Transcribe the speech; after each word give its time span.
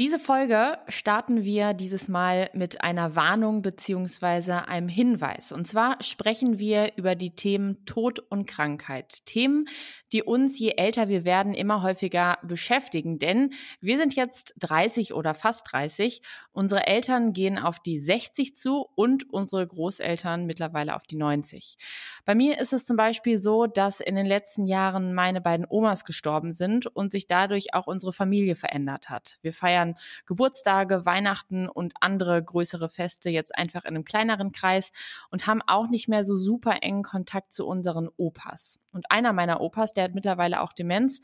Diese 0.00 0.18
Folge 0.18 0.78
starten 0.88 1.44
wir 1.44 1.74
dieses 1.74 2.08
Mal 2.08 2.48
mit 2.54 2.80
einer 2.80 3.16
Warnung 3.16 3.60
beziehungsweise 3.60 4.66
einem 4.66 4.88
Hinweis. 4.88 5.52
Und 5.52 5.68
zwar 5.68 6.02
sprechen 6.02 6.58
wir 6.58 6.96
über 6.96 7.14
die 7.14 7.34
Themen 7.34 7.84
Tod 7.84 8.18
und 8.18 8.46
Krankheit. 8.46 9.26
Themen, 9.26 9.68
die 10.14 10.22
uns, 10.22 10.58
je 10.58 10.70
älter 10.78 11.10
wir 11.10 11.26
werden, 11.26 11.52
immer 11.52 11.82
häufiger 11.82 12.38
beschäftigen. 12.42 13.18
Denn 13.18 13.52
wir 13.82 13.98
sind 13.98 14.16
jetzt 14.16 14.54
30 14.60 15.12
oder 15.12 15.34
fast 15.34 15.70
30. 15.70 16.22
Unsere 16.52 16.86
Eltern 16.86 17.34
gehen 17.34 17.58
auf 17.58 17.78
die 17.78 17.98
60 17.98 18.56
zu 18.56 18.86
und 18.94 19.30
unsere 19.30 19.66
Großeltern 19.66 20.46
mittlerweile 20.46 20.96
auf 20.96 21.02
die 21.02 21.16
90. 21.16 21.76
Bei 22.24 22.34
mir 22.34 22.58
ist 22.58 22.72
es 22.72 22.86
zum 22.86 22.96
Beispiel 22.96 23.36
so, 23.36 23.66
dass 23.66 24.00
in 24.00 24.14
den 24.14 24.24
letzten 24.24 24.66
Jahren 24.66 25.12
meine 25.12 25.42
beiden 25.42 25.66
Omas 25.68 26.06
gestorben 26.06 26.54
sind 26.54 26.86
und 26.86 27.12
sich 27.12 27.26
dadurch 27.26 27.74
auch 27.74 27.86
unsere 27.86 28.14
Familie 28.14 28.56
verändert 28.56 29.10
hat. 29.10 29.36
Wir 29.42 29.52
feiern 29.52 29.89
feiern 29.90 29.94
Geburtstage, 30.26 31.06
Weihnachten 31.06 31.68
und 31.68 31.94
andere 32.00 32.42
größere 32.42 32.88
Feste 32.88 33.30
jetzt 33.30 33.56
einfach 33.56 33.84
in 33.84 33.94
einem 33.94 34.04
kleineren 34.04 34.52
Kreis 34.52 34.92
und 35.30 35.46
haben 35.46 35.62
auch 35.66 35.88
nicht 35.88 36.08
mehr 36.08 36.24
so 36.24 36.36
super 36.36 36.82
engen 36.82 37.02
Kontakt 37.02 37.52
zu 37.52 37.66
unseren 37.66 38.08
Opas. 38.16 38.78
Und 38.92 39.10
einer 39.10 39.32
meiner 39.32 39.60
Opas, 39.60 39.92
der 39.92 40.04
hat 40.04 40.14
mittlerweile 40.14 40.60
auch 40.60 40.72
Demenz. 40.72 41.20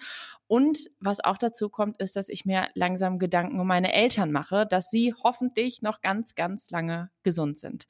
Und 0.47 0.91
was 1.01 1.21
auch 1.21 1.39
dazu 1.39 1.69
kommt, 1.69 1.99
ist, 1.99 2.17
dass 2.17 2.29
ich 2.29 2.45
mir 2.45 2.69
langsam 2.75 3.19
Gedanken 3.19 3.61
um 3.61 3.67
meine 3.67 3.93
Eltern 3.93 4.33
mache, 4.33 4.65
dass 4.69 4.91
sie 4.91 5.15
hoffentlich 5.23 5.83
noch 5.83 6.01
ganz, 6.01 6.35
ganz 6.35 6.71
lange 6.71 7.11
gesund 7.23 7.59
sind. 7.59 7.87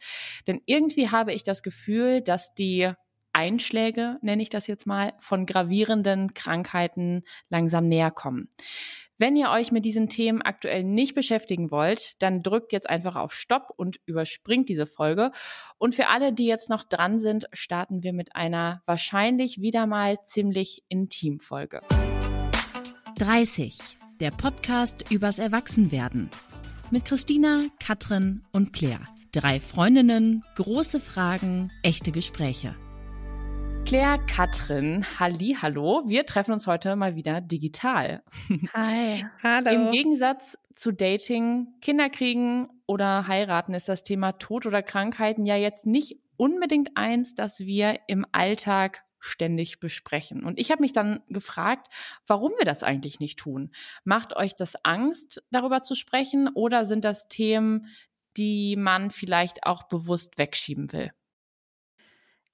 Denn 0.47 0.61
irgendwie 0.67 1.11
habe 1.11 1.33
ich 1.33 1.43
das 1.43 1.63
Gefühl, 1.63 2.21
dass 2.21 2.55
die 2.55 2.93
Einschläge, 3.33 4.17
nenne 4.23 4.43
ich 4.43 4.49
das 4.49 4.67
jetzt 4.67 4.87
mal, 4.87 5.13
von 5.19 5.45
gravierenden 5.45 6.33
Krankheiten 6.33 7.23
langsam 7.51 7.87
näher 7.87 8.11
kommen. 8.11 8.49
Wenn 9.19 9.35
ihr 9.35 9.49
euch 9.49 9.73
mit 9.73 9.87
diesen 9.87 10.09
Themen 10.11 10.43
aktuell 10.43 10.85
nicht 10.85 11.15
beschäftigen 11.15 11.71
wollt, 11.71 12.21
dann 12.21 12.43
drückt 12.43 12.73
jetzt 12.73 12.89
einfach 12.89 13.17
auf 13.17 13.33
Stopp 13.33 13.73
und 13.75 13.97
überspringt 14.05 14.69
diese 14.69 14.87
Folge. 14.87 15.31
Und 15.79 15.95
für 15.95 16.09
alle, 16.09 16.35
die 16.35 16.45
jetzt 16.45 16.69
noch 16.69 16.85
dran 16.85 17.19
sind, 17.19 17.47
starten 17.55 18.03
wir 18.03 18.13
mit 18.13 18.37
einer 18.37 18.83
wahrscheinlich 18.85 19.63
wieder 19.63 19.87
mal 19.87 20.23
ziemlich 20.23 20.85
intim 20.89 21.41
Folge. 21.41 21.81
30. 23.19 23.99
Der 24.21 24.33
Podcast 24.33 25.11
übers 25.11 25.39
Erwachsenwerden. 25.39 26.29
Mit 26.91 27.07
Christina, 27.07 27.65
Katrin 27.83 28.43
und 28.53 28.75
Claire. 28.75 29.09
Drei 29.33 29.61
Freundinnen, 29.61 30.45
große 30.57 31.01
Fragen, 31.01 31.71
echte 31.83 32.13
Gespräche. 32.13 32.77
Claire, 33.87 34.19
Katrin, 34.27 35.07
Halli, 35.21 35.57
hallo. 35.63 36.03
Wir 36.07 36.27
treffen 36.27 36.51
uns 36.51 36.67
heute 36.67 36.97
mal 36.97 37.15
wieder 37.15 37.41
digital. 37.41 38.25
Hi. 38.75 39.25
Hallo. 39.45 39.71
Im 39.71 39.93
Gegensatz 39.93 40.59
zu 40.75 40.91
Dating, 40.91 41.69
Kinderkriegen 41.81 42.69
oder 42.87 43.29
heiraten 43.29 43.75
ist 43.75 43.89
das 43.89 44.03
Thema 44.03 44.33
Tod 44.33 44.67
oder 44.67 44.83
Krankheiten 44.83 45.47
ja 45.47 45.55
jetzt 45.55 45.87
nicht 45.87 46.19
unbedingt 46.37 46.97
eins, 46.97 47.37
das 47.37 47.61
wir 47.61 48.01
im 48.09 48.27
Alltag 48.33 49.05
ständig 49.21 49.79
besprechen. 49.79 50.43
Und 50.43 50.59
ich 50.59 50.73
habe 50.73 50.83
mich 50.83 50.93
dann 50.93 51.23
gefragt, 51.29 51.87
warum 52.27 52.51
wir 52.59 52.65
das 52.65 52.83
eigentlich 52.83 53.21
nicht 53.21 53.39
tun. 53.39 53.71
Macht 54.03 54.35
euch 54.35 54.57
das 54.57 54.85
Angst, 54.85 55.45
darüber 55.53 55.85
zu 55.85 55.95
sprechen 55.95 56.49
oder 56.53 56.87
sind 56.87 57.05
das 57.05 57.29
Themen, 57.29 57.87
die 58.37 58.75
man 58.75 59.13
vielleicht 59.13 59.63
auch 59.63 59.85
bewusst 59.85 60.39
wegschieben 60.39 60.93
will? 60.93 61.13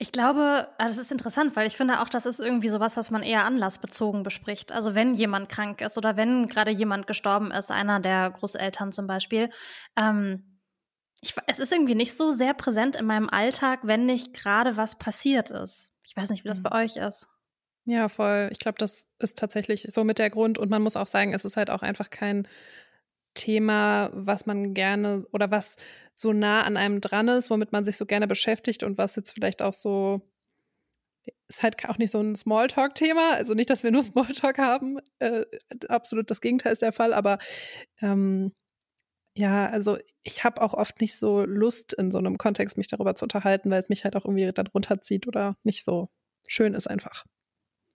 Ich 0.03 0.11
glaube, 0.11 0.67
also 0.79 0.97
das 0.97 0.99
ist 0.99 1.13
interessant, 1.13 1.55
weil 1.55 1.69
ich 1.69 1.77
finde 1.77 2.01
auch, 2.01 2.09
das 2.09 2.27
ist 2.27 2.41
irgendwie 2.41 2.69
sowas, 2.69 2.97
was 2.97 3.13
man 3.13 3.23
eher 3.23 3.45
anlassbezogen 3.45 4.25
bespricht. 4.25 4.73
Also 4.73 4.97
wenn 4.97 5.15
jemand 5.15 5.49
krank 5.49 5.81
ist 5.81 5.97
oder 5.97 6.17
wenn 6.17 6.49
gerade 6.49 6.73
jemand 6.73 7.07
gestorben 7.07 7.53
ist, 7.53 7.71
einer 7.71 8.01
der 8.01 8.29
Großeltern 8.31 8.91
zum 8.91 9.07
Beispiel. 9.07 9.49
Ähm, 9.97 10.59
ich, 11.21 11.37
es 11.47 11.61
ist 11.61 11.73
irgendwie 11.73 11.95
nicht 11.95 12.17
so 12.17 12.33
sehr 12.33 12.53
präsent 12.53 12.97
in 12.97 13.07
meinem 13.07 13.31
Alltag, 13.31 13.79
wenn 13.85 14.05
nicht 14.05 14.35
gerade 14.35 14.77
was 14.77 14.99
passiert 14.99 15.53
ist. 15.53 15.93
Ich 16.05 16.17
weiß 16.17 16.31
nicht, 16.31 16.43
wie 16.43 16.49
das 16.49 16.59
mhm. 16.59 16.65
bei 16.65 16.83
euch 16.83 16.97
ist. 16.97 17.29
Ja, 17.85 18.09
voll. 18.09 18.49
Ich 18.51 18.59
glaube, 18.59 18.79
das 18.79 19.07
ist 19.21 19.39
tatsächlich 19.39 19.87
so 19.89 20.03
mit 20.03 20.19
der 20.19 20.31
Grund. 20.31 20.59
Und 20.59 20.69
man 20.69 20.83
muss 20.83 20.97
auch 20.97 21.07
sagen, 21.07 21.33
es 21.33 21.45
ist 21.45 21.57
halt 21.57 21.71
auch 21.71 21.83
einfach 21.83 22.11
kein 22.11 22.49
Thema, 23.35 24.11
was 24.13 24.47
man 24.47 24.75
gerne 24.75 25.27
oder 25.33 25.51
was 25.51 25.77
so 26.15 26.33
nah 26.33 26.63
an 26.63 26.77
einem 26.77 27.01
dran 27.01 27.29
ist, 27.29 27.51
womit 27.51 27.73
man 27.73 27.85
sich 27.85 27.97
so 27.97 28.07
gerne 28.07 28.27
beschäftigt 28.27 28.83
und 28.83 28.99
was 28.99 29.17
jetzt 29.17 29.33
vielleicht 29.33 29.63
auch 29.63 29.75
so 29.75 30.23
ist 31.49 31.63
halt 31.63 31.89
auch 31.89 31.99
nicht 31.99 32.11
so 32.11 32.21
ein 32.21 32.35
Smalltalk-Thema. 32.35 33.35
Also 33.35 33.55
nicht, 33.55 33.71
dass 33.71 33.83
wir 33.83 33.91
nur 33.91 34.03
Smalltalk 34.03 34.59
haben. 34.59 34.99
Äh, 35.19 35.45
absolut 35.89 36.31
das 36.31 36.41
Gegenteil 36.41 36.73
ist 36.73 36.83
der 36.83 36.93
Fall. 36.93 37.13
Aber 37.13 37.39
ähm, 38.01 38.53
ja, 39.37 39.69
also 39.69 39.99
ich 40.23 40.45
habe 40.45 40.61
auch 40.61 40.75
oft 40.75 41.01
nicht 41.01 41.17
so 41.17 41.45
Lust 41.45 41.93
in 41.95 42.11
so 42.11 42.19
einem 42.19 42.39
Kontext, 42.39 42.77
mich 42.77 42.89
darüber 42.89 43.15
zu 43.15 43.25
unterhalten, 43.25 43.71
weil 43.71 43.79
es 43.79 43.89
mich 43.89 44.05
halt 44.05 44.17
auch 44.17 44.25
irgendwie 44.25 44.51
dann 44.53 44.67
runterzieht 44.67 45.27
oder 45.27 45.57
nicht 45.63 45.85
so 45.85 46.11
schön 46.47 46.75
ist 46.75 46.89
einfach. 46.89 47.25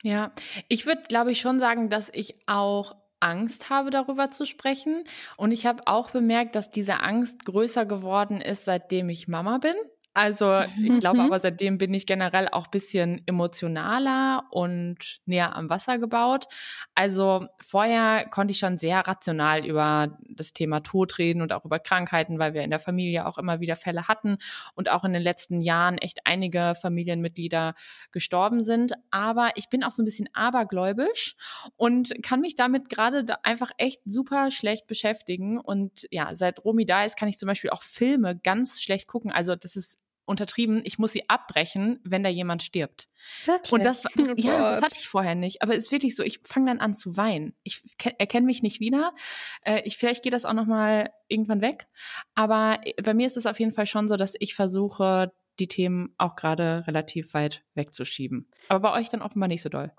Ja, 0.03 0.31
ich 0.67 0.85
würde, 0.85 1.03
glaube 1.07 1.31
ich, 1.31 1.39
schon 1.39 1.59
sagen, 1.59 1.89
dass 1.89 2.09
ich 2.13 2.35
auch 2.47 2.95
Angst 3.19 3.69
habe, 3.69 3.89
darüber 3.89 4.31
zu 4.31 4.45
sprechen. 4.45 5.03
Und 5.37 5.51
ich 5.51 5.65
habe 5.65 5.87
auch 5.87 6.11
bemerkt, 6.11 6.55
dass 6.55 6.69
diese 6.69 7.01
Angst 7.01 7.45
größer 7.45 7.85
geworden 7.85 8.41
ist, 8.41 8.65
seitdem 8.65 9.09
ich 9.09 9.27
Mama 9.27 9.57
bin. 9.57 9.75
Also 10.17 10.61
ich 10.83 10.99
glaube 10.99 11.19
mhm. 11.19 11.25
aber, 11.27 11.39
seitdem 11.39 11.77
bin 11.77 11.93
ich 11.93 12.07
generell 12.07 12.47
auch 12.49 12.65
bisschen 12.65 13.21
emotionaler 13.27 14.45
und 14.49 15.21
näher 15.27 15.55
am 15.55 15.69
Wasser 15.69 15.99
gebaut. 15.99 16.47
Also 16.95 17.45
vorher 17.61 18.25
konnte 18.27 18.51
ich 18.51 18.57
schon 18.57 18.79
sehr 18.79 19.01
rational 19.01 19.63
über 19.63 20.17
das 20.27 20.53
Thema 20.53 20.79
Tod 20.79 21.19
reden 21.19 21.43
und 21.43 21.53
auch 21.53 21.65
über 21.65 21.77
Krankheiten, 21.77 22.39
weil 22.39 22.55
wir 22.55 22.63
in 22.63 22.71
der 22.71 22.79
Familie 22.79 23.27
auch 23.27 23.37
immer 23.37 23.59
wieder 23.59 23.75
Fälle 23.75 24.07
hatten 24.07 24.39
und 24.73 24.89
auch 24.89 25.03
in 25.03 25.13
den 25.13 25.21
letzten 25.21 25.61
Jahren 25.61 25.99
echt 25.99 26.21
einige 26.23 26.73
Familienmitglieder 26.81 27.75
gestorben 28.11 28.63
sind. 28.63 28.93
Aber 29.11 29.51
ich 29.53 29.69
bin 29.69 29.83
auch 29.83 29.91
so 29.91 30.01
ein 30.01 30.05
bisschen 30.05 30.29
abergläubisch 30.33 31.35
und 31.75 32.23
kann 32.23 32.41
mich 32.41 32.55
damit 32.55 32.89
gerade 32.89 33.23
einfach 33.43 33.69
echt 33.77 33.99
super 34.05 34.49
schlecht 34.49 34.87
beschäftigen. 34.87 35.59
Und 35.59 36.07
ja, 36.09 36.35
seit 36.35 36.65
Romy 36.65 36.85
da 36.85 37.03
ist, 37.03 37.19
kann 37.19 37.29
ich 37.29 37.37
zum 37.37 37.45
Beispiel 37.45 37.69
auch 37.69 37.83
Filme 37.83 38.35
ganz 38.35 38.81
schlecht 38.81 39.07
gucken. 39.07 39.31
Also 39.31 39.55
das 39.55 39.75
ist 39.75 39.99
untertrieben, 40.27 40.81
ich 40.83 40.99
muss 40.99 41.13
sie 41.13 41.29
abbrechen, 41.29 41.99
wenn 42.03 42.21
da 42.21 42.29
jemand 42.29 42.61
stirbt. 42.61 43.07
Wirklich? 43.45 43.71
Und 43.71 43.83
das, 43.83 44.03
das 44.03 44.13
ja, 44.37 44.71
das 44.71 44.81
hatte 44.81 44.97
ich 44.99 45.07
vorher 45.07 45.35
nicht. 45.35 45.61
Aber 45.61 45.73
es 45.73 45.85
ist 45.85 45.91
wirklich 45.91 46.15
so, 46.15 46.23
ich 46.23 46.41
fange 46.43 46.67
dann 46.67 46.79
an 46.79 46.93
zu 46.93 47.17
weinen. 47.17 47.55
Ich 47.63 47.81
erkenne 48.17 48.45
mich 48.45 48.61
nicht 48.61 48.79
wieder. 48.79 49.13
Äh, 49.63 49.81
ich, 49.85 49.97
vielleicht 49.97 50.23
geht 50.23 50.33
das 50.33 50.45
auch 50.45 50.53
nochmal 50.53 51.11
irgendwann 51.27 51.61
weg. 51.61 51.87
Aber 52.35 52.79
äh, 52.83 53.01
bei 53.01 53.13
mir 53.13 53.27
ist 53.27 53.37
es 53.37 53.45
auf 53.45 53.59
jeden 53.59 53.73
Fall 53.73 53.85
schon 53.85 54.07
so, 54.07 54.17
dass 54.17 54.33
ich 54.39 54.53
versuche, 54.53 55.31
die 55.59 55.67
Themen 55.67 56.13
auch 56.17 56.35
gerade 56.35 56.83
relativ 56.87 57.33
weit 57.33 57.63
wegzuschieben. 57.73 58.49
Aber 58.67 58.79
bei 58.79 58.99
euch 58.99 59.09
dann 59.09 59.21
offenbar 59.21 59.47
nicht 59.47 59.61
so 59.61 59.69
doll. 59.69 59.91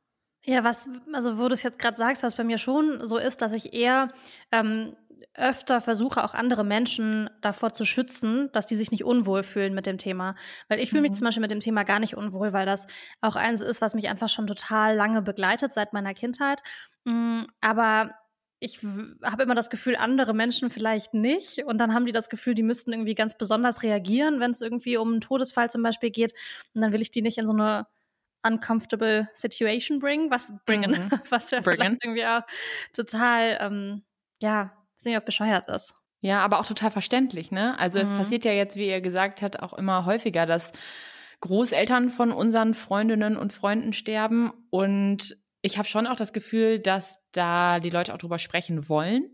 Ja, 0.45 0.63
was, 0.63 0.89
also 1.13 1.39
wo 1.39 1.49
du 1.49 1.55
es 1.55 1.63
jetzt 1.63 1.79
gerade 1.79 1.97
sagst, 1.97 2.23
was 2.23 2.37
bei 2.37 2.45
mir 2.45 2.59
schon 2.59 3.05
so 3.05 3.19
ist, 3.19 3.43
dass 3.43 3.53
ich 3.53 3.75
eher 3.75 4.13
ähm, 4.53 4.97
öfter 5.39 5.81
versuche, 5.81 6.23
auch 6.25 6.35
andere 6.35 6.65
Menschen 6.65 7.31
davor 7.41 7.73
zu 7.73 7.85
schützen, 7.85 8.51
dass 8.53 8.67
die 8.67 8.77
sich 8.77 8.91
nicht 8.91 9.05
unwohl 9.05 9.43
fühlen 9.43 9.75
mit 9.75 9.87
dem 9.87 9.99
Thema. 9.99 10.35
Weil 10.69 10.81
ich 10.81 10.91
fühle 10.91 11.03
mich 11.03 11.13
mhm. 11.13 11.17
zum 11.17 11.25
Beispiel 11.27 11.41
mit 11.41 11.51
dem 11.51 11.61
Thema 11.61 11.85
gar 11.85 11.99
nicht 11.99 12.17
unwohl, 12.17 12.53
weil 12.53 12.67
das 12.67 12.87
auch 13.21 13.37
eins 13.37 13.61
ist, 13.61 13.81
was 13.81 13.95
mich 13.95 14.09
einfach 14.09 14.29
schon 14.29 14.47
total 14.47 14.95
lange 14.95 15.23
begleitet 15.23 15.73
seit 15.73 15.93
meiner 15.93 16.15
Kindheit. 16.15 16.61
Mm, 17.05 17.43
aber 17.61 18.11
ich 18.61 18.81
habe 19.25 19.45
immer 19.45 19.55
das 19.55 19.71
Gefühl, 19.71 19.97
andere 19.97 20.35
Menschen 20.35 20.71
vielleicht 20.71 21.15
nicht. 21.15 21.65
Und 21.65 21.79
dann 21.79 21.95
haben 21.95 22.07
die 22.07 22.13
das 22.13 22.29
Gefühl, 22.29 22.55
die 22.55 22.63
müssten 22.63 22.93
irgendwie 22.93 23.15
ganz 23.15 23.37
besonders 23.37 23.83
reagieren, 23.83 24.41
wenn 24.41 24.51
es 24.51 24.61
irgendwie 24.61 24.97
um 24.97 25.13
einen 25.13 25.21
Todesfall 25.21 25.71
zum 25.71 25.83
Beispiel 25.83 26.11
geht. 26.11 26.33
Und 26.75 26.81
dann 26.83 26.93
will 26.93 27.03
ich 27.03 27.11
die 27.11 27.23
nicht 27.23 27.39
in 27.39 27.47
so 27.47 27.53
eine 27.53 27.87
uncomfortable 28.45 29.29
situation 29.35 29.99
bringen, 29.99 30.31
was 30.31 30.53
bringen, 30.65 30.91
mhm. 30.91 31.11
was 31.31 31.51
ja 31.51 31.61
bringen. 31.61 31.99
irgendwie 32.03 32.27
auch 32.27 32.43
total, 32.93 33.59
ähm, 33.61 34.03
ja, 34.41 34.73
weiß 34.99 35.05
nicht, 35.07 35.17
ob 35.17 35.25
bescheuert 35.25 35.69
ist. 35.69 35.95
Ja, 36.21 36.41
aber 36.41 36.59
auch 36.59 36.67
total 36.67 36.91
verständlich, 36.91 37.53
ne? 37.53 37.79
Also 37.79 37.99
mhm. 37.99 38.07
es 38.07 38.13
passiert 38.13 38.45
ja 38.45 38.53
jetzt, 38.53 38.77
wie 38.77 38.89
ihr 38.89 39.01
gesagt 39.01 39.43
habt, 39.43 39.63
auch 39.63 39.73
immer 39.73 40.05
häufiger, 40.05 40.47
dass 40.47 40.73
Großeltern 41.41 42.11
von 42.11 42.33
unseren 42.33 42.75
Freundinnen 42.75 43.37
und 43.37 43.53
Freunden 43.53 43.93
sterben. 43.93 44.53
Und 44.71 45.39
ich 45.63 45.79
habe 45.79 45.87
schon 45.87 46.09
auch 46.09 46.17
das 46.17 46.33
Gefühl, 46.33 46.81
dass 46.81 47.19
da 47.31 47.79
die 47.79 47.91
Leute 47.91 48.13
auch 48.13 48.19
drüber 48.19 48.39
sprechen 48.39 48.89
wollen. 48.89 49.31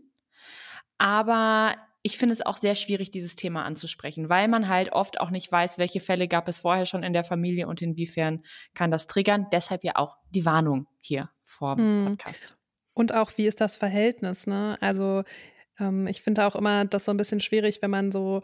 Aber 0.99 1.75
ich 2.03 2.19
finde 2.19 2.33
es 2.33 2.45
auch 2.45 2.57
sehr 2.57 2.75
schwierig, 2.75 3.09
dieses 3.09 3.35
Thema 3.35 3.65
anzusprechen, 3.65 4.29
weil 4.29 4.47
man 4.47 4.69
halt 4.69 4.91
oft 4.93 5.19
auch 5.19 5.31
nicht 5.31 5.51
weiß, 5.51 5.79
welche 5.79 5.99
Fälle 5.99 6.27
gab 6.27 6.47
es 6.47 6.59
vorher 6.59 6.85
schon 6.85 7.01
in 7.01 7.13
der 7.13 7.23
Familie 7.23 7.67
und 7.67 7.81
inwiefern 7.81 8.43
kann 8.75 8.91
das 8.91 9.07
triggern. 9.07 9.47
Deshalb 9.51 9.83
ja 9.83 9.93
auch 9.95 10.17
die 10.29 10.45
Warnung 10.45 10.85
hier 10.99 11.31
vor 11.43 11.75
dem 11.75 11.85
hm. 11.85 12.05
Podcast. 12.17 12.55
Und 12.93 13.15
auch, 13.15 13.31
wie 13.37 13.47
ist 13.47 13.59
das 13.59 13.75
Verhältnis, 13.75 14.45
ne? 14.45 14.77
Also 14.79 15.23
ähm, 15.79 16.07
ich 16.07 16.21
finde 16.21 16.45
auch 16.45 16.55
immer 16.55 16.85
das 16.85 17.05
so 17.05 17.11
ein 17.11 17.17
bisschen 17.17 17.39
schwierig, 17.39 17.81
wenn 17.81 17.91
man 17.91 18.11
so, 18.11 18.41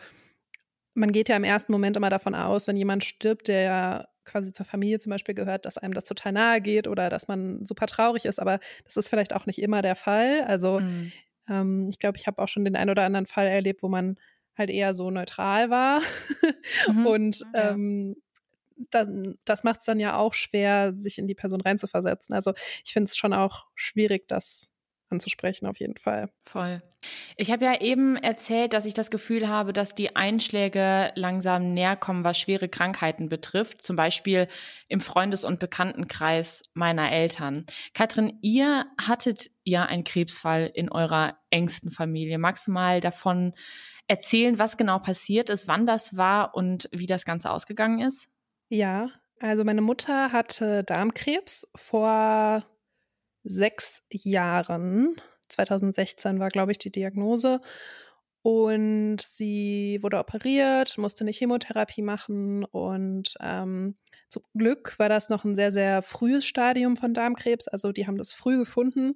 man 0.93 1.11
geht 1.11 1.29
ja 1.29 1.35
im 1.35 1.43
ersten 1.43 1.71
Moment 1.71 1.97
immer 1.97 2.09
davon 2.09 2.35
aus, 2.35 2.67
wenn 2.67 2.77
jemand 2.77 3.03
stirbt, 3.03 3.47
der 3.47 3.61
ja 3.61 4.07
quasi 4.23 4.53
zur 4.53 4.65
Familie 4.65 4.99
zum 4.99 5.09
Beispiel 5.09 5.33
gehört, 5.33 5.65
dass 5.65 5.77
einem 5.77 5.93
das 5.93 6.03
total 6.03 6.31
nahe 6.33 6.61
geht 6.61 6.87
oder 6.87 7.09
dass 7.09 7.27
man 7.27 7.65
super 7.65 7.87
traurig 7.87 8.25
ist, 8.25 8.39
aber 8.39 8.59
das 8.85 8.97
ist 8.97 9.09
vielleicht 9.09 9.33
auch 9.33 9.45
nicht 9.47 9.61
immer 9.61 9.81
der 9.81 9.95
Fall. 9.95 10.43
Also 10.43 10.79
mhm. 10.79 11.11
Ähm, 11.51 11.87
ich 11.89 11.99
glaube, 11.99 12.17
ich 12.17 12.27
habe 12.27 12.41
auch 12.41 12.47
schon 12.47 12.65
den 12.65 12.75
einen 12.75 12.89
oder 12.89 13.03
anderen 13.03 13.25
Fall 13.25 13.47
erlebt, 13.47 13.83
wo 13.83 13.89
man 13.89 14.17
halt 14.57 14.69
eher 14.69 14.93
so 14.93 15.11
neutral 15.11 15.69
war. 15.69 16.01
Mhm. 16.87 17.05
Und 17.05 17.39
ja. 17.53 17.71
ähm, 17.71 18.15
dann, 18.89 19.35
das 19.45 19.63
macht 19.63 19.79
es 19.79 19.85
dann 19.85 19.99
ja 19.99 20.17
auch 20.17 20.33
schwer, 20.33 20.95
sich 20.95 21.17
in 21.17 21.27
die 21.27 21.35
Person 21.35 21.61
reinzuversetzen. 21.61 22.33
Also 22.33 22.53
ich 22.83 22.93
finde 22.93 23.09
es 23.09 23.17
schon 23.17 23.33
auch 23.33 23.67
schwierig, 23.75 24.27
das 24.27 24.70
anzusprechen, 25.11 25.67
auf 25.67 25.79
jeden 25.79 25.97
Fall. 25.97 26.29
Voll. 26.43 26.81
Ich 27.35 27.51
habe 27.51 27.65
ja 27.65 27.81
eben 27.81 28.15
erzählt, 28.15 28.73
dass 28.73 28.85
ich 28.85 28.93
das 28.93 29.09
Gefühl 29.09 29.47
habe, 29.47 29.73
dass 29.73 29.95
die 29.95 30.15
Einschläge 30.15 31.11
langsam 31.15 31.73
näher 31.73 31.95
kommen, 31.95 32.23
was 32.23 32.39
schwere 32.39 32.69
Krankheiten 32.69 33.29
betrifft. 33.29 33.81
Zum 33.81 33.95
Beispiel 33.95 34.47
im 34.87 35.01
Freundes- 35.01 35.43
und 35.43 35.59
Bekanntenkreis 35.59 36.63
meiner 36.73 37.11
Eltern. 37.11 37.65
Katrin, 37.93 38.37
ihr 38.41 38.85
hattet 38.99 39.51
ja 39.63 39.85
einen 39.85 40.03
Krebsfall 40.03 40.71
in 40.73 40.91
eurer 40.91 41.37
engsten 41.49 41.91
Familie. 41.91 42.37
Magst 42.37 42.67
du 42.67 42.71
mal 42.71 43.01
davon 43.01 43.53
erzählen, 44.07 44.59
was 44.59 44.77
genau 44.77 44.99
passiert 44.99 45.49
ist, 45.49 45.67
wann 45.67 45.85
das 45.85 46.17
war 46.17 46.55
und 46.55 46.89
wie 46.91 47.07
das 47.07 47.25
Ganze 47.25 47.51
ausgegangen 47.51 47.99
ist? 47.99 48.29
Ja, 48.69 49.09
also 49.39 49.63
meine 49.63 49.81
Mutter 49.81 50.31
hatte 50.31 50.83
Darmkrebs 50.83 51.67
vor 51.75 52.63
sechs 53.43 54.03
Jahren. 54.09 55.15
2016 55.49 56.39
war, 56.39 56.49
glaube 56.49 56.71
ich, 56.71 56.77
die 56.77 56.91
Diagnose. 56.91 57.61
Und 58.43 59.17
sie 59.21 59.99
wurde 60.01 60.17
operiert, 60.17 60.97
musste 60.97 61.23
eine 61.23 61.31
Chemotherapie 61.31 62.01
machen. 62.01 62.63
Und 62.65 63.35
ähm, 63.39 63.97
zum 64.29 64.43
Glück 64.57 64.97
war 64.97 65.09
das 65.09 65.29
noch 65.29 65.43
ein 65.43 65.53
sehr, 65.53 65.71
sehr 65.71 66.01
frühes 66.01 66.45
Stadium 66.45 66.97
von 66.97 67.13
Darmkrebs. 67.13 67.67
Also 67.67 67.91
die 67.91 68.07
haben 68.07 68.17
das 68.17 68.33
früh 68.33 68.57
gefunden, 68.57 69.15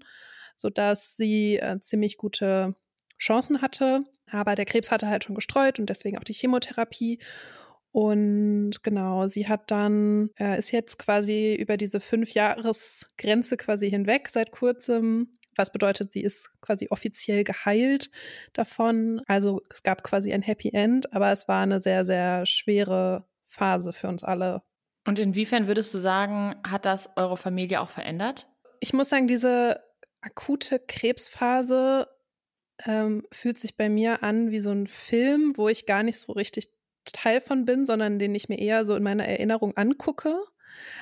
sodass 0.56 1.16
sie 1.16 1.58
äh, 1.58 1.80
ziemlich 1.80 2.18
gute 2.18 2.76
Chancen 3.18 3.62
hatte. 3.62 4.04
Aber 4.30 4.56
der 4.56 4.66
Krebs 4.66 4.92
hatte 4.92 5.08
halt 5.08 5.24
schon 5.24 5.36
gestreut 5.36 5.80
und 5.80 5.90
deswegen 5.90 6.18
auch 6.18 6.24
die 6.24 6.34
Chemotherapie. 6.34 7.20
Und 7.96 8.84
genau, 8.84 9.30
sie 9.30 9.48
hat 9.48 9.72
dann, 9.72 10.30
äh, 10.38 10.60
ist 10.60 10.72
jetzt 10.72 11.00
quasi 11.00 11.56
über 11.56 11.78
diese 11.78 12.02
fünf 12.02 12.34
Jahresgrenze 12.34 13.56
quasi 13.56 13.90
hinweg 13.90 14.28
seit 14.28 14.52
kurzem. 14.52 15.32
Was 15.56 15.72
bedeutet, 15.72 16.12
sie 16.12 16.20
ist 16.20 16.52
quasi 16.60 16.88
offiziell 16.90 17.46
geheilt 17.46 18.12
davon. 18.52 19.22
Also 19.28 19.62
es 19.72 19.82
gab 19.82 20.04
quasi 20.04 20.34
ein 20.34 20.42
Happy 20.42 20.72
End, 20.74 21.14
aber 21.14 21.32
es 21.32 21.48
war 21.48 21.64
eine 21.64 21.80
sehr, 21.80 22.04
sehr 22.04 22.46
schwere 22.46 23.30
Phase 23.48 23.94
für 23.94 24.10
uns 24.10 24.26
alle. 24.26 24.62
Und 25.08 25.18
inwiefern 25.18 25.68
würdest 25.68 25.94
du 25.94 25.98
sagen, 25.98 26.54
hat 26.68 26.84
das 26.84 27.12
eure 27.16 27.38
Familie 27.38 27.80
auch 27.80 27.88
verändert? 27.88 28.46
Ich 28.82 28.92
muss 28.92 29.08
sagen, 29.08 29.30
diese 29.30 29.80
akute 30.20 30.80
Krebsphase 30.80 32.10
ähm, 32.86 33.26
fühlt 33.32 33.58
sich 33.58 33.78
bei 33.78 33.88
mir 33.88 34.22
an 34.22 34.52
wie 34.52 34.60
so 34.60 34.72
ein 34.72 34.86
Film, 34.86 35.54
wo 35.56 35.70
ich 35.70 35.86
gar 35.86 36.04
nicht 36.04 36.20
so 36.20 36.34
richtig 36.34 36.76
Teil 37.14 37.42
von 37.42 37.66
bin, 37.66 37.86
sondern 37.86 38.20
den 38.20 38.36
ich 38.36 38.50
mir 38.50 38.60
eher 38.60 38.86
so 38.86 38.96
in 38.96 39.04
meiner 39.04 39.26
Erinnerung 39.26 39.76
angucke. 39.78 40.36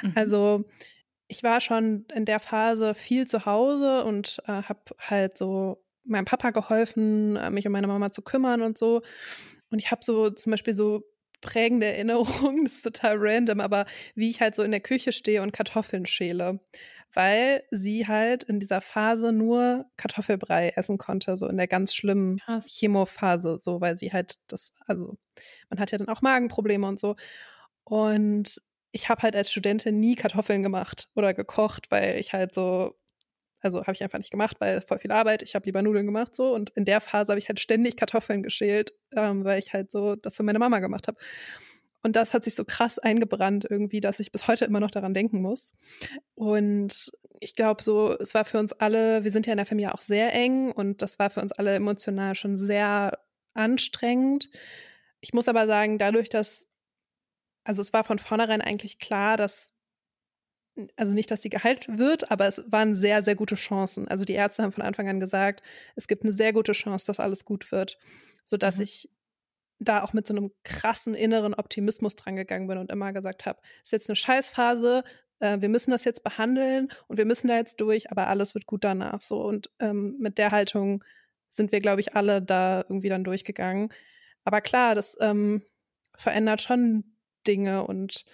Mhm. 0.01 0.13
Also 0.15 0.65
ich 1.27 1.43
war 1.43 1.61
schon 1.61 2.05
in 2.13 2.25
der 2.25 2.39
Phase 2.39 2.93
viel 2.93 3.27
zu 3.27 3.45
Hause 3.45 4.03
und 4.03 4.41
äh, 4.47 4.63
habe 4.63 4.81
halt 4.99 5.37
so 5.37 5.83
meinem 6.03 6.25
Papa 6.25 6.51
geholfen, 6.51 7.35
äh, 7.35 7.49
mich 7.49 7.65
um 7.65 7.71
meine 7.71 7.87
Mama 7.87 8.11
zu 8.11 8.21
kümmern 8.21 8.61
und 8.61 8.77
so. 8.77 9.01
Und 9.69 9.79
ich 9.79 9.91
habe 9.91 10.03
so 10.03 10.29
zum 10.29 10.51
Beispiel 10.51 10.73
so 10.73 11.03
prägende 11.41 11.87
Erinnerungen, 11.93 12.65
das 12.65 12.75
ist 12.75 12.83
total 12.83 13.15
random, 13.17 13.59
aber 13.59 13.85
wie 14.15 14.29
ich 14.29 14.41
halt 14.41 14.55
so 14.55 14.63
in 14.63 14.71
der 14.71 14.81
Küche 14.81 15.11
stehe 15.11 15.41
und 15.41 15.53
Kartoffeln 15.53 16.05
schäle 16.05 16.59
weil 17.13 17.63
sie 17.71 18.07
halt 18.07 18.43
in 18.43 18.59
dieser 18.59 18.81
Phase 18.81 19.31
nur 19.31 19.85
Kartoffelbrei 19.97 20.73
essen 20.75 20.97
konnte, 20.97 21.37
so 21.37 21.47
in 21.47 21.57
der 21.57 21.67
ganz 21.67 21.93
schlimmen 21.93 22.37
Krass. 22.37 22.67
Chemophase, 22.67 23.57
so 23.59 23.81
weil 23.81 23.97
sie 23.97 24.11
halt 24.11 24.35
das, 24.47 24.71
also 24.87 25.17
man 25.69 25.79
hat 25.79 25.91
ja 25.91 25.97
dann 25.97 26.09
auch 26.09 26.21
Magenprobleme 26.21 26.87
und 26.87 26.99
so. 26.99 27.15
Und 27.83 28.61
ich 28.91 29.09
habe 29.09 29.21
halt 29.23 29.35
als 29.35 29.51
Studentin 29.51 29.99
nie 29.99 30.15
Kartoffeln 30.15 30.63
gemacht 30.63 31.09
oder 31.15 31.33
gekocht, 31.33 31.91
weil 31.91 32.19
ich 32.19 32.33
halt 32.33 32.53
so, 32.53 32.95
also 33.59 33.81
habe 33.81 33.93
ich 33.93 34.03
einfach 34.03 34.19
nicht 34.19 34.31
gemacht, 34.31 34.57
weil 34.59 34.81
voll 34.81 34.99
viel 34.99 35.11
Arbeit. 35.11 35.41
Ich 35.41 35.55
habe 35.55 35.65
lieber 35.65 35.81
Nudeln 35.81 36.05
gemacht 36.05 36.35
so. 36.35 36.53
Und 36.53 36.69
in 36.71 36.85
der 36.85 37.01
Phase 37.01 37.31
habe 37.31 37.39
ich 37.39 37.47
halt 37.47 37.59
ständig 37.59 37.97
Kartoffeln 37.97 38.43
geschält, 38.43 38.93
ähm, 39.15 39.43
weil 39.45 39.59
ich 39.59 39.73
halt 39.73 39.91
so 39.91 40.15
das 40.15 40.35
für 40.35 40.43
meine 40.43 40.59
Mama 40.59 40.79
gemacht 40.79 41.07
habe. 41.07 41.17
Und 42.03 42.15
das 42.15 42.33
hat 42.33 42.43
sich 42.43 42.53
so 42.53 42.65
krass 42.65 42.99
eingebrannt 42.99 43.65
irgendwie, 43.69 44.01
dass 44.01 44.19
ich 44.19 44.31
bis 44.31 44.47
heute 44.47 44.65
immer 44.65 44.81
noch 44.81 44.91
daran 44.91 45.13
denken 45.13 45.41
muss. 45.41 45.73
Und 46.35 47.11
ich 47.39 47.55
glaube 47.55 47.81
so, 47.81 48.17
es 48.19 48.33
war 48.33 48.45
für 48.45 48.59
uns 48.59 48.73
alle, 48.73 49.23
wir 49.23 49.31
sind 49.31 49.47
ja 49.47 49.53
in 49.53 49.57
der 49.57 49.65
Familie 49.65 49.93
auch 49.93 50.01
sehr 50.01 50.33
eng 50.33 50.71
und 50.71 51.01
das 51.01 51.17
war 51.17 51.29
für 51.29 51.41
uns 51.41 51.53
alle 51.53 51.73
emotional 51.75 52.35
schon 52.35 52.57
sehr 52.57 53.19
anstrengend. 53.53 54.49
Ich 55.21 55.33
muss 55.33 55.47
aber 55.47 55.65
sagen, 55.65 55.97
dadurch, 55.97 56.29
dass, 56.29 56.67
also 57.63 57.81
es 57.81 57.93
war 57.93 58.03
von 58.03 58.19
vornherein 58.19 58.61
eigentlich 58.61 58.99
klar, 58.99 59.37
dass 59.37 59.71
also 60.95 61.13
nicht, 61.13 61.29
dass 61.29 61.41
sie 61.41 61.49
geheilt 61.49 61.85
wird, 61.97 62.31
aber 62.31 62.47
es 62.47 62.63
waren 62.67 62.95
sehr, 62.95 63.21
sehr 63.21 63.35
gute 63.35 63.55
Chancen. 63.55 64.07
Also 64.07 64.25
die 64.25 64.33
Ärzte 64.33 64.63
haben 64.63 64.71
von 64.71 64.83
Anfang 64.83 65.07
an 65.07 65.19
gesagt, 65.19 65.61
es 65.95 66.07
gibt 66.07 66.23
eine 66.23 66.33
sehr 66.33 66.51
gute 66.51 66.71
Chance, 66.71 67.05
dass 67.05 67.19
alles 67.19 67.45
gut 67.45 67.71
wird, 67.71 67.99
sodass 68.45 68.77
mhm. 68.77 68.83
ich 68.83 69.09
da 69.79 70.03
auch 70.03 70.13
mit 70.13 70.27
so 70.27 70.33
einem 70.33 70.51
krassen 70.63 71.13
inneren 71.13 71.53
Optimismus 71.53 72.15
dran 72.15 72.35
gegangen 72.35 72.67
bin 72.67 72.77
und 72.77 72.91
immer 72.91 73.13
gesagt 73.13 73.45
habe, 73.45 73.59
es 73.77 73.87
ist 73.87 73.91
jetzt 73.91 74.09
eine 74.09 74.15
Scheißphase, 74.15 75.03
äh, 75.39 75.61
wir 75.61 75.69
müssen 75.69 75.91
das 75.91 76.05
jetzt 76.05 76.23
behandeln 76.23 76.89
und 77.07 77.17
wir 77.17 77.25
müssen 77.25 77.47
da 77.47 77.57
jetzt 77.57 77.81
durch, 77.81 78.09
aber 78.11 78.27
alles 78.27 78.53
wird 78.53 78.65
gut 78.65 78.83
danach 78.83 79.21
so. 79.21 79.41
Und 79.43 79.69
ähm, 79.79 80.15
mit 80.19 80.37
der 80.37 80.51
Haltung 80.51 81.03
sind 81.49 81.71
wir, 81.71 81.81
glaube 81.81 82.01
ich, 82.01 82.15
alle 82.15 82.41
da 82.41 82.81
irgendwie 82.81 83.09
dann 83.09 83.23
durchgegangen. 83.23 83.89
Aber 84.45 84.61
klar, 84.61 84.95
das 84.95 85.17
ähm, 85.19 85.63
verändert 86.15 86.61
schon 86.61 87.15
Dinge 87.45 87.85
und 87.85 88.25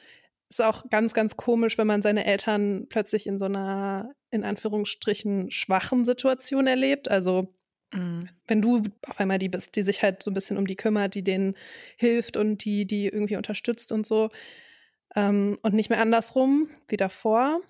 ist 0.49 0.61
auch 0.61 0.89
ganz, 0.89 1.13
ganz 1.13 1.37
komisch, 1.37 1.77
wenn 1.77 1.87
man 1.87 2.01
seine 2.01 2.25
Eltern 2.25 2.87
plötzlich 2.89 3.27
in 3.27 3.39
so 3.39 3.45
einer, 3.45 4.11
in 4.31 4.43
Anführungsstrichen, 4.43 5.51
schwachen 5.51 6.05
Situation 6.05 6.67
erlebt. 6.67 7.09
Also. 7.09 7.55
Wenn 7.91 8.61
du 8.61 8.83
auf 9.07 9.19
einmal 9.19 9.39
die 9.39 9.49
bist, 9.49 9.75
die 9.75 9.81
sich 9.83 10.01
halt 10.03 10.21
so 10.23 10.31
ein 10.31 10.33
bisschen 10.33 10.57
um 10.57 10.67
die 10.67 10.75
kümmert, 10.75 11.15
die 11.15 11.23
denen 11.23 11.55
hilft 11.97 12.37
und 12.37 12.63
die, 12.65 12.85
die 12.85 13.07
irgendwie 13.07 13.37
unterstützt 13.37 13.91
und 13.91 14.05
so. 14.05 14.29
Ähm, 15.15 15.57
und 15.63 15.73
nicht 15.73 15.89
mehr 15.89 16.01
andersrum 16.01 16.69
wie 16.87 16.97
davor. 16.97 17.61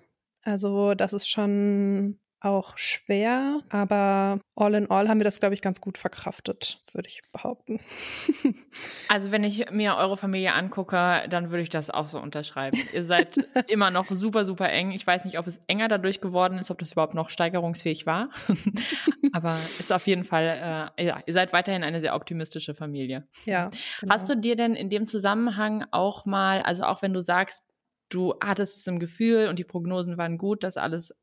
Also, 0.42 0.94
das 0.94 1.12
ist 1.12 1.28
schon 1.28 2.18
auch 2.40 2.78
schwer, 2.78 3.60
aber 3.68 4.40
all 4.54 4.74
in 4.74 4.90
all 4.90 5.08
haben 5.08 5.20
wir 5.20 5.24
das, 5.24 5.40
glaube 5.40 5.54
ich, 5.54 5.60
ganz 5.60 5.80
gut 5.80 5.98
verkraftet, 5.98 6.80
würde 6.92 7.08
ich 7.08 7.22
behaupten. 7.32 7.80
Also 9.08 9.32
wenn 9.32 9.42
ich 9.42 9.70
mir 9.72 9.96
eure 9.96 10.16
Familie 10.16 10.54
angucke, 10.54 11.26
dann 11.28 11.50
würde 11.50 11.62
ich 11.62 11.68
das 11.68 11.90
auch 11.90 12.06
so 12.06 12.20
unterschreiben. 12.20 12.78
Ihr 12.92 13.04
seid 13.04 13.36
immer 13.68 13.90
noch 13.90 14.06
super, 14.06 14.44
super 14.44 14.70
eng. 14.70 14.92
Ich 14.92 15.04
weiß 15.04 15.24
nicht, 15.24 15.38
ob 15.38 15.48
es 15.48 15.60
enger 15.66 15.88
dadurch 15.88 16.20
geworden 16.20 16.58
ist, 16.58 16.70
ob 16.70 16.78
das 16.78 16.92
überhaupt 16.92 17.14
noch 17.14 17.28
steigerungsfähig 17.28 18.06
war. 18.06 18.30
aber 19.32 19.50
ist 19.54 19.92
auf 19.92 20.06
jeden 20.06 20.22
Fall, 20.22 20.92
äh, 20.96 21.04
ja, 21.04 21.20
ihr 21.26 21.34
seid 21.34 21.52
weiterhin 21.52 21.82
eine 21.82 22.00
sehr 22.00 22.14
optimistische 22.14 22.74
Familie. 22.74 23.26
Ja. 23.46 23.70
Genau. 24.00 24.14
Hast 24.14 24.28
du 24.28 24.36
dir 24.36 24.54
denn 24.54 24.74
in 24.74 24.88
dem 24.88 25.06
Zusammenhang 25.06 25.84
auch 25.90 26.24
mal, 26.24 26.62
also 26.62 26.84
auch 26.84 27.02
wenn 27.02 27.12
du 27.12 27.20
sagst, 27.20 27.64
du 28.10 28.34
hattest 28.42 28.78
es 28.78 28.86
im 28.86 28.98
Gefühl 28.98 29.48
und 29.48 29.58
die 29.58 29.64
Prognosen 29.64 30.18
waren 30.18 30.38
gut, 30.38 30.62
dass 30.62 30.76
alles 30.76 31.14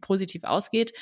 positiv 0.00 0.44
ausgeht. 0.44 0.92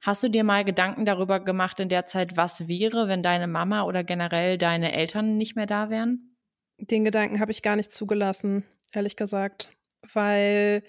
Hast 0.00 0.22
du 0.22 0.28
dir 0.28 0.44
mal 0.44 0.64
Gedanken 0.64 1.04
darüber 1.04 1.40
gemacht 1.40 1.78
in 1.80 1.90
der 1.90 2.06
Zeit, 2.06 2.36
was 2.36 2.68
wäre, 2.68 3.08
wenn 3.08 3.22
deine 3.22 3.46
Mama 3.46 3.82
oder 3.82 4.02
generell 4.02 4.56
deine 4.56 4.92
Eltern 4.92 5.36
nicht 5.36 5.56
mehr 5.56 5.66
da 5.66 5.90
wären? 5.90 6.36
Den 6.78 7.04
Gedanken 7.04 7.40
habe 7.40 7.50
ich 7.52 7.62
gar 7.62 7.76
nicht 7.76 7.92
zugelassen, 7.92 8.64
ehrlich 8.94 9.16
gesagt, 9.16 9.68
weil 10.14 10.82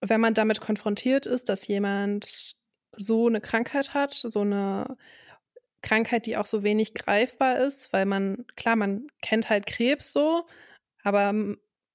wenn 0.00 0.20
man 0.20 0.32
damit 0.32 0.60
konfrontiert 0.60 1.26
ist, 1.26 1.50
dass 1.50 1.66
jemand 1.66 2.56
so 2.96 3.26
eine 3.26 3.40
Krankheit 3.40 3.92
hat, 3.92 4.14
so 4.14 4.40
eine 4.40 4.96
Krankheit, 5.82 6.26
die 6.26 6.36
auch 6.36 6.46
so 6.46 6.62
wenig 6.62 6.94
greifbar 6.94 7.58
ist, 7.58 7.92
weil 7.92 8.06
man, 8.06 8.46
klar, 8.56 8.76
man 8.76 9.08
kennt 9.20 9.50
halt 9.50 9.66
Krebs 9.66 10.12
so, 10.12 10.46
aber 11.02 11.34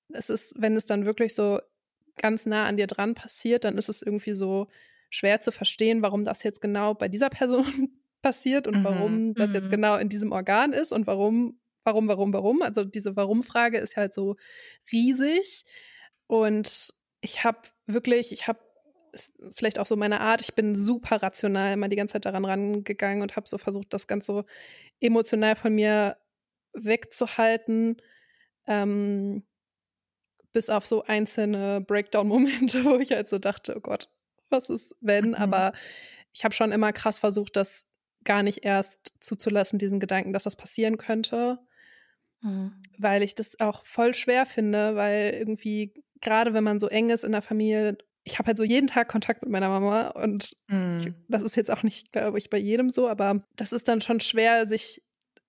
es 0.10 0.30
ist, 0.30 0.54
wenn 0.58 0.76
es 0.76 0.86
dann 0.86 1.06
wirklich 1.06 1.34
so 1.34 1.60
ganz 2.18 2.46
nah 2.46 2.66
an 2.66 2.78
dir 2.78 2.88
dran 2.88 3.16
passiert, 3.16 3.64
dann 3.64 3.78
ist 3.78 3.90
es 3.90 4.02
irgendwie 4.02 4.34
so 4.34 4.68
schwer 5.10 5.42
zu 5.42 5.52
verstehen, 5.52 6.02
warum 6.02 6.24
das 6.24 6.44
jetzt 6.44 6.62
genau 6.62 6.94
bei 6.94 7.08
dieser 7.08 7.30
Person 7.30 7.66
passiert 8.22 8.68
und 8.68 8.80
mhm. 8.80 8.84
warum 8.84 9.34
das 9.36 9.54
jetzt 9.54 9.68
mhm. 9.68 9.72
genau 9.72 9.98
in 9.98 10.10
diesem 10.10 10.32
Organ 10.32 10.74
ist 10.74 10.92
und 10.92 11.08
warum, 11.08 11.60
warum, 11.84 12.08
warum, 12.08 12.34
warum. 12.34 12.62
Also 12.62 12.84
diese 12.84 13.16
Warum-Frage 13.16 13.78
ist 13.78 13.98
halt 13.98 14.14
so 14.14 14.36
riesig. 14.92 15.66
Und 16.28 16.94
ich 17.22 17.44
habe 17.44 17.60
wirklich, 17.86 18.32
ich 18.32 18.48
habe 18.48 18.60
vielleicht 19.52 19.78
auch 19.78 19.86
so 19.86 19.96
meine 19.96 20.22
Art, 20.22 20.42
ich 20.42 20.56
bin 20.56 20.76
super 20.76 21.22
rational 21.22 21.74
immer 21.74 21.90
die 21.90 21.96
ganze 21.96 22.14
Zeit 22.14 22.26
daran 22.26 22.46
rangegangen 22.46 23.22
und 23.22 23.36
habe 23.36 23.48
so 23.48 23.58
versucht, 23.58 23.94
das 23.94 24.08
ganz 24.08 24.26
so 24.26 24.44
emotional 25.00 25.56
von 25.56 25.74
mir 25.76 26.18
wegzuhalten. 26.74 27.98
Ähm, 28.68 29.44
bis 30.54 30.70
auf 30.70 30.86
so 30.86 31.04
einzelne 31.04 31.82
Breakdown-Momente, 31.82 32.86
wo 32.86 32.98
ich 32.98 33.12
halt 33.12 33.30
so 33.30 33.40
dachte, 33.40 33.76
oh 33.76 33.82
Gott, 33.82 34.08
was 34.50 34.70
ist 34.70 34.96
wenn? 35.02 35.30
Mhm. 35.30 35.36
Aber 35.36 35.74
ich 36.34 36.44
habe 36.44 36.54
schon 36.54 36.72
immer 36.72 36.94
krass 36.94 37.20
versucht, 37.20 37.56
das 37.56 37.86
gar 38.24 38.44
nicht 38.44 38.64
erst 38.64 39.14
zuzulassen, 39.20 39.80
diesen 39.80 40.00
Gedanken, 40.00 40.34
dass 40.34 40.44
das 40.44 40.56
passieren 40.56 40.98
könnte. 40.98 41.60
Mhm. 42.42 42.74
Weil 42.98 43.24
ich 43.24 43.36
das 43.36 43.60
auch 43.60 43.84
voll 43.86 44.14
schwer 44.14 44.46
finde, 44.46 44.96
weil 44.96 45.34
irgendwie, 45.34 45.94
gerade 46.22 46.54
wenn 46.54 46.64
man 46.64 46.80
so 46.80 46.88
eng 46.88 47.10
ist 47.10 47.24
in 47.24 47.32
der 47.32 47.42
Familie, 47.42 47.98
ich 48.24 48.40
habe 48.40 48.48
halt 48.48 48.58
so 48.58 48.64
jeden 48.64 48.88
Tag 48.88 49.10
Kontakt 49.10 49.42
mit 49.42 49.52
meiner 49.52 49.70
Mama 49.70 50.10
und 50.10 50.56
mhm. 50.68 50.98
ich, 50.98 51.14
das 51.28 51.44
ist 51.44 51.58
jetzt 51.58 51.72
auch 51.72 51.84
nicht, 51.84 52.12
glaube 52.12 52.38
ich, 52.38 52.50
bei 52.50 52.58
jedem 52.58 52.90
so, 52.90 53.10
aber 53.10 53.44
das 53.56 53.74
ist 53.74 53.88
dann 53.88 54.02
schon 54.02 54.20
schwer, 54.20 54.68
sich 54.68 55.04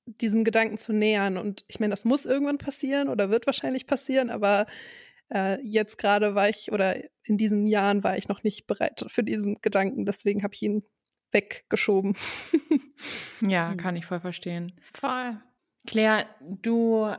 diesem 0.06 0.44
Gedanken 0.44 0.78
zu 0.78 0.92
nähern. 0.92 1.36
Und 1.36 1.64
ich 1.68 1.80
meine, 1.80 1.90
das 1.90 2.04
muss 2.04 2.26
irgendwann 2.26 2.58
passieren 2.58 3.08
oder 3.08 3.30
wird 3.30 3.46
wahrscheinlich 3.46 3.86
passieren, 3.86 4.30
aber 4.30 4.66
äh, 5.32 5.60
jetzt 5.62 5.98
gerade 5.98 6.34
war 6.34 6.48
ich 6.48 6.72
oder 6.72 6.96
in 7.22 7.38
diesen 7.38 7.66
Jahren 7.66 8.04
war 8.04 8.16
ich 8.16 8.28
noch 8.28 8.42
nicht 8.42 8.66
bereit 8.66 9.04
für 9.08 9.22
diesen 9.22 9.60
Gedanken. 9.62 10.04
Deswegen 10.04 10.42
habe 10.42 10.54
ich 10.54 10.62
ihn 10.62 10.84
weggeschoben. 11.32 12.16
ja, 13.40 13.70
hm. 13.70 13.76
kann 13.76 13.96
ich 13.96 14.06
voll 14.06 14.20
verstehen. 14.20 14.72
Voll. 14.94 15.36
Claire, 15.86 16.26
du 16.40 17.10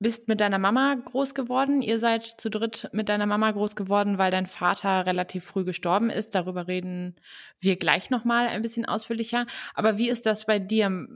bist 0.00 0.28
mit 0.28 0.40
deiner 0.40 0.58
Mama 0.58 0.94
groß 0.94 1.34
geworden. 1.34 1.82
Ihr 1.82 1.98
seid 1.98 2.24
zu 2.24 2.50
dritt 2.50 2.88
mit 2.92 3.08
deiner 3.08 3.26
Mama 3.26 3.50
groß 3.50 3.74
geworden, 3.74 4.16
weil 4.16 4.30
dein 4.30 4.46
Vater 4.46 5.06
relativ 5.06 5.44
früh 5.44 5.64
gestorben 5.64 6.08
ist. 6.08 6.34
Darüber 6.34 6.68
reden 6.68 7.16
wir 7.58 7.76
gleich 7.76 8.08
nochmal 8.10 8.46
ein 8.46 8.62
bisschen 8.62 8.86
ausführlicher. 8.86 9.46
Aber 9.74 9.98
wie 9.98 10.08
ist 10.08 10.24
das 10.24 10.46
bei 10.46 10.58
dir? 10.58 11.08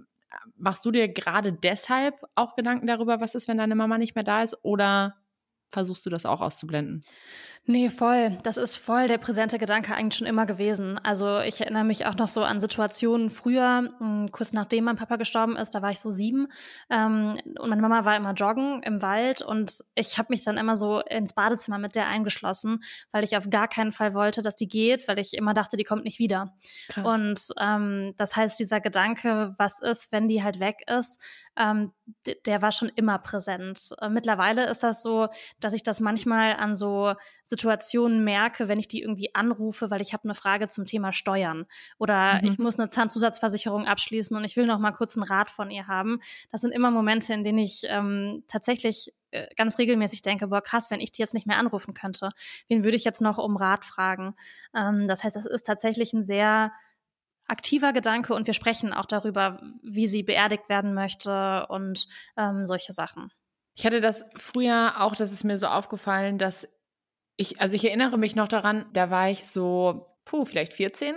Machst 0.56 0.84
du 0.84 0.90
dir 0.90 1.08
gerade 1.08 1.52
deshalb 1.52 2.14
auch 2.34 2.56
Gedanken 2.56 2.86
darüber, 2.86 3.20
was 3.20 3.34
ist, 3.34 3.48
wenn 3.48 3.58
deine 3.58 3.74
Mama 3.74 3.98
nicht 3.98 4.14
mehr 4.14 4.24
da 4.24 4.42
ist? 4.42 4.56
Oder 4.62 5.16
versuchst 5.72 6.06
du 6.06 6.10
das 6.10 6.26
auch 6.26 6.40
auszublenden? 6.40 7.04
Nee, 7.64 7.90
voll. 7.90 8.38
Das 8.42 8.56
ist 8.56 8.74
voll 8.74 9.06
der 9.06 9.18
präsente 9.18 9.56
Gedanke 9.56 9.94
eigentlich 9.94 10.18
schon 10.18 10.26
immer 10.26 10.46
gewesen. 10.46 10.98
Also 10.98 11.38
ich 11.38 11.60
erinnere 11.60 11.84
mich 11.84 12.06
auch 12.06 12.16
noch 12.16 12.26
so 12.26 12.42
an 12.42 12.60
Situationen 12.60 13.30
früher, 13.30 13.88
hm, 13.98 14.32
kurz 14.32 14.52
nachdem 14.52 14.84
mein 14.84 14.96
Papa 14.96 15.14
gestorben 15.14 15.54
ist, 15.54 15.70
da 15.70 15.80
war 15.80 15.92
ich 15.92 16.00
so 16.00 16.10
sieben 16.10 16.48
ähm, 16.90 17.38
und 17.60 17.70
meine 17.70 17.80
Mama 17.80 18.04
war 18.04 18.16
immer 18.16 18.32
joggen 18.32 18.82
im 18.82 19.00
Wald 19.00 19.42
und 19.42 19.78
ich 19.94 20.18
habe 20.18 20.26
mich 20.30 20.42
dann 20.42 20.58
immer 20.58 20.74
so 20.74 21.02
ins 21.02 21.34
Badezimmer 21.34 21.78
mit 21.78 21.94
der 21.94 22.08
eingeschlossen, 22.08 22.80
weil 23.12 23.22
ich 23.22 23.36
auf 23.36 23.48
gar 23.48 23.68
keinen 23.68 23.92
Fall 23.92 24.12
wollte, 24.12 24.42
dass 24.42 24.56
die 24.56 24.66
geht, 24.68 25.06
weil 25.06 25.20
ich 25.20 25.34
immer 25.34 25.54
dachte, 25.54 25.76
die 25.76 25.84
kommt 25.84 26.02
nicht 26.02 26.18
wieder. 26.18 26.52
Krass. 26.88 27.04
Und 27.06 27.54
ähm, 27.60 28.12
das 28.16 28.34
heißt, 28.34 28.58
dieser 28.58 28.80
Gedanke, 28.80 29.54
was 29.56 29.80
ist, 29.80 30.10
wenn 30.10 30.26
die 30.26 30.42
halt 30.42 30.58
weg 30.58 30.78
ist, 30.90 31.20
ähm, 31.56 31.92
der 32.46 32.62
war 32.62 32.72
schon 32.72 32.90
immer 32.94 33.18
präsent. 33.18 33.94
Äh, 34.00 34.08
mittlerweile 34.08 34.66
ist 34.68 34.82
das 34.82 35.02
so, 35.02 35.28
dass 35.60 35.74
ich 35.74 35.82
das 35.82 36.00
manchmal 36.00 36.54
an 36.56 36.74
so 36.74 37.14
Situationen 37.44 38.24
merke, 38.24 38.68
wenn 38.68 38.78
ich 38.78 38.88
die 38.88 39.02
irgendwie 39.02 39.34
anrufe, 39.34 39.90
weil 39.90 40.00
ich 40.00 40.12
habe 40.12 40.24
eine 40.24 40.34
Frage 40.34 40.68
zum 40.68 40.84
Thema 40.84 41.12
Steuern 41.12 41.66
oder 41.98 42.40
mhm. 42.40 42.48
ich 42.48 42.58
muss 42.58 42.78
eine 42.78 42.88
Zahnzusatzversicherung 42.88 43.86
abschließen 43.86 44.36
und 44.36 44.44
ich 44.44 44.56
will 44.56 44.66
noch 44.66 44.78
mal 44.78 44.92
kurz 44.92 45.16
einen 45.16 45.24
Rat 45.24 45.50
von 45.50 45.70
ihr 45.70 45.86
haben. 45.86 46.20
Das 46.50 46.62
sind 46.62 46.72
immer 46.72 46.90
Momente, 46.90 47.34
in 47.34 47.44
denen 47.44 47.58
ich 47.58 47.82
ähm, 47.88 48.44
tatsächlich 48.48 49.12
äh, 49.30 49.48
ganz 49.56 49.78
regelmäßig 49.78 50.22
denke, 50.22 50.48
boah, 50.48 50.62
krass, 50.62 50.90
wenn 50.90 51.00
ich 51.00 51.12
die 51.12 51.22
jetzt 51.22 51.34
nicht 51.34 51.46
mehr 51.46 51.58
anrufen 51.58 51.94
könnte, 51.94 52.30
wen 52.68 52.84
würde 52.84 52.96
ich 52.96 53.04
jetzt 53.04 53.20
noch 53.20 53.38
um 53.38 53.56
Rat 53.56 53.84
fragen? 53.84 54.34
Ähm, 54.74 55.06
das 55.08 55.24
heißt, 55.24 55.36
das 55.36 55.46
ist 55.46 55.66
tatsächlich 55.66 56.12
ein 56.12 56.22
sehr 56.22 56.72
aktiver 57.52 57.92
Gedanke 57.92 58.34
und 58.34 58.46
wir 58.46 58.54
sprechen 58.54 58.94
auch 58.94 59.04
darüber, 59.04 59.60
wie 59.82 60.06
sie 60.06 60.22
beerdigt 60.22 60.68
werden 60.70 60.94
möchte 60.94 61.66
und 61.68 62.08
ähm, 62.38 62.66
solche 62.66 62.92
Sachen. 62.92 63.30
Ich 63.74 63.84
hatte 63.84 64.00
das 64.00 64.24
früher 64.36 64.94
auch, 65.00 65.14
das 65.14 65.32
ist 65.32 65.44
mir 65.44 65.58
so 65.58 65.66
aufgefallen, 65.66 66.38
dass 66.38 66.66
ich, 67.36 67.60
also 67.60 67.76
ich 67.76 67.84
erinnere 67.84 68.18
mich 68.18 68.36
noch 68.36 68.48
daran, 68.48 68.86
da 68.94 69.10
war 69.10 69.28
ich 69.28 69.44
so, 69.44 70.06
puh, 70.24 70.46
vielleicht 70.46 70.72
14 70.72 71.14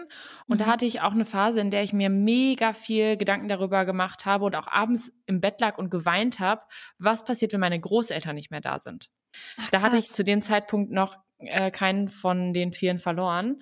und 0.48 0.56
mhm. 0.56 0.58
da 0.60 0.66
hatte 0.66 0.86
ich 0.86 1.00
auch 1.02 1.14
eine 1.14 1.26
Phase, 1.26 1.62
in 1.62 1.72
der 1.72 1.84
ich 1.84 1.94
mir 1.94 2.10
mega 2.10 2.74
viel 2.74 3.16
Gedanken 3.16 3.48
darüber 3.48 3.86
gemacht 3.86 4.26
habe 4.26 4.44
und 4.44 4.58
auch 4.58 4.68
abends 4.68 5.14
im 5.28 5.40
Bett 5.40 5.62
lag 5.62 5.78
und 5.78 5.90
geweint 5.90 6.40
habe, 6.40 6.62
was 6.98 7.24
passiert, 7.24 7.54
wenn 7.54 7.62
meine 7.62 7.80
Großeltern 7.80 8.36
nicht 8.36 8.52
mehr 8.52 8.62
da 8.62 8.80
sind. 8.80 9.10
Ach, 9.58 9.70
da 9.70 9.82
hatte 9.82 9.98
ich 9.98 10.08
zu 10.08 10.24
dem 10.24 10.42
Zeitpunkt 10.42 10.92
noch 10.92 11.18
äh, 11.38 11.72
keinen 11.72 12.08
von 12.08 12.54
den 12.54 12.74
vielen 12.74 13.00
verloren 13.00 13.62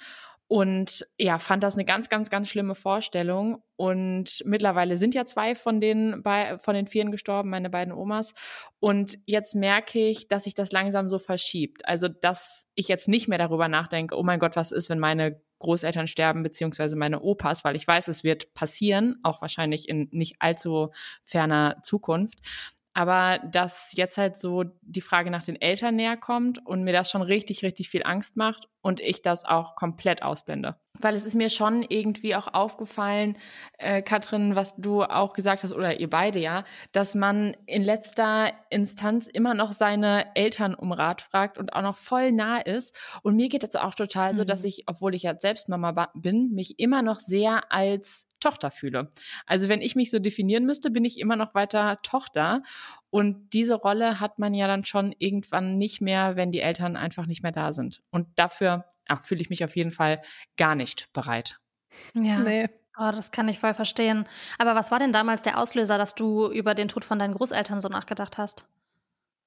und 0.54 1.08
ja, 1.18 1.40
fand 1.40 1.64
das 1.64 1.74
eine 1.74 1.84
ganz, 1.84 2.10
ganz, 2.10 2.30
ganz 2.30 2.48
schlimme 2.48 2.76
Vorstellung. 2.76 3.64
Und 3.76 4.44
mittlerweile 4.46 4.98
sind 4.98 5.16
ja 5.16 5.26
zwei 5.26 5.56
von 5.56 5.82
den, 5.82 6.22
von 6.60 6.76
den 6.76 6.86
Vieren 6.86 7.10
gestorben, 7.10 7.50
meine 7.50 7.72
beiden 7.72 7.92
Omas. 7.92 8.36
Und 8.80 9.18
jetzt 9.26 9.56
merke 9.56 9.98
ich, 9.98 10.28
dass 10.28 10.44
sich 10.44 10.54
das 10.54 10.72
langsam 10.72 11.10
so 11.10 11.18
verschiebt. 11.18 11.88
Also, 11.88 12.08
dass 12.08 12.68
ich 12.76 12.88
jetzt 12.88 13.08
nicht 13.08 13.28
mehr 13.28 13.40
darüber 13.40 13.68
nachdenke, 13.68 14.16
oh 14.16 14.22
mein 14.22 14.38
Gott, 14.38 14.56
was 14.56 14.72
ist, 14.72 14.92
wenn 14.92 15.00
meine 15.00 15.42
Großeltern 15.58 16.06
sterben, 16.06 16.44
beziehungsweise 16.44 16.96
meine 16.96 17.22
Opas, 17.22 17.64
weil 17.64 17.76
ich 17.76 17.88
weiß, 17.88 18.08
es 18.08 18.24
wird 18.24 18.54
passieren, 18.54 19.16
auch 19.24 19.42
wahrscheinlich 19.42 19.90
in 19.90 20.08
nicht 20.12 20.36
allzu 20.38 20.92
ferner 21.24 21.78
Zukunft. 21.82 22.38
Aber 22.94 23.40
dass 23.40 23.94
jetzt 23.96 24.20
halt 24.20 24.38
so 24.38 24.66
die 24.84 25.02
Frage 25.02 25.32
nach 25.32 25.44
den 25.44 25.60
Eltern 25.60 25.96
näher 25.96 26.16
kommt 26.16 26.64
und 26.64 26.84
mir 26.84 26.94
das 26.94 27.10
schon 27.10 27.24
richtig, 27.24 27.64
richtig 27.64 27.90
viel 27.90 28.04
Angst 28.04 28.38
macht 28.38 28.68
und 28.84 29.00
ich 29.00 29.22
das 29.22 29.46
auch 29.46 29.76
komplett 29.76 30.22
ausblende. 30.22 30.76
Weil 31.00 31.16
es 31.16 31.26
ist 31.26 31.36
mir 31.36 31.50
schon 31.50 31.82
irgendwie 31.82 32.36
auch 32.36 32.54
aufgefallen, 32.54 33.38
äh, 33.80 34.04
Katrin, 34.04 34.56
was 34.56 34.76
du 34.76 35.04
auch 35.04 35.34
gesagt 35.34 35.64
hast, 35.64 35.72
oder 35.72 36.00
ihr 36.00 36.10
beide 36.10 36.38
ja, 36.38 36.66
dass 36.92 37.16
man 37.16 37.56
in 37.66 37.84
letzter 37.84 38.52
Instanz 38.70 39.28
immer 39.28 39.56
noch 39.56 39.72
seine 39.72 40.36
Eltern 40.36 40.76
um 40.76 40.92
Rat 40.92 41.22
fragt 41.22 41.58
und 41.58 41.74
auch 41.74 41.82
noch 41.82 41.96
voll 41.96 42.32
nah 42.32 42.58
ist. 42.58 42.96
Und 43.24 43.38
mir 43.38 43.50
geht 43.50 43.64
es 43.64 43.76
auch 43.76 43.96
total 43.96 44.34
mhm. 44.34 44.38
so, 44.38 44.44
dass 44.44 44.62
mhm. 44.62 44.68
ich, 44.68 44.84
obwohl 44.86 45.16
ich 45.16 45.24
ja 45.24 45.40
selbst 45.40 45.70
Mama 45.70 46.12
bin, 46.14 46.52
mich 46.52 46.78
immer 46.78 47.02
noch 47.02 47.20
sehr 47.20 47.72
als 47.72 48.28
Tochter 48.42 48.70
fühle. 48.70 49.12
Also 49.46 49.70
wenn 49.70 49.82
ich 49.82 49.96
mich 49.96 50.12
so 50.12 50.20
definieren 50.20 50.66
müsste, 50.66 50.92
bin 50.92 51.06
ich 51.06 51.20
immer 51.20 51.38
noch 51.38 51.56
weiter 51.56 52.00
Tochter. 52.04 52.62
Und 53.14 53.54
diese 53.54 53.76
Rolle 53.76 54.20
hat 54.20 54.40
man 54.40 54.56
ja 54.56 54.66
dann 54.66 54.86
schon 54.86 55.14
irgendwann 55.20 55.78
nicht 55.78 56.02
mehr, 56.02 56.36
wenn 56.36 56.50
die 56.50 56.62
Eltern 56.62 56.98
einfach 56.98 57.28
nicht 57.28 57.44
mehr 57.44 57.52
da 57.52 57.72
sind. 57.72 58.02
Und 58.10 58.28
dafür 58.38 58.86
fühle 59.22 59.40
ich 59.40 59.52
mich 59.52 59.64
auf 59.64 59.76
jeden 59.76 59.92
Fall 59.92 60.24
gar 60.58 60.74
nicht 60.74 61.14
bereit. 61.14 61.60
Ja. 62.16 62.40
Nee. 62.40 62.70
Oh, 62.98 63.12
das 63.12 63.30
kann 63.30 63.48
ich 63.50 63.60
voll 63.60 63.76
verstehen. 63.76 64.28
Aber 64.58 64.74
was 64.74 64.90
war 64.90 64.98
denn 64.98 65.14
damals 65.14 65.44
der 65.44 65.60
Auslöser, 65.60 66.00
dass 66.00 66.16
du 66.16 66.48
über 66.52 66.74
den 66.74 66.88
Tod 66.88 67.06
von 67.06 67.20
deinen 67.20 67.36
Großeltern 67.36 67.82
so 67.82 67.88
nachgedacht 67.88 68.40
hast? 68.40 68.68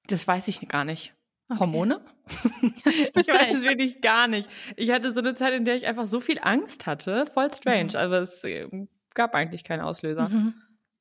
Das 0.07 0.25
weiß 0.25 0.47
ich 0.47 0.65
gar 0.69 0.85
nicht. 0.85 1.13
Okay. 1.49 1.59
Hormone? 1.59 1.99
ich 2.61 3.27
weiß 3.27 3.53
es 3.53 3.63
wirklich 3.63 3.99
gar 3.99 4.29
nicht. 4.29 4.49
Ich 4.77 4.91
hatte 4.91 5.11
so 5.11 5.19
eine 5.19 5.35
Zeit, 5.35 5.53
in 5.53 5.65
der 5.65 5.75
ich 5.75 5.87
einfach 5.87 6.07
so 6.07 6.21
viel 6.21 6.39
Angst 6.41 6.85
hatte. 6.85 7.25
Voll 7.25 7.53
strange. 7.53 7.89
Mhm. 7.89 7.95
Aber 7.97 8.19
es 8.19 8.45
äh, 8.45 8.65
gab 9.13 9.35
eigentlich 9.35 9.65
keinen 9.65 9.81
Auslöser. 9.81 10.29
Mhm. 10.29 10.53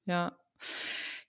Ja. 0.07 0.37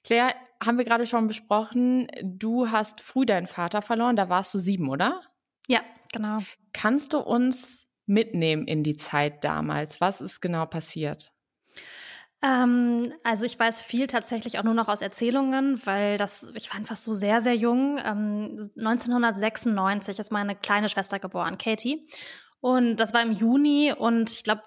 Claire, 0.04 0.34
haben 0.64 0.78
wir 0.78 0.86
gerade 0.86 1.06
schon 1.06 1.28
besprochen, 1.28 2.08
du 2.24 2.72
hast 2.72 3.02
früh 3.02 3.26
deinen 3.26 3.48
Vater 3.48 3.82
verloren. 3.82 4.16
Da 4.16 4.30
warst 4.30 4.54
du 4.54 4.58
sieben, 4.58 4.90
oder? 4.90 5.22
Ja, 5.68 5.82
genau. 6.12 6.40
Kannst 6.74 7.14
du 7.14 7.20
uns 7.20 7.88
mitnehmen 8.06 8.66
in 8.66 8.84
die 8.84 8.96
Zeit 8.96 9.44
damals? 9.44 10.02
Was 10.02 10.22
ist 10.22 10.42
genau 10.42 10.66
passiert? 10.66 11.32
Ähm, 12.44 13.12
also 13.24 13.46
ich 13.46 13.60
weiß 13.60 13.82
viel 13.82 14.08
tatsächlich 14.08 14.60
auch 14.60 14.64
nur 14.64 14.74
noch 14.74 14.88
aus 14.88 15.02
Erzählungen, 15.02 15.84
weil 15.86 16.18
das, 16.18 16.52
ich 16.54 16.70
war 16.70 16.78
einfach 16.78 16.96
so 16.96 17.14
sehr, 17.14 17.42
sehr 17.42 17.56
jung. 17.56 18.00
Ähm, 18.04 18.72
1996 18.78 20.20
ist 20.20 20.32
meine 20.32 20.56
kleine 20.56 20.90
Schwester 20.90 21.20
geboren, 21.20 21.58
Katie. 21.58 22.08
Und 22.60 22.98
das 22.98 23.14
war 23.14 23.22
im 23.22 23.32
Juni 23.32 23.94
und 23.98 24.32
ich 24.32 24.44
glaube, 24.44 24.64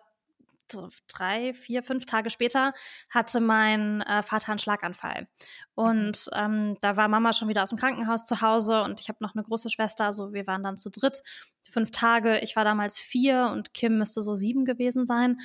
drei, 1.09 1.53
vier, 1.53 1.83
fünf 1.83 2.07
Tage 2.07 2.31
später 2.31 2.73
hatte 3.09 3.41
mein 3.41 4.03
äh, 4.03 4.23
Vater 4.23 4.51
einen 4.51 4.59
Schlaganfall. 4.59 5.29
Und 5.75 6.29
mhm. 6.33 6.39
ähm, 6.39 6.77
da 6.81 6.97
war 6.97 7.09
Mama 7.09 7.33
schon 7.33 7.49
wieder 7.49 7.63
aus 7.63 7.71
dem 7.71 7.79
Krankenhaus 7.79 8.27
zu 8.27 8.41
Hause 8.41 8.83
und 8.83 9.01
ich 9.01 9.09
habe 9.09 9.19
noch 9.21 9.35
eine 9.35 9.45
große 9.45 9.71
Schwester, 9.71 10.05
also 10.05 10.33
wir 10.33 10.47
waren 10.47 10.63
dann 10.63 10.77
zu 10.77 10.91
dritt. 10.91 11.23
Fünf 11.69 11.91
Tage, 11.91 12.41
ich 12.41 12.57
war 12.57 12.65
damals 12.65 12.99
vier 12.99 13.51
und 13.53 13.75
Kim 13.75 13.99
müsste 13.99 14.23
so 14.23 14.35
sieben 14.35 14.65
gewesen 14.65 15.07
sein. 15.07 15.39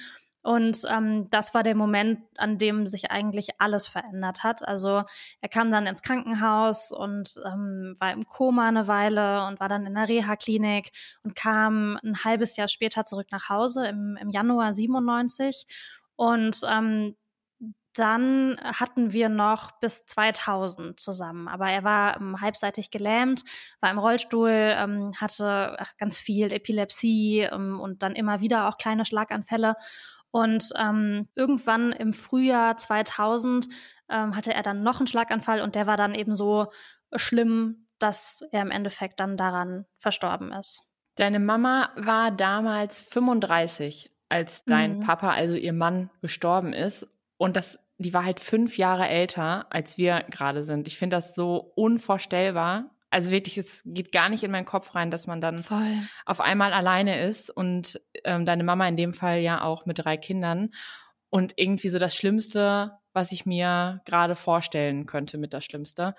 Und 0.46 0.82
ähm, 0.92 1.28
das 1.32 1.56
war 1.56 1.64
der 1.64 1.74
Moment, 1.74 2.20
an 2.38 2.60
dem 2.60 2.86
sich 2.86 3.10
eigentlich 3.10 3.60
alles 3.60 3.88
verändert 3.88 4.44
hat. 4.44 4.66
Also 4.68 5.02
er 5.42 5.50
kam 5.50 5.72
dann 5.72 5.88
ins 5.88 6.04
Krankenhaus 6.04 6.92
und 6.92 7.34
ähm, 7.44 7.96
war 8.00 8.14
im 8.14 8.28
Koma 8.28 8.68
eine 8.68 8.88
Weile 8.88 9.48
und 9.48 9.60
war 9.60 9.70
dann 9.70 9.88
in 9.88 9.96
der 9.96 10.08
Reha-Klinik 10.08 10.92
und 11.24 11.36
kam 11.36 11.98
ein 12.04 12.24
halbes 12.24 12.58
Jahr 12.58 12.68
später 12.68 13.06
zurück 13.06 13.26
nach 13.32 13.50
Hause 13.50 13.88
im, 13.88 14.20
im 14.22 14.30
Januar 14.30 14.72
97. 14.72 15.66
Und 16.16 16.62
ähm, 16.70 17.16
dann 17.96 18.58
hatten 18.62 19.14
wir 19.14 19.30
noch 19.30 19.72
bis 19.80 20.06
2000 20.06 21.00
zusammen. 21.00 21.48
Aber 21.48 21.70
er 21.70 21.84
war 21.84 22.18
ähm, 22.18 22.40
halbseitig 22.40 22.92
gelähmt, 22.92 23.44
war 23.80 23.90
im 23.90 23.98
Rollstuhl, 23.98 24.52
ähm, 24.52 25.12
hatte 25.20 25.76
ach, 25.80 25.98
ganz 25.98 26.20
viel 26.20 26.54
Epilepsie 26.54 27.48
ähm, 27.52 27.80
und 27.80 28.04
dann 28.04 28.14
immer 28.14 28.42
wieder 28.42 28.68
auch 28.68 28.78
kleine 28.78 29.06
Schlaganfälle. 29.06 29.76
Und 30.36 30.74
ähm, 30.78 31.30
irgendwann 31.36 31.94
im 31.94 32.12
Frühjahr 32.12 32.76
2000 32.76 33.70
ähm, 34.10 34.36
hatte 34.36 34.54
er 34.54 34.64
dann 34.64 34.84
noch 34.84 35.00
einen 35.00 35.08
Schlaganfall 35.08 35.62
und 35.62 35.76
der 35.76 35.88
war 35.88 35.96
dann 35.96 36.14
eben 36.14 36.36
so 36.36 36.68
schlimm, 37.16 37.88
dass 38.00 38.42
er 38.52 38.62
im 38.62 38.70
Endeffekt 38.70 39.22
dann 39.22 39.38
daran 39.38 39.86
verstorben 39.96 40.52
ist. 40.52 40.84
Deine 41.16 41.40
Mama 41.40 41.90
war 41.96 42.32
damals 42.32 43.00
35. 43.00 44.12
als 44.28 44.66
dein 44.66 44.98
mhm. 44.98 45.04
Papa, 45.04 45.30
also 45.30 45.56
ihr 45.56 45.72
Mann, 45.72 46.10
gestorben 46.22 46.74
ist. 46.74 47.08
Und 47.38 47.56
das, 47.56 47.80
die 47.98 48.14
war 48.14 48.26
halt 48.26 48.42
fünf 48.42 48.78
Jahre 48.78 49.08
älter, 49.08 49.68
als 49.70 49.98
wir 49.98 50.26
gerade 50.30 50.66
sind. 50.66 50.86
Ich 50.90 50.98
finde 50.98 51.16
das 51.16 51.34
so 51.34 51.72
unvorstellbar. 51.76 52.94
Also 53.16 53.32
wirklich, 53.32 53.58
es 53.58 53.82
geht 53.86 54.12
gar 54.12 54.28
nicht 54.28 54.44
in 54.44 54.52
meinen 54.52 54.66
Kopf 54.66 54.94
rein, 54.94 55.10
dass 55.10 55.26
man 55.26 55.40
dann 55.40 55.60
Voll. 55.60 56.00
auf 56.26 56.42
einmal 56.42 56.74
alleine 56.74 57.22
ist 57.22 57.50
und 57.50 58.02
ähm, 58.26 58.46
deine 58.46 58.66
Mama 58.66 58.86
in 58.90 58.98
dem 58.98 59.14
Fall 59.14 59.40
ja 59.40 59.62
auch 59.62 59.86
mit 59.86 60.00
drei 60.00 60.18
Kindern. 60.18 60.72
Und 61.30 61.54
irgendwie 61.56 61.88
so 61.88 61.98
das 61.98 62.14
Schlimmste, 62.14 62.92
was 63.14 63.32
ich 63.32 63.46
mir 63.46 64.02
gerade 64.04 64.36
vorstellen 64.36 65.06
könnte 65.06 65.38
mit 65.38 65.54
das 65.54 65.64
Schlimmste. 65.64 66.14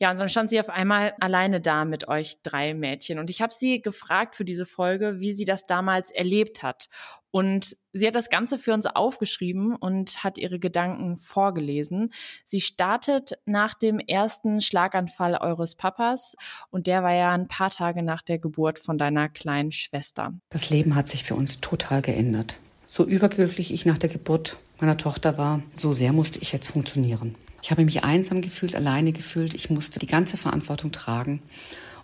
Ja, 0.00 0.12
und 0.12 0.20
dann 0.20 0.28
stand 0.28 0.50
sie 0.50 0.60
auf 0.60 0.68
einmal 0.68 1.14
alleine 1.18 1.60
da 1.60 1.84
mit 1.84 2.06
euch 2.06 2.40
drei 2.42 2.72
Mädchen. 2.72 3.18
Und 3.18 3.30
ich 3.30 3.42
habe 3.42 3.52
sie 3.52 3.82
gefragt 3.82 4.36
für 4.36 4.44
diese 4.44 4.64
Folge, 4.64 5.18
wie 5.18 5.32
sie 5.32 5.44
das 5.44 5.64
damals 5.64 6.10
erlebt 6.12 6.62
hat. 6.62 6.88
Und 7.30 7.76
sie 7.92 8.06
hat 8.06 8.14
das 8.14 8.30
Ganze 8.30 8.58
für 8.58 8.72
uns 8.72 8.86
aufgeschrieben 8.86 9.74
und 9.74 10.22
hat 10.24 10.38
ihre 10.38 10.58
Gedanken 10.58 11.18
vorgelesen. 11.18 12.10
Sie 12.46 12.60
startet 12.60 13.38
nach 13.44 13.74
dem 13.74 13.98
ersten 13.98 14.60
Schlaganfall 14.60 15.36
eures 15.36 15.74
Papas 15.74 16.36
und 16.70 16.86
der 16.86 17.02
war 17.02 17.12
ja 17.12 17.32
ein 17.32 17.48
paar 17.48 17.70
Tage 17.70 18.02
nach 18.02 18.22
der 18.22 18.38
Geburt 18.38 18.78
von 18.78 18.98
deiner 18.98 19.28
kleinen 19.28 19.72
Schwester. 19.72 20.32
Das 20.48 20.70
Leben 20.70 20.94
hat 20.94 21.08
sich 21.08 21.24
für 21.24 21.34
uns 21.34 21.60
total 21.60 22.00
geändert. 22.02 22.56
So 22.88 23.04
überglücklich 23.04 23.74
ich 23.74 23.84
nach 23.84 23.98
der 23.98 24.08
Geburt 24.08 24.56
meiner 24.80 24.96
Tochter 24.96 25.36
war, 25.36 25.62
so 25.74 25.92
sehr 25.92 26.12
musste 26.12 26.40
ich 26.40 26.52
jetzt 26.52 26.68
funktionieren. 26.68 27.34
Ich 27.62 27.70
habe 27.70 27.84
mich 27.84 28.04
einsam 28.04 28.40
gefühlt, 28.40 28.74
alleine 28.74 29.12
gefühlt. 29.12 29.54
Ich 29.54 29.70
musste 29.70 29.98
die 29.98 30.06
ganze 30.06 30.36
Verantwortung 30.36 30.92
tragen 30.92 31.40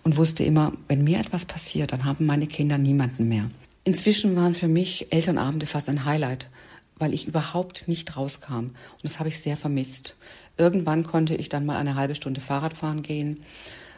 und 0.03 0.17
wusste 0.17 0.45
immer, 0.45 0.73
wenn 0.89 1.05
mir 1.05 1.19
etwas 1.19 1.45
passiert, 1.45 1.93
dann 1.93 2.05
haben 2.05 2.27
meine 2.27 2.47
Kinder 2.47 2.79
niemanden 2.79 3.29
mehr. 3.29 3.49
Inzwischen 3.85 4.37
waren 4.37 4.55
für 4.55 4.69
mich 4.69 5.13
Elternabende 5.13 5.67
fast 5.67 5.89
ein 5.89 6.05
Highlight, 6.05 6.49
weil 6.97 7.13
ich 7.13 7.27
überhaupt 7.27 7.89
nicht 7.89 8.17
rauskam. 8.17 8.55
Und 8.55 8.75
das 9.03 9.19
habe 9.19 9.29
ich 9.29 9.39
sehr 9.39 9.57
vermisst. 9.57 10.17
Irgendwann 10.57 11.05
konnte 11.05 11.35
ich 11.35 11.49
dann 11.49 11.67
mal 11.67 11.77
eine 11.77 11.97
halbe 11.97 12.15
Stunde 12.15 12.41
Fahrrad 12.41 12.75
fahren 12.75 13.03
gehen. 13.03 13.43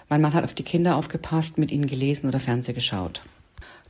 Mein 0.08 0.20
Mann 0.20 0.34
hat 0.34 0.44
auf 0.44 0.54
die 0.54 0.62
Kinder 0.62 0.96
aufgepasst, 0.96 1.58
mit 1.58 1.70
ihnen 1.70 1.86
gelesen 1.86 2.28
oder 2.28 2.40
Fernseh 2.40 2.72
geschaut. 2.72 3.22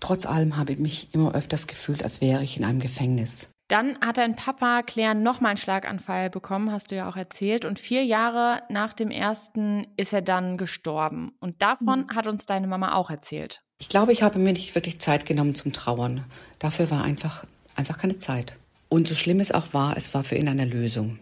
Trotz 0.01 0.27
allem 0.27 0.57
habe 0.57 0.73
ich 0.73 0.79
mich 0.79 1.09
immer 1.13 1.35
öfters 1.35 1.67
gefühlt, 1.67 2.03
als 2.03 2.21
wäre 2.21 2.43
ich 2.43 2.57
in 2.57 2.65
einem 2.65 2.81
Gefängnis. 2.81 3.49
Dann 3.69 3.99
hat 4.01 4.17
dein 4.17 4.37
Papa 4.37 4.83
Claire 4.83 5.15
nochmal 5.15 5.51
einen 5.51 5.57
Schlaganfall 5.59 6.31
bekommen, 6.31 6.71
hast 6.71 6.91
du 6.91 6.97
ja 6.97 7.09
auch 7.09 7.17
erzählt. 7.17 7.65
Und 7.65 7.79
vier 7.79 8.05
Jahre 8.05 8.63
nach 8.69 8.93
dem 8.93 9.11
ersten 9.11 9.87
ist 9.97 10.13
er 10.13 10.23
dann 10.23 10.57
gestorben. 10.57 11.33
Und 11.41 11.63
davon 11.63 12.07
mhm. 12.07 12.15
hat 12.15 12.27
uns 12.27 12.47
deine 12.47 12.69
Mama 12.69 12.95
auch 12.95 13.11
erzählt. 13.11 13.63
Ich 13.79 13.89
glaube, 13.89 14.13
ich 14.13 14.23
habe 14.23 14.39
mir 14.39 14.53
nicht 14.53 14.75
wirklich 14.75 15.01
Zeit 15.01 15.27
genommen 15.27 15.55
zum 15.55 15.73
Trauern. 15.73 16.25
Dafür 16.61 16.91
war 16.91 17.03
einfach, 17.03 17.45
einfach 17.75 17.99
keine 17.99 18.19
Zeit. 18.19 18.55
Und 18.89 19.09
so 19.09 19.15
schlimm 19.15 19.41
es 19.41 19.53
auch 19.53 19.75
war, 19.75 19.97
es 19.97 20.15
war 20.15 20.23
für 20.23 20.37
ihn 20.37 20.49
eine 20.49 20.65
Lösung. 20.65 21.19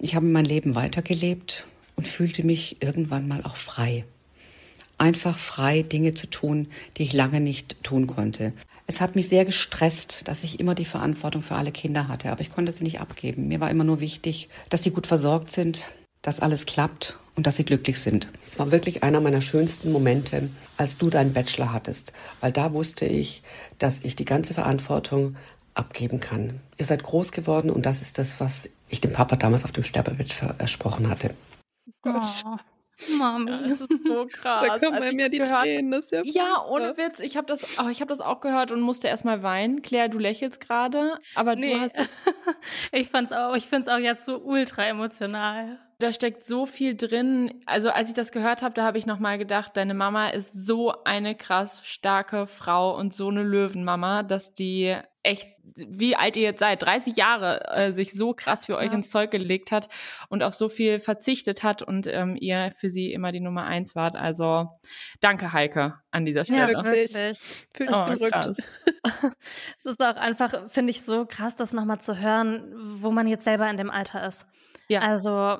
Ich 0.00 0.14
habe 0.14 0.26
mein 0.26 0.44
Leben 0.44 0.74
weitergelebt 0.74 1.64
und 1.96 2.06
fühlte 2.06 2.44
mich 2.44 2.82
irgendwann 2.82 3.26
mal 3.26 3.42
auch 3.42 3.56
frei 3.56 4.04
einfach 4.98 5.38
frei, 5.38 5.82
Dinge 5.82 6.12
zu 6.12 6.28
tun, 6.28 6.68
die 6.96 7.04
ich 7.04 7.12
lange 7.12 7.40
nicht 7.40 7.82
tun 7.82 8.06
konnte. 8.06 8.52
Es 8.86 9.00
hat 9.00 9.16
mich 9.16 9.28
sehr 9.28 9.44
gestresst, 9.44 10.28
dass 10.28 10.44
ich 10.44 10.60
immer 10.60 10.74
die 10.74 10.84
Verantwortung 10.84 11.42
für 11.42 11.54
alle 11.54 11.72
Kinder 11.72 12.08
hatte, 12.08 12.30
aber 12.30 12.40
ich 12.40 12.50
konnte 12.50 12.72
sie 12.72 12.84
nicht 12.84 13.00
abgeben. 13.00 13.48
Mir 13.48 13.60
war 13.60 13.70
immer 13.70 13.84
nur 13.84 14.00
wichtig, 14.00 14.48
dass 14.70 14.82
sie 14.82 14.90
gut 14.90 15.06
versorgt 15.06 15.50
sind, 15.50 15.82
dass 16.22 16.40
alles 16.40 16.66
klappt 16.66 17.18
und 17.36 17.46
dass 17.46 17.56
sie 17.56 17.64
glücklich 17.64 18.00
sind. 18.00 18.28
Es 18.46 18.58
war 18.58 18.72
wirklich 18.72 19.02
einer 19.02 19.20
meiner 19.20 19.40
schönsten 19.40 19.92
Momente, 19.92 20.50
als 20.76 20.98
du 20.98 21.10
deinen 21.10 21.32
Bachelor 21.32 21.72
hattest, 21.72 22.12
weil 22.40 22.50
da 22.50 22.72
wusste 22.72 23.06
ich, 23.06 23.42
dass 23.78 24.00
ich 24.02 24.16
die 24.16 24.24
ganze 24.24 24.54
Verantwortung 24.54 25.36
abgeben 25.74 26.18
kann. 26.18 26.60
Ihr 26.76 26.86
seid 26.86 27.02
groß 27.02 27.30
geworden 27.30 27.70
und 27.70 27.86
das 27.86 28.02
ist 28.02 28.18
das, 28.18 28.40
was 28.40 28.68
ich 28.88 29.00
dem 29.00 29.12
Papa 29.12 29.36
damals 29.36 29.64
auf 29.64 29.72
dem 29.72 29.84
Sterbebett 29.84 30.32
versprochen 30.32 31.08
hatte. 31.08 31.34
Gott. 32.02 32.44
Oh. 32.44 32.56
Mami, 33.18 33.50
ja, 33.50 33.58
das 33.68 33.80
ist 33.80 34.04
so 34.04 34.26
krass. 34.32 34.66
da 34.66 34.78
kommen 34.78 34.98
bei 34.98 35.12
mir 35.12 35.28
die 35.28 35.38
gehört, 35.38 35.62
Tränen, 35.62 35.90
das 35.90 36.06
ist 36.06 36.12
ja 36.12 36.22
Ja, 36.24 36.64
ohne 36.68 36.96
Witz, 36.96 37.20
ich 37.20 37.36
habe 37.36 37.46
das, 37.46 37.78
oh, 37.78 37.88
ich 37.88 38.00
hab 38.00 38.08
das 38.08 38.20
auch 38.20 38.40
gehört 38.40 38.72
und 38.72 38.80
musste 38.80 39.08
erstmal 39.08 39.42
weinen. 39.42 39.82
Claire, 39.82 40.08
du 40.08 40.18
lächelst 40.18 40.60
gerade, 40.60 41.18
aber 41.34 41.56
nee. 41.56 41.74
du 41.74 41.80
hast 41.80 41.94
Ich 42.92 43.08
fand's 43.08 43.32
auch, 43.32 43.54
ich 43.54 43.66
find's 43.66 43.88
auch 43.88 43.98
jetzt 43.98 44.26
so 44.26 44.38
ultra 44.38 44.84
emotional. 44.84 45.78
Da 46.00 46.12
steckt 46.12 46.44
so 46.44 46.64
viel 46.64 46.96
drin. 46.96 47.60
Also 47.66 47.90
als 47.90 48.08
ich 48.10 48.14
das 48.14 48.30
gehört 48.30 48.62
habe, 48.62 48.74
da 48.74 48.84
habe 48.84 48.98
ich 48.98 49.06
nochmal 49.06 49.36
gedacht, 49.36 49.76
deine 49.76 49.94
Mama 49.94 50.28
ist 50.28 50.52
so 50.54 50.94
eine 51.04 51.34
krass 51.34 51.84
starke 51.84 52.46
Frau 52.46 52.96
und 52.96 53.12
so 53.12 53.28
eine 53.28 53.42
Löwenmama, 53.42 54.22
dass 54.22 54.54
die 54.54 54.96
echt, 55.24 55.48
wie 55.76 56.16
alt 56.16 56.36
ihr 56.36 56.42
jetzt 56.42 56.60
seid, 56.60 56.82
30 56.82 57.16
Jahre 57.16 57.68
äh, 57.68 57.92
sich 57.92 58.12
so 58.12 58.34
krass 58.34 58.66
für 58.66 58.76
euch 58.76 58.92
ins 58.92 59.10
Zeug 59.10 59.30
gelegt 59.30 59.72
hat 59.72 59.88
und 60.28 60.42
auch 60.42 60.52
so 60.52 60.68
viel 60.68 61.00
verzichtet 61.00 61.62
hat 61.62 61.82
und 61.82 62.06
ähm, 62.06 62.36
ihr 62.38 62.72
für 62.76 62.90
sie 62.90 63.12
immer 63.12 63.32
die 63.32 63.40
Nummer 63.40 63.64
eins 63.64 63.94
wart. 63.94 64.16
Also 64.16 64.68
danke, 65.20 65.52
Heike, 65.52 65.94
an 66.10 66.24
dieser 66.24 66.44
Stelle. 66.44 66.72
Ja, 66.72 66.84
wirklich. 66.84 67.12
Fühl 67.72 67.86
dich 67.86 67.96
oh, 67.96 68.06
es 69.78 69.86
ist 69.86 70.02
auch 70.02 70.16
einfach, 70.16 70.68
finde 70.68 70.90
ich, 70.90 71.02
so 71.02 71.26
krass, 71.26 71.56
das 71.56 71.72
nochmal 71.72 72.00
zu 72.00 72.18
hören, 72.18 72.72
wo 73.00 73.10
man 73.10 73.26
jetzt 73.26 73.44
selber 73.44 73.68
in 73.70 73.76
dem 73.76 73.90
Alter 73.90 74.26
ist. 74.26 74.46
Ja. 74.88 75.00
Also 75.00 75.58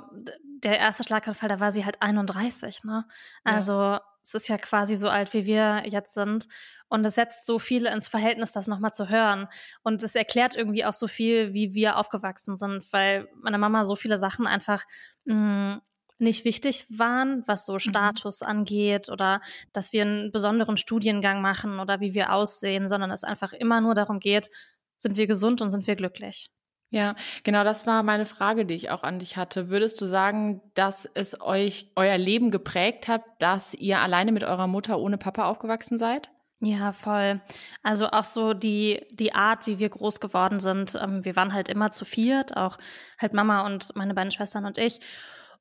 der 0.65 0.79
erste 0.79 1.05
Schlaganfall, 1.05 1.49
da 1.49 1.61
war 1.61 1.73
sie 1.73 1.85
halt 1.85 2.03
31, 2.03 2.85
ne? 2.85 3.05
Also 3.45 3.75
ja. 3.75 4.03
Es 4.23 4.35
ist 4.35 4.49
ja 4.49 4.59
quasi 4.59 4.97
so 4.97 5.09
alt, 5.09 5.33
wie 5.35 5.47
wir 5.47 5.85
jetzt 5.87 6.15
sind. 6.15 6.49
Und 6.89 7.05
es 7.05 7.15
setzt 7.17 7.47
so 7.47 7.59
viel 7.59 7.87
ins 7.87 8.09
Verhältnis, 8.09 8.53
das 8.53 8.67
nochmal 8.67 8.93
zu 8.93 9.09
hören. 9.09 9.47
Und 9.83 10.03
es 10.03 10.15
erklärt 10.15 10.55
irgendwie 10.55 10.85
auch 10.85 10.93
so 10.93 11.07
viel, 11.07 11.53
wie 11.53 11.75
wir 11.75 11.97
aufgewachsen 11.97 12.57
sind, 12.57 12.93
weil 12.93 13.29
meine 13.43 13.59
Mama 13.59 13.85
so 13.85 13.97
viele 13.97 14.19
Sachen 14.19 14.47
einfach 14.47 14.85
mh, 15.25 15.75
mm, 15.75 15.81
nicht 16.21 16.45
wichtig 16.45 16.87
waren, 16.91 17.45
was 17.47 17.67
so 17.67 17.75
mhm. 17.75 17.81
Status 17.81 18.41
mhm. 18.41 18.47
angeht 18.47 19.09
oder 19.09 19.41
dass 19.73 19.93
wir 19.93 20.03
einen 20.03 20.33
besonderen 20.33 20.77
Studiengang 20.77 21.41
machen 21.43 21.79
oder 21.79 22.01
wie 22.01 22.15
wir 22.15 22.33
aussehen, 22.33 22.89
sondern 22.89 23.11
es 23.11 23.25
einfach 23.25 23.53
immer 23.53 23.81
nur 23.81 23.95
darum 23.95 24.19
geht, 24.19 24.51
sind 24.97 25.17
wir 25.17 25.27
gesund 25.27 25.61
und 25.61 25.71
sind 25.71 25.87
wir 25.87 25.97
glücklich. 25.97 26.51
Ja, 26.91 27.17
genau, 27.45 27.65
das 27.65 27.87
war 27.87 28.03
meine 28.03 28.25
Frage, 28.25 28.65
die 28.65 28.75
ich 28.75 28.91
auch 28.91 29.03
an 29.03 29.19
dich 29.19 29.37
hatte. 29.37 29.69
Würdest 29.69 30.01
du 30.01 30.07
sagen, 30.07 30.63
dass 30.75 31.07
es 31.13 31.39
euch 31.41 31.93
euer 31.97 32.17
Leben 32.17 32.51
geprägt 32.51 33.09
hat, 33.09 33.23
dass 33.41 33.75
ihr 33.75 34.01
alleine 34.01 34.33
mit 34.33 34.43
eurer 34.43 34.67
Mutter 34.67 34.99
ohne 34.99 35.19
Papa 35.19 35.45
aufgewachsen 35.51 35.99
seid? 35.99 36.31
Ja, 36.61 36.93
voll. 36.93 37.41
Also 37.83 38.09
auch 38.09 38.25
so 38.25 38.53
die, 38.53 39.07
die 39.13 39.33
Art, 39.35 39.67
wie 39.67 39.79
wir 39.79 39.89
groß 39.91 40.19
geworden 40.19 40.59
sind. 40.61 40.99
Ähm, 41.01 41.25
wir 41.25 41.37
waren 41.37 41.53
halt 41.53 41.69
immer 41.69 41.91
zu 41.93 42.05
viert, 42.05 42.57
auch 42.57 42.79
halt 43.19 43.33
Mama 43.33 43.65
und 43.65 43.95
meine 43.95 44.15
beiden 44.15 44.33
Schwestern 44.33 44.65
und 44.65 44.77
ich. 44.79 44.99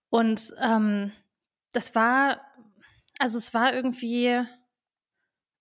Und 0.09 0.53
ähm, 0.59 1.11
das 1.71 1.93
war, 1.93 2.41
also 3.19 3.37
es 3.37 3.53
war 3.53 3.73
irgendwie, 3.73 4.43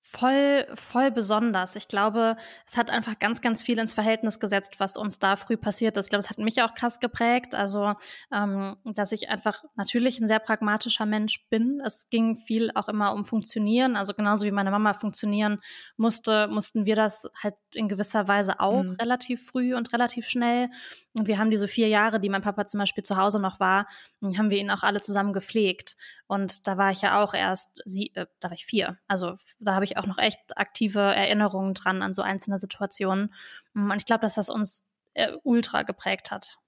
voll, 0.08 0.66
voll 0.74 1.10
besonders. 1.10 1.74
Ich 1.74 1.88
glaube, 1.88 2.36
es 2.66 2.76
hat 2.76 2.90
einfach 2.90 3.18
ganz, 3.18 3.40
ganz 3.40 3.60
viel 3.60 3.78
ins 3.78 3.92
Verhältnis 3.92 4.38
gesetzt, 4.38 4.78
was 4.78 4.96
uns 4.96 5.18
da 5.18 5.36
früh 5.36 5.56
passiert 5.56 5.96
ist. 5.96 6.06
Ich 6.06 6.10
glaube, 6.10 6.22
es 6.22 6.30
hat 6.30 6.38
mich 6.38 6.62
auch 6.62 6.74
krass 6.74 7.00
geprägt. 7.00 7.54
Also, 7.54 7.94
ähm, 8.32 8.76
dass 8.84 9.12
ich 9.12 9.28
einfach 9.28 9.64
natürlich 9.74 10.20
ein 10.20 10.28
sehr 10.28 10.38
pragmatischer 10.38 11.06
Mensch 11.06 11.48
bin. 11.50 11.82
Es 11.84 12.08
ging 12.08 12.36
viel 12.36 12.70
auch 12.74 12.88
immer 12.88 13.12
um 13.14 13.24
Funktionieren. 13.24 13.96
Also 13.96 14.14
genauso 14.14 14.46
wie 14.46 14.52
meine 14.52 14.70
Mama 14.70 14.94
funktionieren 14.94 15.58
musste, 15.96 16.46
mussten 16.48 16.86
wir 16.86 16.94
das 16.94 17.28
halt 17.42 17.54
in 17.74 17.88
gewisser 17.88 18.28
Weise 18.28 18.60
auch 18.60 18.84
mhm. 18.84 18.96
relativ 19.00 19.44
früh 19.44 19.74
und 19.74 19.92
relativ 19.92 20.28
schnell. 20.28 20.70
Und 21.14 21.26
wir 21.26 21.38
haben 21.38 21.50
diese 21.50 21.66
vier 21.66 21.88
Jahre, 21.88 22.20
die 22.20 22.28
mein 22.28 22.42
Papa 22.42 22.66
zum 22.66 22.78
Beispiel 22.78 23.02
zu 23.02 23.16
Hause 23.16 23.40
noch 23.40 23.58
war, 23.58 23.86
haben 24.22 24.50
wir 24.50 24.58
ihn 24.58 24.70
auch 24.70 24.82
alle 24.82 25.00
zusammen 25.00 25.32
gepflegt. 25.32 25.96
Und 26.26 26.66
da 26.66 26.76
war 26.76 26.90
ich 26.90 27.02
ja 27.02 27.22
auch 27.22 27.34
erst, 27.34 27.70
sie, 27.84 28.12
äh, 28.14 28.26
da 28.40 28.48
war 28.48 28.54
ich 28.54 28.66
vier. 28.66 28.98
Also 29.06 29.34
da 29.58 29.74
habe 29.74 29.84
ich 29.84 29.96
auch 29.96 30.06
noch 30.06 30.18
echt 30.18 30.56
aktive 30.56 31.00
Erinnerungen 31.00 31.74
dran 31.74 32.02
an 32.02 32.12
so 32.12 32.22
einzelne 32.22 32.58
Situationen. 32.58 33.32
Mm, 33.74 33.90
und 33.90 33.96
ich 33.98 34.06
glaube, 34.06 34.22
dass 34.22 34.34
das 34.34 34.48
uns 34.48 34.84
äh, 35.14 35.32
ultra 35.44 35.82
geprägt 35.82 36.30
hat. 36.30 36.58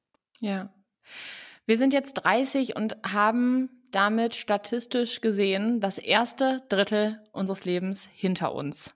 Ja. 0.40 0.72
Wir 1.66 1.76
sind 1.76 1.92
jetzt 1.92 2.14
30 2.14 2.76
und 2.76 2.96
haben 3.04 3.70
damit 3.90 4.34
statistisch 4.34 5.20
gesehen 5.20 5.80
das 5.80 5.98
erste 5.98 6.62
Drittel 6.68 7.22
unseres 7.32 7.64
Lebens 7.64 8.08
hinter 8.12 8.54
uns. 8.54 8.94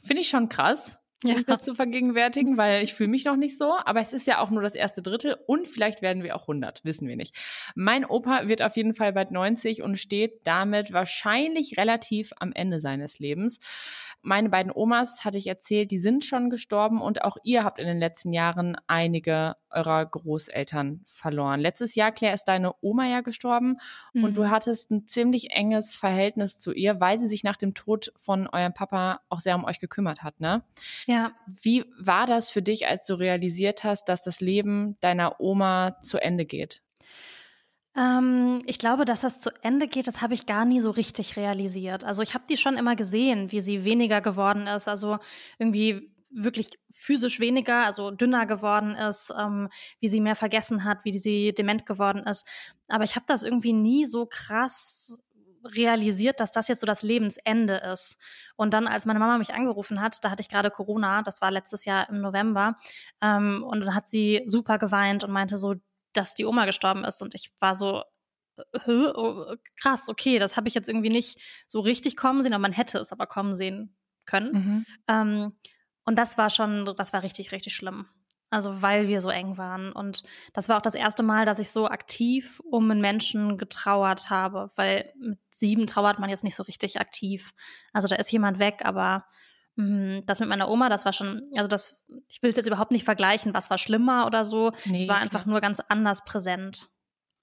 Finde 0.00 0.22
ich 0.22 0.28
schon 0.28 0.48
krass 0.48 0.97
ja. 1.24 1.36
das 1.46 1.62
zu 1.62 1.74
vergegenwärtigen, 1.74 2.56
weil 2.56 2.82
ich 2.82 2.94
fühle 2.94 3.08
mich 3.08 3.24
noch 3.24 3.36
nicht 3.36 3.58
so. 3.58 3.74
Aber 3.84 4.00
es 4.00 4.12
ist 4.12 4.26
ja 4.26 4.40
auch 4.40 4.50
nur 4.50 4.62
das 4.62 4.74
erste 4.74 5.02
Drittel 5.02 5.36
und 5.46 5.66
vielleicht 5.66 6.02
werden 6.02 6.22
wir 6.22 6.36
auch 6.36 6.42
100, 6.42 6.84
wissen 6.84 7.08
wir 7.08 7.16
nicht. 7.16 7.36
Mein 7.74 8.04
Opa 8.04 8.48
wird 8.48 8.62
auf 8.62 8.76
jeden 8.76 8.94
Fall 8.94 9.12
bald 9.12 9.30
90 9.30 9.82
und 9.82 9.98
steht 9.98 10.40
damit 10.44 10.92
wahrscheinlich 10.92 11.76
relativ 11.76 12.32
am 12.38 12.52
Ende 12.52 12.80
seines 12.80 13.18
Lebens. 13.18 13.58
Meine 14.22 14.48
beiden 14.48 14.72
Omas, 14.74 15.24
hatte 15.24 15.38
ich 15.38 15.46
erzählt, 15.46 15.90
die 15.90 15.98
sind 15.98 16.24
schon 16.24 16.50
gestorben 16.50 17.00
und 17.00 17.22
auch 17.22 17.36
ihr 17.44 17.64
habt 17.64 17.78
in 17.78 17.86
den 17.86 17.98
letzten 17.98 18.32
Jahren 18.32 18.76
einige 18.86 19.56
eurer 19.70 20.04
Großeltern 20.04 21.02
verloren. 21.06 21.60
Letztes 21.60 21.94
Jahr, 21.94 22.10
Claire, 22.10 22.34
ist 22.34 22.44
deine 22.44 22.72
Oma 22.80 23.06
ja 23.06 23.20
gestorben 23.20 23.76
mhm. 24.12 24.24
und 24.24 24.36
du 24.36 24.44
mhm. 24.44 24.50
hattest 24.50 24.90
ein 24.90 25.06
ziemlich 25.06 25.50
enges 25.52 25.94
Verhältnis 25.94 26.58
zu 26.58 26.72
ihr, 26.72 27.00
weil 27.00 27.18
sie 27.18 27.28
sich 27.28 27.44
nach 27.44 27.56
dem 27.56 27.74
Tod 27.74 28.12
von 28.16 28.48
eurem 28.48 28.74
Papa 28.74 29.20
auch 29.28 29.40
sehr 29.40 29.54
um 29.54 29.64
euch 29.64 29.78
gekümmert 29.78 30.22
hat, 30.22 30.40
ne? 30.40 30.62
Ja. 31.06 31.32
Wie 31.46 31.84
war 31.98 32.26
das 32.26 32.50
für 32.50 32.62
dich, 32.62 32.86
als 32.88 33.06
du 33.06 33.14
realisiert 33.14 33.84
hast, 33.84 34.08
dass 34.08 34.22
das 34.22 34.40
Leben 34.40 34.96
deiner 35.00 35.40
Oma 35.40 36.00
zu 36.02 36.18
Ende 36.18 36.44
geht? 36.44 36.82
Ähm, 37.96 38.62
ich 38.66 38.78
glaube, 38.78 39.04
dass 39.04 39.22
das 39.22 39.38
zu 39.40 39.50
Ende 39.62 39.88
geht, 39.88 40.06
das 40.08 40.20
habe 40.20 40.34
ich 40.34 40.46
gar 40.46 40.64
nie 40.64 40.80
so 40.80 40.90
richtig 40.90 41.36
realisiert. 41.36 42.04
Also 42.04 42.22
ich 42.22 42.34
habe 42.34 42.44
die 42.48 42.56
schon 42.56 42.76
immer 42.76 42.96
gesehen, 42.96 43.50
wie 43.52 43.60
sie 43.60 43.84
weniger 43.84 44.20
geworden 44.20 44.66
ist. 44.66 44.88
Also 44.88 45.18
irgendwie 45.58 46.10
wirklich 46.30 46.70
physisch 46.90 47.40
weniger, 47.40 47.84
also 47.84 48.10
dünner 48.10 48.44
geworden 48.46 48.94
ist, 48.94 49.32
ähm, 49.36 49.68
wie 50.00 50.08
sie 50.08 50.20
mehr 50.20 50.36
vergessen 50.36 50.84
hat, 50.84 51.04
wie 51.04 51.18
sie 51.18 51.54
dement 51.54 51.86
geworden 51.86 52.24
ist. 52.26 52.46
Aber 52.88 53.04
ich 53.04 53.16
habe 53.16 53.24
das 53.26 53.42
irgendwie 53.42 53.72
nie 53.72 54.04
so 54.04 54.26
krass 54.26 55.22
realisiert, 55.64 56.40
dass 56.40 56.50
das 56.50 56.68
jetzt 56.68 56.80
so 56.80 56.86
das 56.86 57.02
Lebensende 57.02 57.76
ist. 57.92 58.16
Und 58.56 58.74
dann, 58.74 58.86
als 58.86 59.06
meine 59.06 59.18
Mama 59.18 59.38
mich 59.38 59.54
angerufen 59.54 60.00
hat, 60.00 60.22
da 60.22 60.30
hatte 60.30 60.40
ich 60.42 60.48
gerade 60.48 60.70
Corona, 60.70 61.22
das 61.22 61.40
war 61.40 61.50
letztes 61.50 61.84
Jahr 61.84 62.08
im 62.08 62.20
November, 62.20 62.76
ähm, 63.22 63.64
und 63.64 63.84
dann 63.84 63.94
hat 63.94 64.08
sie 64.08 64.42
super 64.46 64.78
geweint 64.78 65.24
und 65.24 65.32
meinte 65.32 65.56
so, 65.56 65.74
dass 66.12 66.34
die 66.34 66.44
Oma 66.44 66.66
gestorben 66.66 67.04
ist. 67.04 67.22
Und 67.22 67.34
ich 67.34 67.50
war 67.60 67.74
so, 67.74 68.02
oh, 68.86 69.54
krass, 69.80 70.08
okay, 70.08 70.38
das 70.38 70.56
habe 70.56 70.68
ich 70.68 70.74
jetzt 70.74 70.88
irgendwie 70.88 71.10
nicht 71.10 71.40
so 71.66 71.80
richtig 71.80 72.16
kommen 72.16 72.42
sehen, 72.42 72.52
aber 72.52 72.62
man 72.62 72.72
hätte 72.72 72.98
es 72.98 73.12
aber 73.12 73.26
kommen 73.26 73.54
sehen 73.54 73.96
können. 74.26 74.52
Mhm. 74.52 74.86
Ähm, 75.08 75.52
und 76.04 76.16
das 76.16 76.38
war 76.38 76.50
schon, 76.50 76.94
das 76.96 77.12
war 77.12 77.22
richtig, 77.22 77.52
richtig 77.52 77.74
schlimm. 77.74 78.06
Also 78.50 78.80
weil 78.80 79.08
wir 79.08 79.20
so 79.20 79.28
eng 79.28 79.58
waren. 79.58 79.92
Und 79.92 80.22
das 80.54 80.68
war 80.68 80.78
auch 80.78 80.82
das 80.82 80.94
erste 80.94 81.22
Mal, 81.22 81.44
dass 81.44 81.58
ich 81.58 81.70
so 81.70 81.86
aktiv 81.86 82.62
um 82.64 82.90
einen 82.90 83.02
Menschen 83.02 83.58
getrauert 83.58 84.30
habe, 84.30 84.70
weil 84.74 85.12
mit 85.18 85.38
sieben 85.50 85.86
trauert 85.86 86.18
man 86.18 86.30
jetzt 86.30 86.44
nicht 86.44 86.56
so 86.56 86.62
richtig 86.62 86.98
aktiv. 86.98 87.52
Also 87.92 88.08
da 88.08 88.16
ist 88.16 88.32
jemand 88.32 88.58
weg, 88.58 88.80
aber 88.84 89.26
das 89.78 90.40
mit 90.40 90.48
meiner 90.48 90.68
Oma, 90.68 90.88
das 90.88 91.04
war 91.04 91.12
schon, 91.12 91.42
also 91.54 91.68
das, 91.68 92.04
ich 92.28 92.42
will 92.42 92.50
es 92.50 92.56
jetzt 92.56 92.66
überhaupt 92.66 92.90
nicht 92.90 93.04
vergleichen, 93.04 93.54
was 93.54 93.70
war 93.70 93.78
schlimmer 93.78 94.26
oder 94.26 94.44
so. 94.44 94.72
Nee, 94.86 95.02
es 95.02 95.08
war 95.08 95.18
einfach 95.18 95.42
klar. 95.42 95.52
nur 95.52 95.60
ganz 95.60 95.80
anders 95.80 96.24
präsent. 96.24 96.88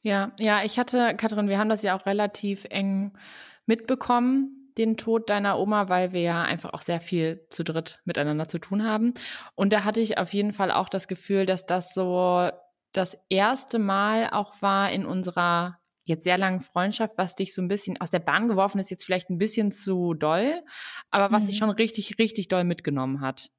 Ja, 0.02 0.34
ja, 0.38 0.64
ich 0.64 0.78
hatte, 0.78 1.16
Katrin, 1.16 1.48
wir 1.48 1.58
haben 1.58 1.70
das 1.70 1.82
ja 1.82 1.98
auch 1.98 2.06
relativ 2.06 2.66
eng 2.70 3.18
mitbekommen 3.66 4.66
den 4.78 4.98
Tod 4.98 5.30
deiner 5.30 5.58
Oma, 5.58 5.88
weil 5.88 6.12
wir 6.12 6.22
ja 6.22 6.44
einfach 6.44 6.74
auch 6.74 6.82
sehr 6.82 7.00
viel 7.00 7.48
zu 7.50 7.64
dritt 7.64 8.02
miteinander 8.04 8.50
zu 8.50 8.60
tun 8.60 8.84
haben. 8.84 9.14
Und 9.56 9.72
da 9.72 9.86
hatte 9.86 10.02
ich 10.02 10.18
auf 10.18 10.34
jeden 10.34 10.52
Fall 10.52 10.72
auch 10.72 10.90
das 10.90 11.08
Gefühl, 11.08 11.46
dass 11.46 11.66
das 11.66 11.94
so 11.94 12.50
das 12.92 13.18
erste 13.30 13.80
Mal 13.80 14.30
auch 14.32 14.62
war 14.62 14.92
in 14.92 15.06
unserer 15.06 15.80
jetzt 16.06 16.24
sehr 16.24 16.38
langen 16.38 16.62
Freundschaft, 16.62 17.18
was 17.18 17.36
dich 17.36 17.54
so 17.54 17.62
ein 17.62 17.68
bisschen 17.68 18.00
aus 18.00 18.12
der 18.12 18.20
Bahn 18.20 18.48
geworfen 18.48 18.80
ist, 18.80 18.90
jetzt 18.90 19.06
vielleicht 19.06 19.30
ein 19.30 19.38
bisschen 19.38 19.72
zu 19.72 20.14
doll, 20.14 20.64
aber 21.12 21.32
was 21.32 21.44
mhm. 21.44 21.48
dich 21.48 21.58
schon 21.58 21.70
richtig, 21.70 22.18
richtig 22.18 22.48
doll 22.48 22.64
mitgenommen 22.64 23.22
hat. 23.22 23.50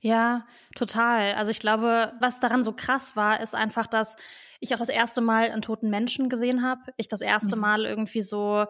Ja, 0.00 0.46
total. 0.76 1.34
Also 1.34 1.50
ich 1.50 1.58
glaube, 1.58 2.12
was 2.20 2.38
daran 2.38 2.62
so 2.62 2.72
krass 2.72 3.16
war, 3.16 3.40
ist 3.40 3.54
einfach, 3.54 3.86
dass 3.86 4.16
ich 4.60 4.74
auch 4.74 4.78
das 4.78 4.88
erste 4.88 5.20
Mal 5.20 5.50
einen 5.50 5.62
toten 5.62 5.90
Menschen 5.90 6.28
gesehen 6.28 6.62
habe. 6.62 6.80
Ich 6.96 7.08
das 7.08 7.20
erste 7.20 7.56
mhm. 7.56 7.62
Mal 7.62 7.84
irgendwie 7.84 8.22
so 8.22 8.66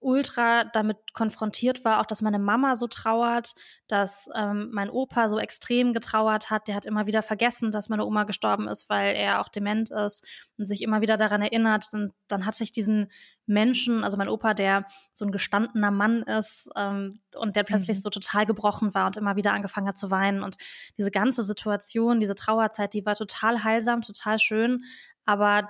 ultra 0.00 0.64
damit 0.64 0.98
konfrontiert 1.14 1.84
war, 1.84 2.00
auch 2.00 2.06
dass 2.06 2.22
meine 2.22 2.38
Mama 2.38 2.76
so 2.76 2.86
trauert, 2.86 3.54
dass 3.88 4.28
ähm, 4.34 4.70
mein 4.72 4.90
Opa 4.90 5.28
so 5.28 5.38
extrem 5.38 5.92
getrauert 5.92 6.50
hat. 6.50 6.68
Der 6.68 6.74
hat 6.74 6.86
immer 6.86 7.06
wieder 7.06 7.22
vergessen, 7.22 7.70
dass 7.70 7.88
meine 7.88 8.04
Oma 8.04 8.24
gestorben 8.24 8.68
ist, 8.68 8.88
weil 8.88 9.16
er 9.16 9.40
auch 9.40 9.48
dement 9.48 9.90
ist 9.90 10.24
und 10.56 10.66
sich 10.66 10.82
immer 10.82 11.00
wieder 11.00 11.16
daran 11.16 11.42
erinnert. 11.42 11.88
Und 11.92 12.12
dann 12.28 12.46
hatte 12.46 12.64
ich 12.64 12.72
diesen 12.72 13.10
Menschen, 13.46 14.04
also 14.04 14.16
mein 14.16 14.28
Opa, 14.28 14.54
der 14.54 14.86
so 15.12 15.24
ein 15.24 15.32
gestandener 15.32 15.90
Mann 15.90 16.22
ist 16.22 16.68
ähm, 16.76 17.20
und 17.34 17.56
der 17.56 17.64
plötzlich 17.64 17.98
mhm. 17.98 18.02
so 18.02 18.10
total 18.10 18.46
gebrochen 18.46 18.94
war 18.94 19.06
und 19.06 19.16
immer 19.16 19.36
wieder 19.36 19.52
angefangen 19.52 19.88
hat 19.88 19.96
zu 19.96 20.10
weinen. 20.10 20.42
Und 20.42 20.56
diese 20.98 21.10
ganze 21.10 21.42
Situation, 21.42 22.20
diese 22.20 22.34
Trauerzeit, 22.34 22.94
die 22.94 23.06
war 23.06 23.14
total 23.14 23.64
heilsam, 23.64 24.02
total 24.02 24.38
schön. 24.38 24.84
Aber 25.24 25.68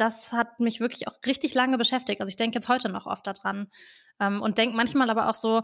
das 0.00 0.32
hat 0.32 0.60
mich 0.60 0.80
wirklich 0.80 1.08
auch 1.08 1.14
richtig 1.26 1.54
lange 1.54 1.78
beschäftigt. 1.78 2.20
Also 2.20 2.30
ich 2.30 2.36
denke 2.36 2.56
jetzt 2.56 2.68
heute 2.68 2.88
noch 2.88 3.06
oft 3.06 3.26
daran 3.26 3.68
ähm, 4.20 4.42
und 4.42 4.58
denke 4.58 4.76
manchmal 4.76 5.10
aber 5.10 5.28
auch 5.28 5.34
so 5.34 5.62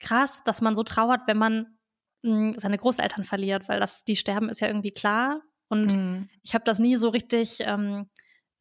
krass, 0.00 0.42
dass 0.44 0.60
man 0.60 0.74
so 0.74 0.82
trauert, 0.82 1.22
wenn 1.26 1.38
man 1.38 1.78
mh, 2.22 2.30
hm, 2.30 2.54
seine 2.58 2.78
Großeltern 2.78 3.24
verliert, 3.24 3.68
weil 3.68 3.80
das 3.80 4.04
die 4.04 4.16
sterben 4.16 4.48
ist 4.48 4.60
ja 4.60 4.68
irgendwie 4.68 4.92
klar 4.92 5.40
und 5.68 5.96
mhm. 5.96 6.28
ich 6.42 6.54
habe 6.54 6.64
das 6.64 6.78
nie 6.78 6.96
so 6.96 7.08
richtig 7.08 7.58
ähm, 7.60 8.08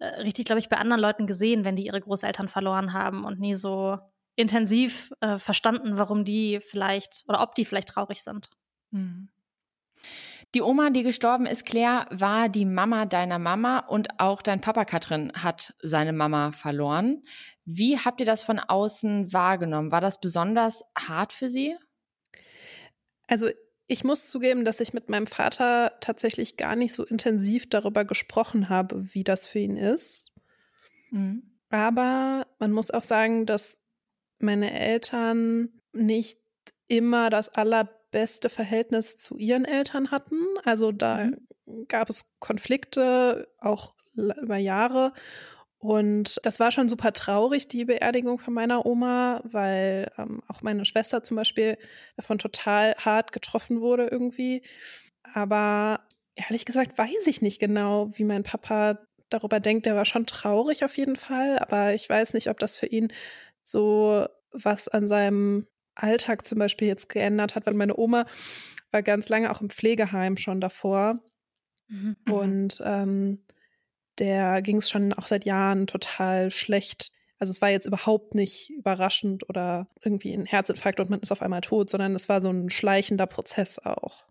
äh, 0.03 0.21
richtig, 0.21 0.45
glaube 0.45 0.59
ich, 0.59 0.67
bei 0.67 0.77
anderen 0.77 1.01
Leuten 1.01 1.27
gesehen, 1.27 1.63
wenn 1.63 1.77
die 1.77 1.85
ihre 1.85 2.01
Großeltern 2.01 2.49
verloren 2.49 2.91
haben 2.91 3.23
und 3.23 3.39
nie 3.39 3.53
so 3.53 3.97
intensiv 4.35 5.13
äh, 5.21 5.37
verstanden, 5.37 5.97
warum 5.97 6.25
die 6.25 6.59
vielleicht 6.59 7.23
oder 7.27 7.41
ob 7.41 7.55
die 7.55 7.63
vielleicht 7.63 7.89
traurig 7.89 8.21
sind. 8.21 8.49
Mhm. 8.91 9.29
Die 10.53 10.61
Oma, 10.61 10.91
die 10.91 11.01
gestorben 11.01 11.47
ist, 11.47 11.65
Claire, 11.65 12.05
war 12.11 12.47
die 12.47 12.65
Mama 12.65 13.05
deiner 13.05 13.39
Mama 13.39 13.79
und 13.79 14.19
auch 14.19 14.43
dein 14.43 14.61
Papa 14.61 14.85
Katrin 14.85 15.31
hat 15.33 15.75
seine 15.81 16.13
Mama 16.13 16.51
verloren. 16.51 17.23
Wie 17.65 17.97
habt 17.97 18.19
ihr 18.19 18.25
das 18.25 18.43
von 18.43 18.59
außen 18.59 19.33
wahrgenommen? 19.33 19.91
War 19.91 20.01
das 20.01 20.19
besonders 20.19 20.83
hart 20.95 21.33
für 21.33 21.49
sie? 21.49 21.75
Also 23.27 23.49
ich 23.87 24.03
muss 24.03 24.27
zugeben, 24.27 24.63
dass 24.63 24.79
ich 24.79 24.93
mit 24.93 25.09
meinem 25.09 25.27
Vater 25.27 25.93
tatsächlich 26.01 26.55
gar 26.55 26.75
nicht 26.75 26.93
so 26.93 27.03
intensiv 27.03 27.67
darüber 27.67 28.05
gesprochen 28.05 28.69
habe, 28.69 29.13
wie 29.13 29.23
das 29.23 29.47
für 29.47 29.59
ihn 29.59 29.77
ist. 29.77 30.35
Mhm. 31.09 31.59
Aber 31.69 32.45
man 32.59 32.71
muss 32.71 32.91
auch 32.91 33.03
sagen, 33.03 33.47
dass 33.47 33.81
meine 34.39 34.71
Eltern 34.71 35.69
nicht 35.93 36.39
immer 36.87 37.31
das 37.31 37.49
aller 37.49 37.89
beste 38.13 38.47
Verhältnis 38.47 39.17
zu 39.17 39.37
ihren 39.37 39.65
Eltern 39.65 40.11
hatten. 40.11 40.37
Also 40.63 40.93
da 40.93 41.25
mhm. 41.65 41.87
gab 41.89 42.09
es 42.09 42.33
Konflikte 42.39 43.49
auch 43.59 43.95
über 44.15 44.57
Jahre. 44.57 45.11
Und 45.79 46.39
das 46.43 46.61
war 46.61 46.71
schon 46.71 46.87
super 46.87 47.11
traurig, 47.11 47.67
die 47.67 47.83
Beerdigung 47.83 48.39
von 48.39 48.53
meiner 48.53 48.85
Oma, 48.85 49.41
weil 49.43 50.09
ähm, 50.17 50.41
auch 50.47 50.61
meine 50.61 50.85
Schwester 50.85 51.23
zum 51.23 51.35
Beispiel 51.35 51.77
davon 52.15 52.39
total 52.39 52.95
hart 52.95 53.33
getroffen 53.33 53.81
wurde 53.81 54.07
irgendwie. 54.07 54.61
Aber 55.33 55.99
ehrlich 56.35 56.63
gesagt 56.63 56.97
weiß 56.97 57.27
ich 57.27 57.41
nicht 57.41 57.59
genau, 57.59 58.11
wie 58.13 58.23
mein 58.23 58.43
Papa 58.43 58.99
darüber 59.29 59.59
denkt. 59.59 59.85
Der 59.85 59.95
war 59.95 60.05
schon 60.05 60.25
traurig 60.25 60.85
auf 60.85 60.95
jeden 60.95 61.17
Fall, 61.17 61.59
aber 61.59 61.93
ich 61.93 62.07
weiß 62.07 62.33
nicht, 62.33 62.49
ob 62.49 62.59
das 62.59 62.77
für 62.77 62.85
ihn 62.85 63.11
so 63.63 64.25
was 64.53 64.87
an 64.87 65.07
seinem 65.07 65.67
Alltag 65.95 66.47
zum 66.47 66.59
Beispiel 66.59 66.87
jetzt 66.87 67.09
geändert 67.09 67.55
hat, 67.55 67.65
weil 67.65 67.73
meine 67.73 67.97
Oma 67.97 68.25
war 68.91 69.03
ganz 69.03 69.29
lange 69.29 69.51
auch 69.51 69.61
im 69.61 69.69
Pflegeheim 69.69 70.37
schon 70.37 70.61
davor. 70.61 71.19
Mhm. 71.87 72.15
mhm. 72.25 72.33
Und 72.33 72.81
ähm, 72.83 73.39
der 74.19 74.61
ging 74.61 74.77
es 74.77 74.89
schon 74.89 75.13
auch 75.13 75.27
seit 75.27 75.45
Jahren 75.45 75.87
total 75.87 76.51
schlecht. 76.51 77.11
Also 77.39 77.51
es 77.51 77.61
war 77.61 77.69
jetzt 77.69 77.87
überhaupt 77.87 78.35
nicht 78.35 78.69
überraschend 78.69 79.49
oder 79.49 79.87
irgendwie 80.01 80.33
ein 80.33 80.45
Herzinfarkt 80.45 80.99
und 80.99 81.09
man 81.09 81.19
ist 81.19 81.31
auf 81.31 81.41
einmal 81.41 81.61
tot, 81.61 81.89
sondern 81.89 82.13
es 82.13 82.29
war 82.29 82.39
so 82.39 82.49
ein 82.49 82.69
schleichender 82.69 83.25
Prozess 83.25 83.79
auch. 83.79 84.25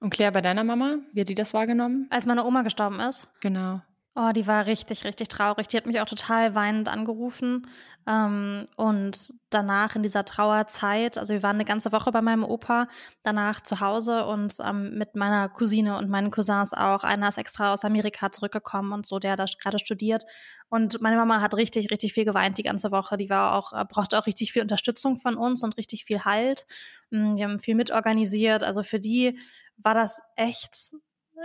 Und 0.00 0.10
Claire, 0.10 0.32
bei 0.32 0.40
deiner 0.40 0.64
Mama, 0.64 0.98
wie 1.12 1.20
hat 1.20 1.28
die 1.28 1.34
das 1.34 1.52
wahrgenommen? 1.52 2.06
Als 2.10 2.26
meine 2.26 2.44
Oma 2.44 2.62
gestorben 2.62 2.98
ist? 2.98 3.28
Genau. 3.40 3.82
Oh, 4.16 4.32
die 4.34 4.48
war 4.48 4.66
richtig, 4.66 5.04
richtig 5.04 5.28
traurig. 5.28 5.68
Die 5.68 5.76
hat 5.76 5.86
mich 5.86 6.00
auch 6.00 6.04
total 6.04 6.56
weinend 6.56 6.88
angerufen. 6.88 7.68
Ähm, 8.08 8.66
und 8.76 9.30
danach 9.50 9.94
in 9.94 10.02
dieser 10.02 10.24
Trauerzeit, 10.24 11.16
also 11.16 11.32
wir 11.32 11.44
waren 11.44 11.54
eine 11.54 11.64
ganze 11.64 11.92
Woche 11.92 12.10
bei 12.10 12.20
meinem 12.20 12.42
Opa, 12.42 12.88
danach 13.22 13.60
zu 13.60 13.78
Hause 13.78 14.26
und 14.26 14.56
ähm, 14.64 14.98
mit 14.98 15.14
meiner 15.14 15.48
Cousine 15.48 15.96
und 15.96 16.10
meinen 16.10 16.32
Cousins 16.32 16.74
auch. 16.74 17.04
Einer 17.04 17.28
ist 17.28 17.38
extra 17.38 17.72
aus 17.72 17.84
Amerika 17.84 18.32
zurückgekommen 18.32 18.92
und 18.92 19.06
so, 19.06 19.20
der 19.20 19.36
da 19.36 19.44
gerade 19.44 19.78
studiert. 19.78 20.24
Und 20.68 21.00
meine 21.00 21.16
Mama 21.16 21.40
hat 21.40 21.54
richtig, 21.54 21.92
richtig 21.92 22.12
viel 22.12 22.24
geweint 22.24 22.58
die 22.58 22.64
ganze 22.64 22.90
Woche. 22.90 23.16
Die 23.16 23.30
war 23.30 23.54
auch, 23.54 23.72
äh, 23.72 23.84
brauchte 23.88 24.18
auch 24.18 24.26
richtig 24.26 24.52
viel 24.52 24.62
Unterstützung 24.62 25.18
von 25.18 25.36
uns 25.36 25.62
und 25.62 25.76
richtig 25.76 26.04
viel 26.04 26.24
Halt. 26.24 26.66
Mm, 27.10 27.36
die 27.36 27.44
haben 27.44 27.60
viel 27.60 27.76
mitorganisiert. 27.76 28.64
Also 28.64 28.82
für 28.82 28.98
die 28.98 29.38
war 29.76 29.94
das 29.94 30.20
echt 30.34 30.94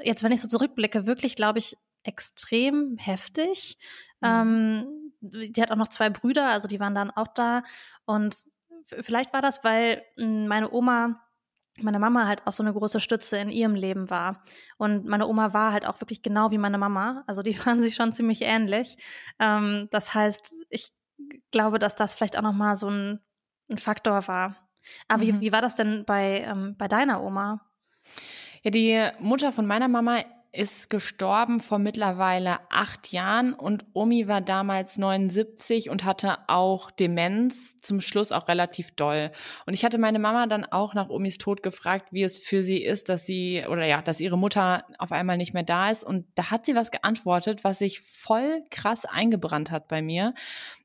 jetzt, 0.04 0.24
wenn 0.24 0.32
ich 0.32 0.42
so 0.42 0.48
zurückblicke, 0.48 1.06
wirklich, 1.06 1.36
glaube 1.36 1.60
ich, 1.60 1.78
extrem 2.06 2.98
heftig. 2.98 3.78
Mhm. 4.22 4.28
Ähm, 4.28 5.12
die 5.22 5.62
hat 5.62 5.72
auch 5.72 5.78
noch 5.78 5.88
zwei 5.88 6.10
Brüder, 6.10 6.50
also 6.50 6.68
die 6.68 6.80
waren 6.80 6.96
dann 6.96 7.12
auch 7.12 7.28
da. 7.28 7.64
Und 8.06 8.38
vielleicht 8.86 9.34
war 9.34 9.42
das, 9.42 9.64
weil 9.64 10.04
hm, 10.18 10.48
meine 10.48 10.72
Oma 10.72 11.22
meine 11.82 12.00
Mama 12.00 12.26
halt 12.26 12.46
auch 12.48 12.54
so 12.54 12.64
eine 12.64 12.74
große 12.74 13.00
Stütze 13.00 13.38
in 13.38 13.50
ihrem 13.50 13.76
Leben 13.76 14.10
war. 14.10 14.42
Und 14.78 15.06
meine 15.06 15.28
Oma 15.28 15.54
war 15.54 15.74
halt 15.74 15.86
auch 15.86 16.00
wirklich 16.00 16.22
genau 16.22 16.52
wie 16.52 16.58
meine 16.58 16.78
Mama. 16.78 17.24
Also 17.28 17.42
die 17.42 17.58
waren 17.66 17.82
sich 17.82 17.96
schon 17.96 18.14
ziemlich 18.14 18.42
ähnlich. 18.42 18.98
Ähm, 19.40 19.90
das 19.92 20.14
heißt, 20.14 20.54
ich 20.70 20.94
glaube, 21.52 21.80
dass 21.80 21.96
das 21.96 22.14
vielleicht 22.14 22.38
auch 22.38 22.44
nochmal 22.44 22.76
so 22.76 22.90
ein, 22.90 23.20
ein 23.70 23.78
Faktor 23.78 24.28
war. 24.28 24.56
Aber 25.08 25.24
mhm. 25.24 25.28
wie, 25.28 25.42
wie 25.42 25.52
war 25.52 25.62
das 25.62 25.76
denn 25.76 26.06
bei, 26.06 26.42
ähm, 26.42 26.76
bei 26.78 26.88
deiner 26.88 27.22
Oma? 27.22 27.62
Ja, 28.64 28.72
die 28.72 29.10
Mutter 29.20 29.52
von 29.52 29.66
meiner 29.66 29.88
Mama 29.88 30.20
ist 30.56 30.90
gestorben 30.90 31.60
vor 31.60 31.80
mittlerweile 31.80 32.60
acht 32.72 33.12
Jahren 33.12 33.54
und 33.54 33.86
Omi 33.94 34.28
war 34.28 34.42
damals 34.42 34.98
79 34.98 35.90
und 35.90 36.06
hatte 36.06 36.38
auch 36.48 36.92
Demenz, 36.92 37.80
zum 37.82 38.02
Schluss 38.02 38.32
auch 38.32 38.48
relativ 38.48 38.92
doll. 38.92 39.32
Und 39.66 39.74
ich 39.74 39.86
hatte 39.86 39.98
meine 39.98 40.20
Mama 40.20 40.48
dann 40.48 40.66
auch 40.66 40.94
nach 40.94 41.10
Omis 41.10 41.38
Tod 41.38 41.62
gefragt, 41.62 42.08
wie 42.12 42.24
es 42.24 42.38
für 42.38 42.64
sie 42.64 42.84
ist, 42.84 43.10
dass 43.10 43.26
sie, 43.26 43.64
oder 43.70 43.86
ja, 43.86 44.02
dass 44.02 44.20
ihre 44.20 44.38
Mutter 44.38 44.86
auf 44.98 45.12
einmal 45.12 45.38
nicht 45.38 45.54
mehr 45.54 45.64
da 45.64 45.92
ist. 45.92 46.04
Und 46.04 46.26
da 46.36 46.50
hat 46.52 46.66
sie 46.66 46.76
was 46.76 46.92
geantwortet, 46.92 47.64
was 47.64 47.80
sich 47.80 48.02
voll 48.02 48.64
krass 48.72 49.06
eingebrannt 49.06 49.72
hat 49.72 49.88
bei 49.88 50.02
mir. 50.02 50.34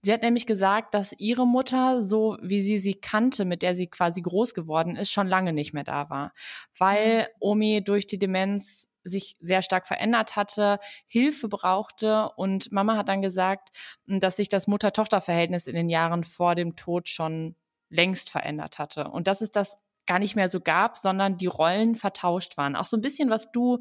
Sie 0.03 0.13
hat 0.13 0.23
nämlich 0.23 0.47
gesagt, 0.47 0.95
dass 0.95 1.15
ihre 1.19 1.47
Mutter, 1.47 2.03
so 2.03 2.37
wie 2.43 2.61
sie 2.61 2.79
sie 2.79 2.95
kannte, 2.95 3.45
mit 3.45 3.63
der 3.63 3.75
sie 3.75 3.87
quasi 3.87 4.21
groß 4.21 4.55
geworden 4.55 4.97
ist, 4.97 5.11
schon 5.11 5.29
lange 5.29 5.53
nicht 5.53 5.73
mehr 5.73 5.85
da 5.85 6.11
war. 6.11 6.33
Weil 6.77 7.21
mhm. 7.21 7.27
Omi 7.41 7.85
durch 7.85 8.07
die 8.07 8.19
Demenz 8.19 8.90
sich 9.05 9.37
sehr 9.41 9.63
stark 9.63 9.87
verändert 9.87 10.37
hatte, 10.37 10.79
Hilfe 11.07 11.49
brauchte 11.49 12.31
und 12.37 12.71
Mama 12.73 12.97
hat 12.97 13.09
dann 13.09 13.23
gesagt, 13.23 13.71
dass 14.07 14.37
sich 14.37 14.49
das 14.49 14.67
Mutter-Tochter-Verhältnis 14.67 15.67
in 15.67 15.75
den 15.75 15.89
Jahren 15.89 16.25
vor 16.25 16.55
dem 16.55 16.77
Tod 16.77 17.09
schon 17.09 17.57
längst 17.89 18.31
verändert 18.31 18.79
hatte 18.79 19.09
und 19.09 19.27
dass 19.27 19.41
es 19.41 19.51
das 19.51 19.79
gar 20.07 20.19
nicht 20.19 20.35
mehr 20.35 20.49
so 20.49 20.61
gab, 20.61 20.97
sondern 20.97 21.37
die 21.37 21.47
Rollen 21.47 21.95
vertauscht 21.95 22.57
waren. 22.57 22.75
Auch 22.75 22.85
so 22.85 22.97
ein 22.97 23.01
bisschen, 23.01 23.31
was 23.31 23.53
du 23.53 23.79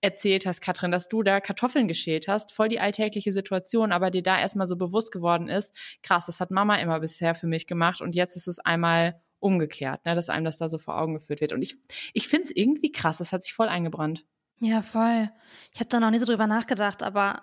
erzählt 0.00 0.46
hast, 0.46 0.60
Katrin, 0.60 0.90
dass 0.90 1.08
du 1.08 1.22
da 1.22 1.40
Kartoffeln 1.40 1.88
geschält 1.88 2.28
hast, 2.28 2.52
voll 2.52 2.68
die 2.68 2.80
alltägliche 2.80 3.32
Situation, 3.32 3.92
aber 3.92 4.10
dir 4.10 4.22
da 4.22 4.38
erstmal 4.38 4.68
so 4.68 4.76
bewusst 4.76 5.12
geworden 5.12 5.48
ist, 5.48 5.76
krass, 6.02 6.26
das 6.26 6.40
hat 6.40 6.50
Mama 6.50 6.76
immer 6.76 7.00
bisher 7.00 7.34
für 7.34 7.46
mich 7.46 7.66
gemacht 7.66 8.00
und 8.00 8.14
jetzt 8.14 8.36
ist 8.36 8.48
es 8.48 8.58
einmal 8.58 9.20
umgekehrt, 9.38 10.04
ne, 10.06 10.14
dass 10.14 10.30
einem 10.30 10.44
das 10.44 10.56
da 10.58 10.68
so 10.68 10.78
vor 10.78 10.98
Augen 10.98 11.14
geführt 11.14 11.40
wird. 11.40 11.52
Und 11.52 11.62
ich, 11.62 11.76
ich 12.14 12.28
finde 12.28 12.48
es 12.48 12.56
irgendwie 12.56 12.90
krass, 12.92 13.18
das 13.18 13.32
hat 13.32 13.44
sich 13.44 13.52
voll 13.52 13.68
eingebrannt. 13.68 14.24
Ja, 14.60 14.82
voll. 14.82 15.30
Ich 15.72 15.80
habe 15.80 15.88
da 15.88 16.00
noch 16.00 16.10
nie 16.10 16.18
so 16.18 16.26
drüber 16.26 16.46
nachgedacht, 16.46 17.02
aber 17.02 17.42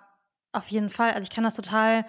auf 0.52 0.68
jeden 0.68 0.90
Fall. 0.90 1.12
Also 1.12 1.24
ich 1.24 1.30
kann 1.30 1.44
das 1.44 1.54
total, 1.54 2.04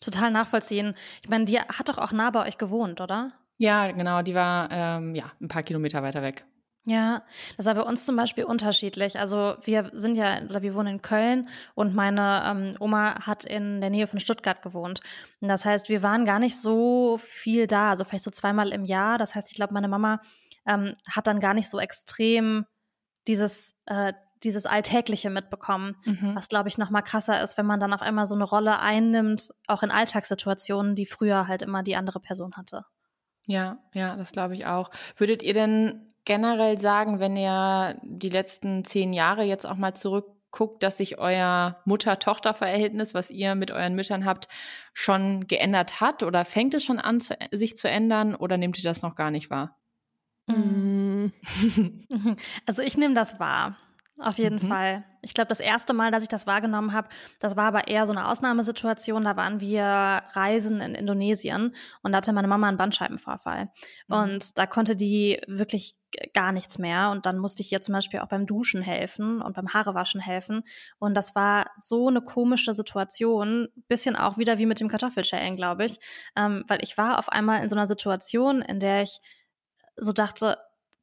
total 0.00 0.30
nachvollziehen. 0.30 0.94
Ich 1.22 1.28
meine, 1.28 1.44
die 1.44 1.58
hat 1.58 1.88
doch 1.88 1.98
auch 1.98 2.12
nah 2.12 2.30
bei 2.30 2.46
euch 2.46 2.58
gewohnt, 2.58 3.00
oder? 3.00 3.32
Ja, 3.58 3.90
genau. 3.90 4.22
Die 4.22 4.34
war 4.34 4.68
ähm, 4.70 5.14
ja 5.14 5.32
ein 5.40 5.48
paar 5.48 5.62
Kilometer 5.62 6.02
weiter 6.02 6.22
weg. 6.22 6.44
Ja, 6.86 7.22
das 7.56 7.64
war 7.64 7.74
bei 7.74 7.82
uns 7.82 8.04
zum 8.04 8.16
Beispiel 8.16 8.44
unterschiedlich. 8.44 9.18
Also 9.18 9.56
wir 9.62 9.90
sind 9.94 10.16
ja, 10.16 10.42
oder 10.42 10.60
wir 10.60 10.74
wohnen 10.74 10.96
in 10.96 11.02
Köln 11.02 11.48
und 11.74 11.94
meine 11.94 12.42
ähm, 12.44 12.76
Oma 12.78 13.26
hat 13.26 13.46
in 13.46 13.80
der 13.80 13.88
Nähe 13.88 14.06
von 14.06 14.20
Stuttgart 14.20 14.60
gewohnt. 14.60 15.00
Und 15.40 15.48
das 15.48 15.64
heißt, 15.64 15.88
wir 15.88 16.02
waren 16.02 16.26
gar 16.26 16.38
nicht 16.38 16.60
so 16.60 17.16
viel 17.18 17.66
da, 17.66 17.90
also 17.90 18.04
vielleicht 18.04 18.24
so 18.24 18.30
zweimal 18.30 18.70
im 18.70 18.84
Jahr. 18.84 19.16
Das 19.16 19.34
heißt, 19.34 19.50
ich 19.50 19.56
glaube, 19.56 19.72
meine 19.72 19.88
Mama 19.88 20.20
ähm, 20.66 20.92
hat 21.10 21.26
dann 21.26 21.40
gar 21.40 21.54
nicht 21.54 21.70
so 21.70 21.78
extrem 21.78 22.66
dieses, 23.26 23.74
äh, 23.86 24.12
dieses 24.44 24.66
Alltägliche 24.66 25.30
mitbekommen, 25.30 25.96
mhm. 26.04 26.34
was 26.34 26.48
glaube 26.48 26.68
ich 26.68 26.78
noch 26.78 26.90
mal 26.90 27.02
krasser 27.02 27.42
ist, 27.42 27.58
wenn 27.58 27.66
man 27.66 27.80
dann 27.80 27.92
auf 27.92 28.02
einmal 28.02 28.26
so 28.26 28.34
eine 28.34 28.44
Rolle 28.44 28.78
einnimmt, 28.78 29.50
auch 29.66 29.82
in 29.82 29.90
Alltagssituationen, 29.90 30.94
die 30.94 31.06
früher 31.06 31.48
halt 31.48 31.62
immer 31.62 31.82
die 31.82 31.96
andere 31.96 32.20
Person 32.20 32.52
hatte. 32.56 32.84
Ja, 33.46 33.78
ja, 33.92 34.16
das 34.16 34.32
glaube 34.32 34.54
ich 34.54 34.66
auch. 34.66 34.90
Würdet 35.16 35.42
ihr 35.42 35.54
denn 35.54 36.14
generell 36.24 36.78
sagen, 36.78 37.20
wenn 37.20 37.36
ihr 37.36 37.98
die 38.02 38.30
letzten 38.30 38.84
zehn 38.84 39.12
Jahre 39.12 39.44
jetzt 39.44 39.66
auch 39.66 39.76
mal 39.76 39.94
zurückguckt, 39.94 40.82
dass 40.82 40.98
sich 40.98 41.18
euer 41.18 41.80
Mutter-Tochter-Verhältnis, 41.84 43.12
was 43.14 43.30
ihr 43.30 43.54
mit 43.54 43.70
euren 43.70 43.94
Müttern 43.94 44.24
habt, 44.24 44.48
schon 44.92 45.46
geändert 45.46 46.00
hat? 46.00 46.22
Oder 46.22 46.44
fängt 46.44 46.74
es 46.74 46.84
schon 46.84 46.98
an, 46.98 47.20
zu, 47.20 47.36
sich 47.52 47.76
zu 47.76 47.88
ändern 47.88 48.34
oder 48.34 48.56
nehmt 48.56 48.78
ihr 48.78 48.84
das 48.84 49.02
noch 49.02 49.14
gar 49.14 49.30
nicht 49.30 49.50
wahr? 49.50 49.76
Mm. 50.46 51.26
Also 52.66 52.82
ich 52.82 52.96
nehme 52.98 53.14
das 53.14 53.40
wahr. 53.40 53.76
Auf 54.18 54.38
jeden 54.38 54.62
mhm. 54.62 54.68
Fall. 54.68 55.04
Ich 55.22 55.34
glaube, 55.34 55.48
das 55.48 55.58
erste 55.58 55.92
Mal, 55.92 56.12
dass 56.12 56.22
ich 56.22 56.28
das 56.28 56.46
wahrgenommen 56.46 56.92
habe, 56.92 57.08
das 57.40 57.56
war 57.56 57.64
aber 57.64 57.88
eher 57.88 58.06
so 58.06 58.12
eine 58.12 58.28
Ausnahmesituation. 58.28 59.24
Da 59.24 59.36
waren 59.36 59.60
wir 59.60 59.82
reisen 59.82 60.80
in 60.80 60.94
Indonesien 60.94 61.74
und 62.02 62.12
da 62.12 62.18
hatte 62.18 62.32
meine 62.32 62.46
Mama 62.46 62.68
einen 62.68 62.76
Bandscheibenvorfall. 62.76 63.70
Mhm. 64.06 64.16
Und 64.16 64.58
da 64.58 64.66
konnte 64.66 64.94
die 64.94 65.40
wirklich 65.48 65.96
gar 66.32 66.52
nichts 66.52 66.78
mehr. 66.78 67.10
Und 67.10 67.26
dann 67.26 67.38
musste 67.38 67.62
ich 67.62 67.72
ihr 67.72 67.80
zum 67.80 67.94
Beispiel 67.94 68.20
auch 68.20 68.28
beim 68.28 68.46
Duschen 68.46 68.82
helfen 68.82 69.42
und 69.42 69.56
beim 69.56 69.72
Haarewaschen 69.72 70.20
helfen. 70.20 70.62
Und 71.00 71.14
das 71.14 71.34
war 71.34 71.70
so 71.76 72.06
eine 72.06 72.22
komische 72.22 72.72
Situation. 72.72 73.68
Bisschen 73.88 74.14
auch 74.14 74.38
wieder 74.38 74.58
wie 74.58 74.66
mit 74.66 74.78
dem 74.78 74.88
Kartoffelschälen, 74.88 75.56
glaube 75.56 75.86
ich. 75.86 75.98
Ähm, 76.36 76.62
weil 76.68 76.78
ich 76.82 76.96
war 76.96 77.18
auf 77.18 77.30
einmal 77.30 77.62
in 77.64 77.68
so 77.68 77.74
einer 77.74 77.88
Situation, 77.88 78.62
in 78.62 78.78
der 78.78 79.02
ich 79.02 79.18
so 79.96 80.12
dachte, 80.12 80.56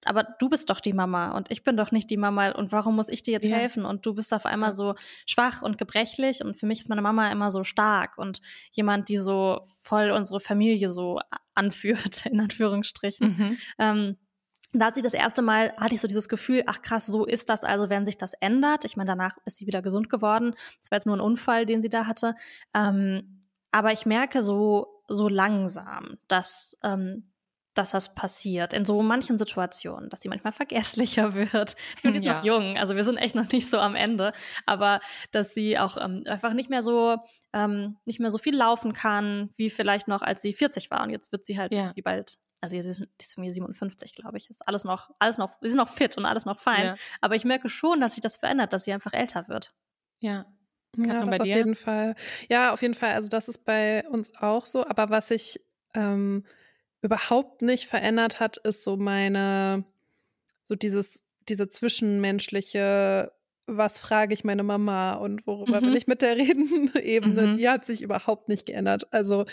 aber 0.05 0.23
du 0.39 0.49
bist 0.49 0.69
doch 0.69 0.79
die 0.79 0.93
Mama 0.93 1.31
und 1.35 1.51
ich 1.51 1.63
bin 1.63 1.77
doch 1.77 1.91
nicht 1.91 2.09
die 2.09 2.17
Mama 2.17 2.51
und 2.51 2.71
warum 2.71 2.95
muss 2.95 3.09
ich 3.09 3.21
dir 3.21 3.31
jetzt 3.31 3.47
ja. 3.47 3.55
helfen 3.55 3.85
und 3.85 4.05
du 4.05 4.13
bist 4.13 4.33
auf 4.33 4.45
einmal 4.45 4.69
ja. 4.69 4.73
so 4.73 4.95
schwach 5.25 5.61
und 5.61 5.77
gebrechlich 5.77 6.43
und 6.43 6.57
für 6.57 6.65
mich 6.65 6.79
ist 6.79 6.89
meine 6.89 7.01
Mama 7.01 7.31
immer 7.31 7.51
so 7.51 7.63
stark 7.63 8.17
und 8.17 8.41
jemand, 8.71 9.09
die 9.09 9.17
so 9.17 9.61
voll 9.79 10.11
unsere 10.11 10.39
Familie 10.39 10.89
so 10.89 11.19
anführt, 11.55 12.25
in 12.25 12.39
Anführungsstrichen. 12.39 13.37
Mhm. 13.37 13.57
Ähm, 13.77 14.17
da 14.73 14.85
hat 14.85 14.95
sie 14.95 15.01
das 15.01 15.13
erste 15.13 15.41
Mal, 15.41 15.73
hatte 15.77 15.95
ich 15.95 16.01
so 16.01 16.07
dieses 16.07 16.29
Gefühl, 16.29 16.63
ach 16.65 16.81
krass, 16.81 17.05
so 17.05 17.25
ist 17.25 17.49
das 17.49 17.65
also, 17.65 17.89
wenn 17.89 18.05
sich 18.05 18.17
das 18.17 18.33
ändert. 18.33 18.85
Ich 18.85 18.95
meine, 18.95 19.09
danach 19.09 19.37
ist 19.45 19.57
sie 19.57 19.67
wieder 19.67 19.81
gesund 19.81 20.09
geworden. 20.09 20.51
Das 20.81 20.91
war 20.91 20.95
jetzt 20.95 21.07
nur 21.07 21.17
ein 21.17 21.21
Unfall, 21.21 21.65
den 21.65 21.81
sie 21.81 21.89
da 21.89 22.07
hatte. 22.07 22.35
Ähm, 22.73 23.47
aber 23.71 23.91
ich 23.91 24.05
merke 24.05 24.43
so, 24.43 25.03
so 25.07 25.27
langsam, 25.27 26.17
dass 26.29 26.77
ähm, 26.83 27.30
dass 27.73 27.91
das 27.91 28.15
passiert 28.15 28.73
in 28.73 28.85
so 28.85 29.01
manchen 29.01 29.37
Situationen, 29.37 30.09
dass 30.09 30.21
sie 30.21 30.29
manchmal 30.29 30.53
vergesslicher 30.53 31.33
wird. 31.53 31.75
Und 32.03 32.13
die 32.13 32.19
ist 32.19 32.25
ja. 32.25 32.37
noch 32.37 32.43
jung, 32.43 32.77
also 32.77 32.95
wir 32.95 33.03
sind 33.03 33.17
echt 33.17 33.35
noch 33.35 33.49
nicht 33.51 33.69
so 33.69 33.79
am 33.79 33.95
Ende, 33.95 34.33
aber 34.65 34.99
dass 35.31 35.53
sie 35.53 35.77
auch 35.79 35.97
ähm, 35.97 36.23
einfach 36.27 36.53
nicht 36.53 36.69
mehr 36.69 36.81
so 36.81 37.17
ähm, 37.53 37.97
nicht 38.05 38.19
mehr 38.19 38.31
so 38.31 38.37
viel 38.37 38.55
laufen 38.55 38.93
kann, 38.93 39.49
wie 39.55 39.69
vielleicht 39.69 40.07
noch 40.07 40.21
als 40.21 40.41
sie 40.41 40.53
40 40.53 40.91
war 40.91 41.03
und 41.03 41.09
jetzt 41.09 41.31
wird 41.31 41.45
sie 41.45 41.57
halt 41.57 41.73
ja. 41.73 41.91
wie 41.95 42.01
bald 42.01 42.37
also 42.61 42.79
sie 42.79 42.87
ist 42.87 43.01
irgendwie 43.35 43.49
57, 43.49 44.13
glaube 44.13 44.37
ich. 44.37 44.49
Ist 44.51 44.67
alles 44.67 44.83
noch, 44.83 45.09
alles 45.17 45.39
noch, 45.39 45.57
sie 45.61 45.67
ist 45.67 45.75
noch 45.75 45.89
fit 45.89 46.15
und 46.15 46.25
alles 46.25 46.45
noch 46.45 46.59
fein. 46.59 46.85
Ja. 46.85 46.95
Aber 47.19 47.35
ich 47.35 47.43
merke 47.43 47.69
schon, 47.69 47.99
dass 47.99 48.13
sich 48.13 48.21
das 48.21 48.35
verändert, 48.35 48.71
dass 48.71 48.83
sie 48.83 48.93
einfach 48.93 49.13
älter 49.13 49.47
wird. 49.47 49.73
Ja. 50.19 50.45
Ja, 50.95 51.23
auf 51.23 51.45
jeden 51.45 51.73
Fall. 51.75 52.15
Ja, 52.49 52.73
auf 52.73 52.81
jeden 52.81 52.93
Fall. 52.93 53.13
Also 53.13 53.29
das 53.29 53.47
ist 53.47 53.65
bei 53.65 54.07
uns 54.09 54.35
auch 54.35 54.67
so. 54.67 54.85
Aber 54.85 55.09
was 55.09 55.31
ich 55.31 55.59
ähm, 55.95 56.45
überhaupt 57.01 57.61
nicht 57.61 57.87
verändert 57.87 58.39
hat, 58.39 58.57
ist 58.57 58.83
so 58.83 58.97
meine, 58.97 59.83
so 60.65 60.75
dieses, 60.75 61.23
diese 61.49 61.67
zwischenmenschliche, 61.67 63.31
was 63.67 63.99
frage 63.99 64.33
ich 64.33 64.43
meine 64.43 64.63
Mama 64.63 65.13
und 65.13 65.47
worüber 65.47 65.81
mhm. 65.81 65.87
will 65.87 65.95
ich 65.95 66.07
mit 66.07 66.21
der 66.21 66.37
reden, 66.37 66.91
Ebene, 67.01 67.47
mhm. 67.47 67.57
die 67.57 67.69
hat 67.69 67.85
sich 67.85 68.01
überhaupt 68.01 68.49
nicht 68.49 68.65
geändert. 68.65 69.11
Also 69.11 69.45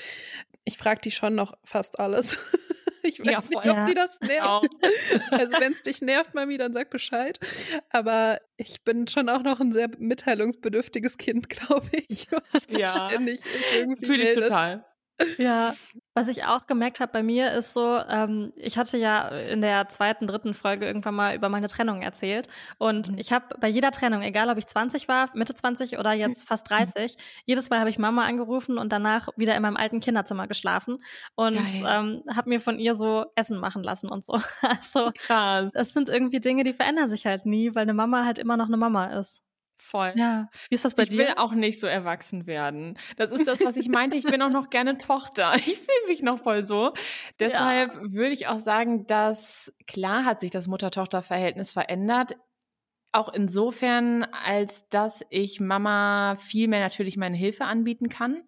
ich 0.65 0.77
frage 0.79 1.01
die 1.03 1.11
schon 1.11 1.35
noch 1.35 1.55
fast 1.65 1.99
alles. 1.99 2.39
Ich 3.05 3.21
weiß 3.21 3.27
ja, 3.27 3.41
nicht, 3.49 3.57
ob 3.57 3.65
ja. 3.65 3.85
sie 3.87 3.95
das 3.95 4.21
nervt. 4.21 4.69
Also 5.31 5.53
wenn 5.61 5.73
es 5.73 5.83
dich 5.83 6.03
nervt, 6.03 6.35
Mami, 6.35 6.59
dann 6.59 6.75
sag 6.75 6.91
Bescheid. 6.91 7.39
Aber 7.91 8.41
ich 8.57 8.83
bin 8.83 9.07
schon 9.09 9.29
auch 9.31 9.43
noch 9.43 9.61
ein 9.61 9.73
sehr 9.73 9.89
mitteilungsbedürftiges 9.99 11.17
Kind, 11.17 11.49
glaube 11.49 11.89
ich. 12.09 12.27
Was 12.31 12.67
ja, 12.69 13.09
fühle 13.09 14.31
ich 14.31 14.35
total. 14.35 14.85
Ja, 15.39 15.75
was 16.15 16.29
ich 16.29 16.45
auch 16.45 16.67
gemerkt 16.67 17.01
habe 17.01 17.13
bei 17.13 17.23
mir 17.23 17.53
ist 17.53 17.73
so, 17.73 18.01
ähm, 18.09 18.53
ich 18.57 18.77
hatte 18.77 18.99
ja 18.99 19.29
in 19.29 19.61
der 19.61 19.89
zweiten, 19.89 20.27
dritten 20.27 20.55
Folge 20.55 20.87
irgendwann 20.87 21.15
mal 21.15 21.35
über 21.35 21.49
meine 21.49 21.69
Trennung 21.69 22.03
erzählt. 22.03 22.49
Und 22.79 23.13
mhm. 23.13 23.19
ich 23.19 23.33
habe 23.33 23.55
bei 23.61 23.69
jeder 23.69 23.91
Trennung, 23.91 24.23
egal 24.23 24.49
ob 24.51 24.59
ich 24.59 24.67
20 24.67 25.07
war, 25.09 25.31
Mitte 25.35 25.55
20 25.55 25.99
oder 25.99 26.13
jetzt 26.13 26.47
fast 26.47 26.69
30, 26.71 27.15
mhm. 27.17 27.23
jedes 27.47 27.71
Mal 27.71 27.79
habe 27.81 27.91
ich 27.91 27.99
Mama 27.99 28.25
angerufen 28.27 28.79
und 28.79 28.93
danach 28.93 29.29
wieder 29.37 29.55
in 29.55 29.63
meinem 29.63 29.77
alten 29.77 30.01
Kinderzimmer 30.01 30.49
geschlafen 30.49 30.99
und 31.35 31.61
ähm, 31.87 32.23
habe 32.35 32.49
mir 32.49 32.61
von 32.61 32.79
ihr 32.79 32.95
so 32.95 33.27
Essen 33.35 33.59
machen 33.59 33.83
lassen 33.83 34.09
und 34.09 34.25
so. 34.25 34.39
Also 34.69 35.13
Krass. 35.17 35.71
das 35.73 35.93
sind 35.93 36.09
irgendwie 36.09 36.41
Dinge, 36.41 36.63
die 36.63 36.73
verändern 36.73 37.09
sich 37.09 37.27
halt 37.27 37.47
nie, 37.47 37.75
weil 37.75 37.83
eine 37.83 37.95
Mama 37.95 38.25
halt 38.25 38.39
immer 38.39 38.57
noch 38.57 38.67
eine 38.67 38.77
Mama 38.77 39.07
ist. 39.07 39.43
Voll. 39.79 40.13
Ja. 40.17 40.49
Wie 40.69 40.75
ist 40.75 40.85
das 40.85 40.95
bei 40.95 41.05
ich 41.05 41.11
dir? 41.11 41.21
Ich 41.21 41.29
will 41.29 41.35
auch 41.37 41.53
nicht 41.53 41.81
so 41.81 41.87
erwachsen 41.87 42.47
werden. 42.47 42.99
Das 43.17 43.31
ist 43.31 43.47
das, 43.47 43.65
was 43.65 43.77
ich 43.77 43.89
meinte. 43.89 44.17
Ich 44.17 44.25
bin 44.25 44.43
auch 44.43 44.51
noch 44.51 44.71
gerne 44.71 44.99
Tochter. 44.99 45.55
Ich 45.55 45.65
fühle 45.79 46.07
mich 46.09 46.23
noch 46.23 46.43
voll 46.43 46.67
so. 46.67 46.93
Deshalb 47.39 47.95
ja. 47.95 48.13
würde 48.13 48.33
ich 48.33 48.49
auch 48.49 48.59
sagen, 48.59 49.07
dass 49.07 49.73
klar 49.87 50.25
hat 50.25 50.41
sich 50.41 50.51
das 50.51 50.67
Mutter-Tochter-Verhältnis 50.67 51.73
verändert. 51.73 52.37
Auch 53.13 53.33
insofern, 53.33 54.25
als 54.25 54.89
dass 54.89 55.25
ich 55.31 55.61
Mama 55.61 56.37
viel 56.37 56.69
mehr 56.69 56.81
natürlich 56.81 57.17
meine 57.17 57.37
Hilfe 57.37 57.65
anbieten 57.65 58.09
kann 58.09 58.43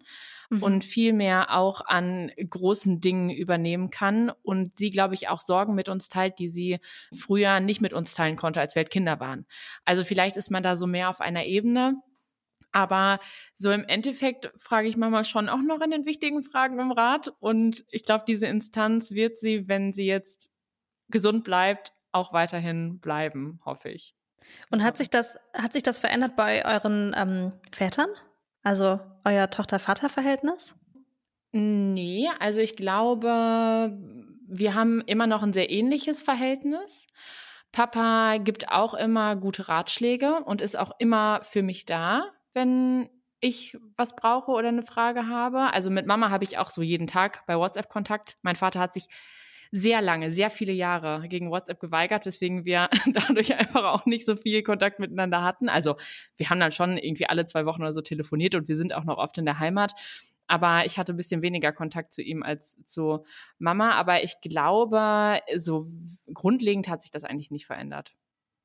mhm. 0.51 0.63
und 0.63 0.83
viel 0.83 1.13
mehr 1.13 1.55
auch 1.57 1.81
an 1.85 2.31
großen 2.37 3.01
Dingen 3.01 3.29
übernehmen 3.29 3.89
kann 3.89 4.31
und 4.43 4.77
sie, 4.77 4.89
glaube 4.89 5.15
ich, 5.15 5.29
auch 5.29 5.41
Sorgen 5.41 5.73
mit 5.73 5.89
uns 5.89 6.09
teilt, 6.09 6.37
die 6.37 6.49
sie 6.49 6.79
früher 7.17 7.59
nicht 7.59 7.81
mit 7.81 7.93
uns 7.93 8.13
teilen 8.13 8.35
konnte, 8.35 8.59
als 8.59 8.75
wir 8.75 8.81
halt 8.81 8.91
Kinder 8.91 9.19
waren. 9.19 9.45
Also 9.85 10.03
vielleicht 10.03 10.37
ist 10.37 10.51
man 10.51 10.63
da 10.63 10.75
so 10.75 10.85
mehr 10.85 11.09
auf 11.09 11.21
einer 11.21 11.45
Ebene. 11.45 11.95
Aber 12.73 13.19
so 13.53 13.69
im 13.71 13.83
Endeffekt 13.83 14.49
frage 14.55 14.87
ich 14.87 14.95
Mama 14.95 15.25
schon 15.25 15.49
auch 15.49 15.61
noch 15.61 15.81
in 15.81 15.91
den 15.91 16.05
wichtigen 16.05 16.41
Fragen 16.41 16.79
um 16.79 16.93
Rat. 16.93 17.33
Und 17.39 17.83
ich 17.89 18.05
glaube, 18.05 18.23
diese 18.25 18.47
Instanz 18.47 19.11
wird 19.11 19.37
sie, 19.37 19.67
wenn 19.67 19.91
sie 19.91 20.05
jetzt 20.05 20.53
gesund 21.09 21.43
bleibt, 21.43 21.91
auch 22.13 22.31
weiterhin 22.31 22.99
bleiben, 22.99 23.59
hoffe 23.65 23.89
ich. 23.89 24.15
Und 24.69 24.83
hat 24.83 24.97
sich 24.97 25.09
das, 25.09 25.37
hat 25.53 25.73
sich 25.73 25.83
das 25.83 25.99
verändert 25.99 26.37
bei 26.37 26.65
euren 26.65 27.13
ähm, 27.17 27.51
Vätern? 27.73 28.09
Also 28.63 28.99
euer 29.25 29.49
Tochter-Vater-Verhältnis? 29.49 30.75
Nee, 31.51 32.29
also 32.39 32.59
ich 32.59 32.75
glaube, 32.75 33.97
wir 34.47 34.73
haben 34.75 35.01
immer 35.01 35.27
noch 35.27 35.43
ein 35.43 35.53
sehr 35.53 35.69
ähnliches 35.69 36.21
Verhältnis. 36.21 37.07
Papa 37.71 38.37
gibt 38.37 38.69
auch 38.69 38.93
immer 38.93 39.35
gute 39.35 39.67
Ratschläge 39.67 40.43
und 40.45 40.61
ist 40.61 40.77
auch 40.77 40.91
immer 40.99 41.41
für 41.43 41.63
mich 41.63 41.85
da, 41.85 42.25
wenn 42.53 43.09
ich 43.39 43.77
was 43.97 44.15
brauche 44.15 44.51
oder 44.51 44.67
eine 44.67 44.83
Frage 44.83 45.27
habe. 45.27 45.73
Also 45.73 45.89
mit 45.89 46.05
Mama 46.05 46.29
habe 46.29 46.43
ich 46.43 46.57
auch 46.57 46.69
so 46.69 46.81
jeden 46.81 47.07
Tag 47.07 47.45
bei 47.47 47.57
WhatsApp 47.57 47.89
Kontakt. 47.89 48.35
Mein 48.43 48.55
Vater 48.55 48.79
hat 48.79 48.93
sich 48.93 49.07
sehr 49.71 50.01
lange, 50.01 50.31
sehr 50.31 50.49
viele 50.49 50.73
Jahre 50.73 51.27
gegen 51.27 51.49
WhatsApp 51.49 51.79
geweigert, 51.79 52.25
weswegen 52.25 52.65
wir 52.65 52.89
dadurch 53.13 53.55
einfach 53.55 53.85
auch 53.85 54.05
nicht 54.05 54.25
so 54.25 54.35
viel 54.35 54.63
Kontakt 54.63 54.99
miteinander 54.99 55.43
hatten. 55.43 55.69
Also 55.69 55.95
wir 56.35 56.49
haben 56.49 56.59
dann 56.59 56.71
schon 56.71 56.97
irgendwie 56.97 57.27
alle 57.27 57.45
zwei 57.45 57.65
Wochen 57.65 57.81
oder 57.81 57.93
so 57.93 58.01
telefoniert 58.01 58.55
und 58.55 58.67
wir 58.67 58.77
sind 58.77 58.93
auch 58.93 59.05
noch 59.05 59.17
oft 59.17 59.37
in 59.37 59.45
der 59.45 59.59
Heimat. 59.59 59.93
Aber 60.47 60.85
ich 60.85 60.97
hatte 60.97 61.13
ein 61.13 61.17
bisschen 61.17 61.41
weniger 61.41 61.71
Kontakt 61.71 62.11
zu 62.11 62.21
ihm 62.21 62.43
als 62.43 62.77
zu 62.83 63.23
Mama. 63.57 63.91
Aber 63.93 64.21
ich 64.23 64.41
glaube, 64.41 65.39
so 65.55 65.87
grundlegend 66.33 66.89
hat 66.89 67.03
sich 67.03 67.11
das 67.11 67.23
eigentlich 67.23 67.51
nicht 67.51 67.65
verändert. 67.65 68.13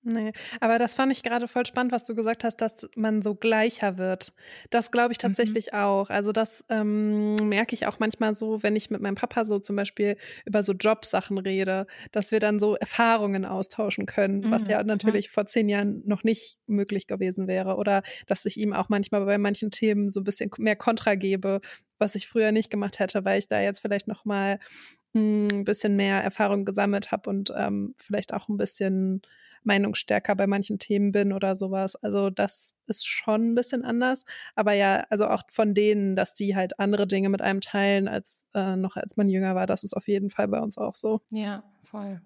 Nee, 0.08 0.32
aber 0.60 0.78
das 0.78 0.94
fand 0.94 1.10
ich 1.10 1.24
gerade 1.24 1.48
voll 1.48 1.66
spannend, 1.66 1.90
was 1.90 2.04
du 2.04 2.14
gesagt 2.14 2.44
hast, 2.44 2.58
dass 2.58 2.88
man 2.94 3.22
so 3.22 3.34
gleicher 3.34 3.98
wird. 3.98 4.32
Das 4.70 4.92
glaube 4.92 5.10
ich 5.12 5.18
mhm. 5.18 5.22
tatsächlich 5.22 5.72
mhm. 5.72 5.78
auch. 5.78 6.10
Also 6.10 6.30
das 6.30 6.64
ähm, 6.68 7.34
merke 7.34 7.74
ich 7.74 7.88
auch 7.88 7.98
manchmal 7.98 8.36
so, 8.36 8.62
wenn 8.62 8.76
ich 8.76 8.88
mit 8.88 9.00
meinem 9.00 9.16
Papa 9.16 9.44
so 9.44 9.58
zum 9.58 9.74
Beispiel 9.74 10.16
über 10.44 10.62
so 10.62 10.74
Jobsachen 10.74 11.38
rede, 11.38 11.88
dass 12.12 12.30
wir 12.30 12.38
dann 12.38 12.60
so 12.60 12.76
Erfahrungen 12.76 13.44
austauschen 13.44 14.06
können, 14.06 14.42
mhm. 14.42 14.50
was 14.52 14.68
ja 14.68 14.80
natürlich 14.84 15.26
mhm. 15.26 15.32
vor 15.32 15.46
zehn 15.46 15.68
Jahren 15.68 16.02
noch 16.06 16.22
nicht 16.22 16.60
möglich 16.68 17.08
gewesen 17.08 17.48
wäre. 17.48 17.74
Oder 17.74 18.04
dass 18.28 18.44
ich 18.44 18.58
ihm 18.58 18.72
auch 18.72 18.88
manchmal 18.88 19.24
bei 19.24 19.38
manchen 19.38 19.72
Themen 19.72 20.10
so 20.10 20.20
ein 20.20 20.24
bisschen 20.24 20.50
mehr 20.58 20.76
Kontra 20.76 21.16
gebe, 21.16 21.60
was 21.98 22.14
ich 22.14 22.28
früher 22.28 22.52
nicht 22.52 22.70
gemacht 22.70 23.00
hätte, 23.00 23.24
weil 23.24 23.40
ich 23.40 23.48
da 23.48 23.60
jetzt 23.60 23.80
vielleicht 23.80 24.06
noch 24.06 24.24
mal 24.24 24.60
hm, 25.14 25.48
ein 25.50 25.64
bisschen 25.64 25.96
mehr 25.96 26.22
Erfahrung 26.22 26.64
gesammelt 26.64 27.10
habe 27.10 27.28
und 27.28 27.52
ähm, 27.56 27.96
vielleicht 27.96 28.32
auch 28.32 28.48
ein 28.48 28.56
bisschen 28.56 29.22
meinungsstärker 29.66 30.34
bei 30.34 30.46
manchen 30.46 30.78
Themen 30.78 31.12
bin 31.12 31.32
oder 31.32 31.56
sowas. 31.56 31.96
Also 31.96 32.30
das 32.30 32.74
ist 32.86 33.06
schon 33.06 33.52
ein 33.52 33.54
bisschen 33.54 33.84
anders. 33.84 34.24
Aber 34.54 34.72
ja, 34.72 35.06
also 35.10 35.26
auch 35.26 35.42
von 35.50 35.74
denen, 35.74 36.16
dass 36.16 36.34
die 36.34 36.56
halt 36.56 36.78
andere 36.78 37.06
Dinge 37.06 37.28
mit 37.28 37.42
einem 37.42 37.60
teilen, 37.60 38.08
als 38.08 38.46
äh, 38.54 38.76
noch 38.76 38.96
als 38.96 39.16
man 39.16 39.28
jünger 39.28 39.54
war, 39.54 39.66
das 39.66 39.82
ist 39.82 39.94
auf 39.94 40.08
jeden 40.08 40.30
Fall 40.30 40.48
bei 40.48 40.60
uns 40.60 40.78
auch 40.78 40.94
so. 40.94 41.20
Ja, 41.30 41.64
voll. 41.82 42.20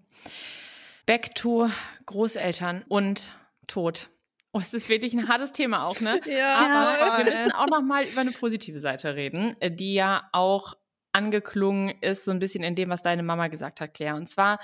Back 1.06 1.34
to 1.34 1.68
Großeltern 2.06 2.84
und 2.88 3.30
Tod. 3.66 4.10
Oh, 4.52 4.58
es 4.58 4.74
ist 4.74 4.88
wirklich 4.88 5.14
ein 5.14 5.28
hartes 5.28 5.52
Thema 5.52 5.86
auch, 5.86 6.00
ne? 6.00 6.20
ja. 6.26 6.56
Aber 6.56 7.24
wir 7.24 7.32
müssen 7.32 7.52
auch 7.52 7.68
noch 7.68 7.82
mal 7.82 8.04
über 8.04 8.20
eine 8.20 8.32
positive 8.32 8.80
Seite 8.80 9.14
reden, 9.14 9.56
die 9.62 9.94
ja 9.94 10.28
auch 10.32 10.74
angeklungen 11.12 11.94
ist, 12.00 12.24
so 12.24 12.30
ein 12.30 12.38
bisschen 12.38 12.62
in 12.62 12.74
dem, 12.74 12.90
was 12.90 13.02
deine 13.02 13.22
Mama 13.22 13.48
gesagt 13.48 13.80
hat, 13.80 13.94
Claire. 13.94 14.16
Und 14.16 14.28
zwar 14.28 14.58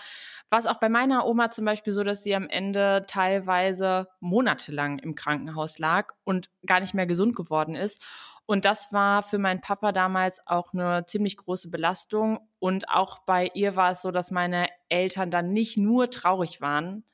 war 0.50 0.58
es 0.58 0.66
auch 0.66 0.78
bei 0.78 0.88
meiner 0.88 1.26
Oma 1.26 1.50
zum 1.50 1.64
Beispiel 1.64 1.92
so, 1.92 2.04
dass 2.04 2.22
sie 2.22 2.34
am 2.34 2.48
Ende 2.48 3.04
teilweise 3.08 4.08
monatelang 4.20 4.98
im 4.98 5.14
Krankenhaus 5.14 5.78
lag 5.78 6.12
und 6.24 6.50
gar 6.66 6.80
nicht 6.80 6.94
mehr 6.94 7.06
gesund 7.06 7.34
geworden 7.34 7.74
ist. 7.74 8.02
Und 8.46 8.64
das 8.64 8.92
war 8.92 9.24
für 9.24 9.38
meinen 9.38 9.60
Papa 9.60 9.90
damals 9.90 10.46
auch 10.46 10.72
eine 10.72 11.04
ziemlich 11.04 11.36
große 11.36 11.68
Belastung. 11.68 12.48
Und 12.60 12.88
auch 12.88 13.18
bei 13.26 13.50
ihr 13.54 13.74
war 13.74 13.90
es 13.90 14.02
so, 14.02 14.12
dass 14.12 14.30
meine 14.30 14.68
Eltern 14.88 15.32
dann 15.32 15.52
nicht 15.52 15.76
nur 15.76 16.10
traurig 16.10 16.60
waren, 16.60 17.04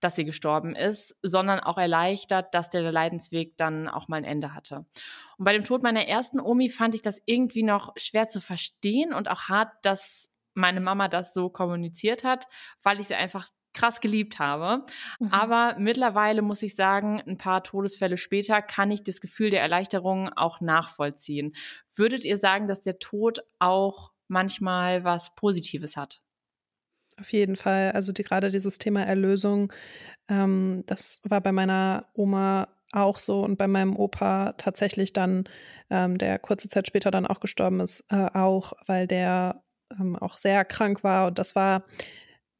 dass 0.00 0.16
sie 0.16 0.24
gestorben 0.24 0.74
ist, 0.74 1.16
sondern 1.22 1.60
auch 1.60 1.78
erleichtert, 1.78 2.54
dass 2.54 2.70
der 2.70 2.90
Leidensweg 2.92 3.56
dann 3.56 3.88
auch 3.88 4.08
mal 4.08 4.16
ein 4.16 4.24
Ende 4.24 4.54
hatte. 4.54 4.86
Und 5.36 5.44
bei 5.44 5.52
dem 5.52 5.64
Tod 5.64 5.82
meiner 5.82 6.06
ersten 6.06 6.40
Omi 6.40 6.68
fand 6.68 6.94
ich 6.94 7.02
das 7.02 7.20
irgendwie 7.26 7.62
noch 7.62 7.92
schwer 7.96 8.28
zu 8.28 8.40
verstehen 8.40 9.12
und 9.12 9.28
auch 9.28 9.42
hart, 9.48 9.72
dass 9.82 10.30
meine 10.54 10.80
Mama 10.80 11.08
das 11.08 11.32
so 11.32 11.48
kommuniziert 11.48 12.24
hat, 12.24 12.46
weil 12.82 13.00
ich 13.00 13.08
sie 13.08 13.14
einfach 13.14 13.48
krass 13.72 14.00
geliebt 14.00 14.38
habe. 14.38 14.84
Mhm. 15.20 15.28
Aber 15.28 15.76
mittlerweile 15.78 16.42
muss 16.42 16.62
ich 16.62 16.74
sagen, 16.74 17.22
ein 17.26 17.38
paar 17.38 17.62
Todesfälle 17.62 18.16
später 18.16 18.60
kann 18.60 18.90
ich 18.90 19.02
das 19.02 19.20
Gefühl 19.20 19.50
der 19.50 19.62
Erleichterung 19.62 20.30
auch 20.34 20.60
nachvollziehen. 20.60 21.54
Würdet 21.94 22.24
ihr 22.24 22.38
sagen, 22.38 22.66
dass 22.66 22.80
der 22.80 22.98
Tod 22.98 23.40
auch 23.58 24.12
manchmal 24.26 25.04
was 25.04 25.34
Positives 25.34 25.96
hat? 25.96 26.20
Auf 27.18 27.32
jeden 27.32 27.56
Fall. 27.56 27.92
Also 27.92 28.12
die, 28.12 28.22
gerade 28.22 28.50
dieses 28.50 28.78
Thema 28.78 29.02
Erlösung, 29.02 29.72
ähm, 30.28 30.84
das 30.86 31.20
war 31.24 31.40
bei 31.40 31.52
meiner 31.52 32.06
Oma 32.14 32.68
auch 32.92 33.18
so 33.18 33.42
und 33.42 33.56
bei 33.56 33.66
meinem 33.66 33.96
Opa 33.96 34.52
tatsächlich 34.52 35.12
dann, 35.12 35.44
ähm, 35.90 36.16
der 36.16 36.38
kurze 36.38 36.68
Zeit 36.68 36.86
später 36.86 37.10
dann 37.10 37.26
auch 37.26 37.40
gestorben 37.40 37.80
ist, 37.80 38.04
äh, 38.10 38.28
auch, 38.34 38.72
weil 38.86 39.06
der 39.06 39.62
ähm, 39.98 40.16
auch 40.16 40.36
sehr 40.36 40.64
krank 40.64 41.02
war. 41.04 41.28
Und 41.28 41.38
das 41.38 41.54
war 41.54 41.84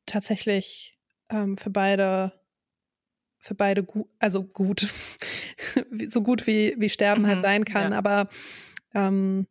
tatsächlich 0.07 0.99
ähm, 1.31 1.57
für 1.57 1.71
beide, 1.71 2.33
für 3.39 3.55
beide 3.55 3.85
gut, 3.85 4.09
also 4.19 4.43
gut, 4.43 4.89
so 6.09 6.23
gut 6.23 6.47
wie, 6.47 6.75
wie 6.79 6.89
Sterben 6.89 7.27
halt 7.27 7.39
mhm, 7.39 7.43
halt 7.43 7.43
sein 7.43 7.65
kann. 7.65 7.93
Ja. 7.93 7.99
Aber 7.99 8.29
ähm, 8.95 9.47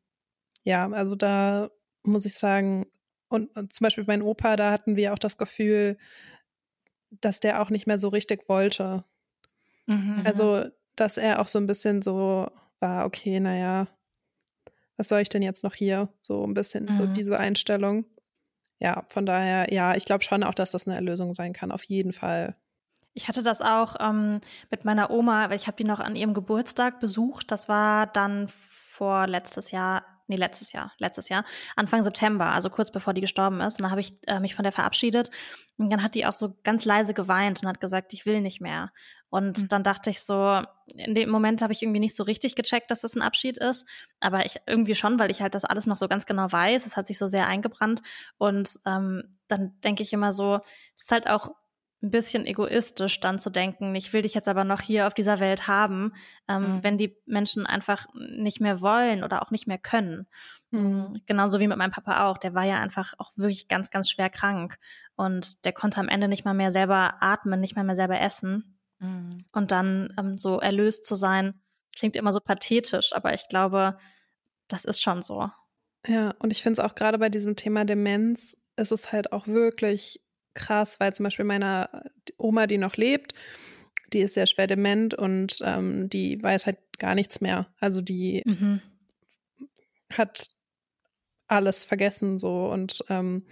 ja, 0.63 0.89
also 0.91 1.15
da 1.15 1.69
muss 2.03 2.25
ich 2.25 2.35
sagen, 2.35 2.85
und, 3.29 3.55
und 3.55 3.73
zum 3.73 3.85
Beispiel 3.85 4.05
mein 4.07 4.21
Opa, 4.21 4.55
da 4.55 4.71
hatten 4.71 4.95
wir 4.95 5.13
auch 5.13 5.19
das 5.19 5.37
Gefühl, 5.37 5.97
dass 7.09 7.39
der 7.39 7.61
auch 7.61 7.69
nicht 7.69 7.87
mehr 7.87 7.97
so 7.97 8.09
richtig 8.09 8.47
wollte. 8.49 9.03
Mhm. 9.85 10.21
Also, 10.23 10.65
dass 10.95 11.17
er 11.17 11.39
auch 11.41 11.47
so 11.47 11.59
ein 11.59 11.67
bisschen 11.67 12.01
so 12.01 12.49
war, 12.79 13.05
okay, 13.05 13.39
naja, 13.39 13.87
was 14.97 15.09
soll 15.09 15.21
ich 15.21 15.29
denn 15.29 15.41
jetzt 15.41 15.63
noch 15.63 15.73
hier? 15.73 16.09
So 16.19 16.45
ein 16.45 16.53
bisschen 16.53 16.85
mhm. 16.85 16.95
so 16.95 17.05
diese 17.05 17.39
Einstellung. 17.39 18.05
Ja, 18.79 19.05
von 19.07 19.25
daher, 19.25 19.73
ja, 19.73 19.95
ich 19.95 20.05
glaube 20.05 20.23
schon 20.23 20.43
auch, 20.43 20.53
dass 20.53 20.71
das 20.71 20.87
eine 20.87 20.95
Erlösung 20.95 21.33
sein 21.33 21.53
kann, 21.53 21.71
auf 21.71 21.83
jeden 21.83 22.13
Fall. 22.13 22.55
Ich 23.13 23.27
hatte 23.27 23.41
das 23.41 23.61
auch 23.61 23.95
ähm, 23.99 24.41
mit 24.69 24.85
meiner 24.85 25.09
Oma, 25.09 25.49
weil 25.49 25.55
ich 25.55 25.65
habe 25.65 25.77
die 25.77 25.83
noch 25.83 25.99
an 25.99 26.15
ihrem 26.15 26.35
Geburtstag 26.35 26.99
besucht. 26.99 27.51
Das 27.51 27.67
war 27.67 28.05
dann 28.05 28.47
vor 28.47 29.25
letztes 29.25 29.71
Jahr 29.71 30.03
nee, 30.27 30.35
letztes 30.35 30.71
Jahr, 30.71 30.91
letztes 30.97 31.29
Jahr, 31.29 31.43
Anfang 31.75 32.03
September, 32.03 32.45
also 32.47 32.69
kurz 32.69 32.91
bevor 32.91 33.13
die 33.13 33.21
gestorben 33.21 33.61
ist. 33.61 33.79
Und 33.79 33.83
dann 33.83 33.91
habe 33.91 34.01
ich 34.01 34.11
äh, 34.27 34.39
mich 34.39 34.55
von 34.55 34.63
der 34.63 34.71
verabschiedet. 34.71 35.31
Und 35.77 35.91
dann 35.91 36.03
hat 36.03 36.15
die 36.15 36.25
auch 36.25 36.33
so 36.33 36.57
ganz 36.63 36.85
leise 36.85 37.13
geweint 37.13 37.61
und 37.61 37.69
hat 37.69 37.79
gesagt, 37.79 38.13
ich 38.13 38.25
will 38.25 38.41
nicht 38.41 38.61
mehr. 38.61 38.91
Und 39.29 39.63
mhm. 39.63 39.67
dann 39.67 39.83
dachte 39.83 40.09
ich 40.09 40.21
so, 40.21 40.61
in 40.95 41.13
dem 41.13 41.29
Moment 41.29 41.61
habe 41.61 41.73
ich 41.73 41.81
irgendwie 41.81 41.99
nicht 41.99 42.15
so 42.15 42.23
richtig 42.23 42.55
gecheckt, 42.55 42.91
dass 42.91 43.01
das 43.01 43.15
ein 43.15 43.21
Abschied 43.21 43.57
ist. 43.57 43.87
Aber 44.19 44.45
ich 44.45 44.57
irgendwie 44.65 44.95
schon, 44.95 45.19
weil 45.19 45.31
ich 45.31 45.41
halt 45.41 45.53
das 45.55 45.65
alles 45.65 45.85
noch 45.85 45.97
so 45.97 46.07
ganz 46.07 46.25
genau 46.25 46.51
weiß. 46.51 46.85
Es 46.85 46.95
hat 46.95 47.07
sich 47.07 47.17
so 47.17 47.27
sehr 47.27 47.47
eingebrannt. 47.47 48.01
Und 48.37 48.73
ähm, 48.85 49.23
dann 49.47 49.79
denke 49.81 50.03
ich 50.03 50.13
immer 50.13 50.31
so, 50.31 50.59
es 50.95 51.03
ist 51.03 51.11
halt 51.11 51.27
auch 51.29 51.51
ein 52.07 52.11
bisschen 52.11 52.45
egoistisch 52.45 53.19
dann 53.19 53.39
zu 53.39 53.49
denken, 53.49 53.93
ich 53.95 54.13
will 54.13 54.21
dich 54.21 54.33
jetzt 54.33 54.47
aber 54.47 54.63
noch 54.63 54.81
hier 54.81 55.07
auf 55.07 55.13
dieser 55.13 55.39
Welt 55.39 55.67
haben, 55.67 56.13
ähm, 56.47 56.77
mhm. 56.77 56.83
wenn 56.83 56.97
die 56.97 57.17
Menschen 57.25 57.65
einfach 57.65 58.07
nicht 58.13 58.61
mehr 58.61 58.81
wollen 58.81 59.23
oder 59.23 59.41
auch 59.41 59.51
nicht 59.51 59.67
mehr 59.67 59.77
können. 59.77 60.27
Mhm. 60.71 61.21
Genauso 61.25 61.59
wie 61.59 61.67
mit 61.67 61.77
meinem 61.77 61.91
Papa 61.91 62.25
auch. 62.25 62.37
Der 62.37 62.53
war 62.53 62.63
ja 62.63 62.79
einfach 62.79 63.13
auch 63.17 63.31
wirklich 63.35 63.67
ganz, 63.67 63.89
ganz 63.89 64.09
schwer 64.09 64.29
krank. 64.29 64.77
Und 65.15 65.65
der 65.65 65.73
konnte 65.73 65.99
am 65.99 66.09
Ende 66.09 66.27
nicht 66.27 66.45
mal 66.45 66.53
mehr 66.53 66.71
selber 66.71 67.15
atmen, 67.19 67.59
nicht 67.59 67.75
mal 67.75 67.83
mehr 67.83 67.95
selber 67.95 68.19
essen. 68.19 68.79
Mhm. 68.99 69.45
Und 69.51 69.71
dann 69.71 70.13
ähm, 70.17 70.37
so 70.37 70.59
erlöst 70.59 71.05
zu 71.05 71.15
sein, 71.15 71.61
klingt 71.97 72.15
immer 72.15 72.31
so 72.31 72.39
pathetisch, 72.39 73.13
aber 73.13 73.33
ich 73.33 73.47
glaube, 73.49 73.97
das 74.67 74.85
ist 74.85 75.01
schon 75.01 75.21
so. 75.21 75.49
Ja, 76.05 76.33
und 76.39 76.51
ich 76.51 76.63
finde 76.63 76.81
es 76.81 76.85
auch 76.87 76.95
gerade 76.95 77.17
bei 77.17 77.29
diesem 77.29 77.55
Thema 77.55 77.83
Demenz, 77.85 78.57
ist 78.77 78.91
es 78.91 79.11
halt 79.11 79.33
auch 79.33 79.47
wirklich 79.47 80.21
krass, 80.57 80.99
weil 80.99 81.13
zum 81.13 81.23
Beispiel 81.23 81.45
meine 81.45 81.89
Oma, 82.37 82.67
die 82.67 82.77
noch 82.77 82.97
lebt, 82.97 83.33
die 84.13 84.19
ist 84.19 84.33
sehr 84.33 84.47
schwer 84.47 84.67
dement 84.67 85.13
und 85.13 85.59
ähm, 85.63 86.09
die 86.09 86.41
weiß 86.41 86.65
halt 86.65 86.77
gar 86.97 87.15
nichts 87.15 87.39
mehr. 87.41 87.67
Also 87.79 88.01
die 88.01 88.41
mhm. 88.45 88.81
hat 90.11 90.49
alles 91.47 91.85
vergessen 91.85 92.39
so 92.39 92.69
und 92.69 93.03
ähm, 93.09 93.43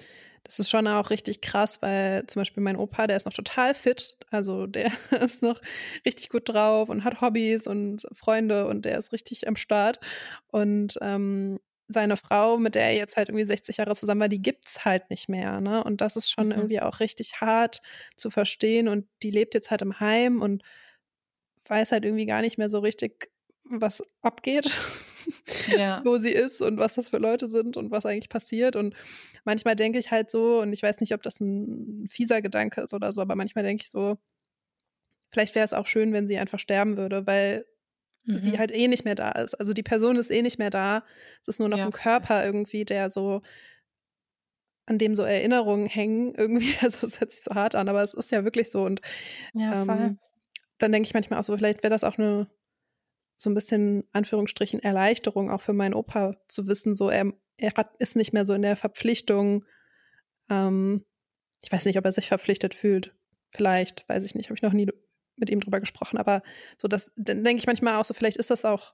das 0.44 0.60
ist 0.60 0.70
schon 0.70 0.88
auch 0.88 1.10
richtig 1.10 1.42
krass, 1.42 1.82
weil 1.82 2.28
zum 2.28 2.42
Beispiel 2.42 2.62
mein 2.62 2.76
Opa, 2.76 3.08
der 3.08 3.18
ist 3.18 3.26
noch 3.26 3.34
total 3.34 3.74
fit, 3.74 4.16
also 4.30 4.68
der 4.68 4.92
ist 5.22 5.42
noch 5.42 5.60
richtig 6.06 6.30
gut 6.30 6.48
drauf 6.48 6.90
und 6.90 7.04
hat 7.04 7.22
Hobbys 7.22 7.68
und 7.68 8.06
Freunde 8.12 8.68
und 8.68 8.86
der 8.86 8.98
ist 8.98 9.12
richtig 9.12 9.48
am 9.48 9.56
Start 9.56 10.00
und 10.52 10.98
ähm, 11.02 11.60
seine 11.88 12.18
Frau, 12.18 12.58
mit 12.58 12.76
der 12.76 12.86
er 12.86 12.96
jetzt 12.96 13.18
halt 13.18 13.30
irgendwie 13.30 13.46
60 13.46 13.78
Jahre 13.78 13.96
zusammen 13.96 14.22
war, 14.22 14.30
die 14.30 14.42
gibt's 14.42 14.86
halt 14.86 15.10
nicht 15.10 15.30
mehr, 15.30 15.62
ne? 15.62 15.84
Und 15.84 16.02
das 16.02 16.16
ist 16.16 16.32
schon 16.32 16.48
mhm. 16.48 16.54
irgendwie 16.54 16.82
auch 16.82 17.00
richtig 17.00 17.42
hart 17.42 17.82
zu 18.16 18.30
verstehen 18.30 18.88
und 18.88 19.08
die 19.22 19.32
lebt 19.32 19.54
jetzt 19.54 19.72
halt 19.72 19.82
im 19.82 20.00
Heim 20.00 20.42
und 20.42 20.64
weiß 21.68 21.92
halt 21.92 22.06
irgendwie 22.06 22.26
gar 22.26 22.42
nicht 22.42 22.58
mehr 22.58 22.70
so 22.70 22.80
richtig, 22.80 23.32
was 23.64 24.04
abgeht, 24.22 24.72
ja. 25.78 26.02
wo 26.06 26.18
sie 26.18 26.32
ist 26.32 26.62
und 26.62 26.78
was 26.78 26.94
das 26.94 27.10
für 27.10 27.18
Leute 27.18 27.50
sind 27.50 27.78
und 27.78 27.92
was 27.92 28.06
eigentlich 28.06 28.30
passiert. 28.30 28.76
Und 28.76 28.96
manchmal 29.44 29.76
denke 29.76 30.00
ich 30.00 30.12
halt 30.12 30.30
so, 30.30 30.62
und 30.62 30.74
ich 30.74 30.84
weiß 30.84 31.00
nicht, 31.00 31.14
ob 31.14 31.24
das 31.24 31.40
ein 31.40 32.08
fieser 32.08 32.42
Gedanke 32.42 32.82
ist 32.82 32.94
oder 32.94 33.12
so, 33.12 33.22
aber 33.22 33.36
manchmal 33.36 33.64
denke 33.64 33.84
ich 33.84 33.90
so, 33.90 34.18
vielleicht 35.32 35.56
wäre 35.56 35.66
es 35.66 35.74
auch 35.74 35.88
schön, 35.88 36.14
wenn 36.14 36.28
sie 36.28 36.38
einfach 36.38 36.60
sterben 36.60 36.98
würde, 36.98 37.26
weil 37.28 37.66
mhm. 38.26 38.42
sie 38.42 38.60
halt 38.60 38.72
eh 38.72 38.88
nicht 38.88 39.06
mehr 39.06 39.16
da 39.16 39.32
ist. 39.32 39.56
Also 39.56 39.74
die 39.74 39.84
Person 39.84 40.16
ist 40.18 40.32
eh 40.32 40.42
nicht 40.42 40.60
mehr 40.60 40.70
da. 40.70 41.04
Es 41.42 41.48
ist 41.48 41.60
nur 41.60 41.70
noch 41.70 41.78
ja. 41.78 41.86
ein 41.86 41.92
Körper 41.92 42.46
irgendwie, 42.46 42.86
der 42.86 43.10
so 43.10 43.42
an 44.88 45.00
dem 45.00 45.16
so 45.16 45.24
Erinnerungen 45.24 45.88
hängen, 45.88 46.36
irgendwie, 46.38 46.76
also 46.82 47.08
es 47.08 47.20
hört 47.20 47.32
sich 47.32 47.44
so 47.44 47.56
hart 47.56 47.76
an, 47.76 47.90
aber 47.90 48.02
es 48.04 48.14
ist 48.14 48.32
ja 48.32 48.44
wirklich 48.44 48.70
so. 48.70 48.84
Und 48.84 49.02
ja, 49.54 49.82
ähm, 49.82 50.20
dann 50.78 50.92
denke 50.92 51.08
ich 51.08 51.14
manchmal 51.14 51.40
auch 51.40 51.44
so, 51.44 51.56
vielleicht 51.56 51.84
wäre 51.84 51.92
das 51.92 52.04
auch 52.04 52.18
eine 52.18 52.48
so 53.38 53.50
ein 53.50 53.54
bisschen 53.54 54.06
Anführungsstrichen 54.14 54.82
Erleichterung 54.82 55.52
auch 55.52 55.60
für 55.60 55.74
meinen 55.74 55.94
Opa 55.94 56.38
zu 56.48 56.68
wissen, 56.68 56.96
so 56.96 57.10
er, 57.10 57.34
er 57.58 57.74
hat, 57.76 57.96
ist 57.98 58.16
nicht 58.16 58.34
mehr 58.34 58.46
so 58.46 58.54
in 58.54 58.62
der 58.62 58.78
Verpflichtung. 58.78 59.66
Ähm, 60.50 61.06
ich 61.62 61.72
weiß 61.72 61.86
nicht, 61.86 61.98
ob 61.98 62.06
er 62.06 62.12
sich 62.12 62.28
verpflichtet 62.28 62.74
fühlt. 62.74 63.14
Vielleicht, 63.50 64.08
weiß 64.08 64.24
ich 64.24 64.36
nicht, 64.36 64.46
habe 64.46 64.56
ich 64.56 64.62
noch 64.62 64.74
nie 64.74 64.90
mit 65.38 65.50
ihm 65.50 65.60
drüber 65.60 65.80
gesprochen, 65.80 66.18
aber 66.18 66.42
so 66.78 66.88
das, 66.88 67.12
dann 67.16 67.44
denke 67.44 67.60
ich 67.60 67.68
manchmal 67.68 67.96
auch 67.96 68.06
so, 68.06 68.14
vielleicht 68.14 68.38
ist 68.38 68.50
das 68.50 68.66
auch 68.66 68.94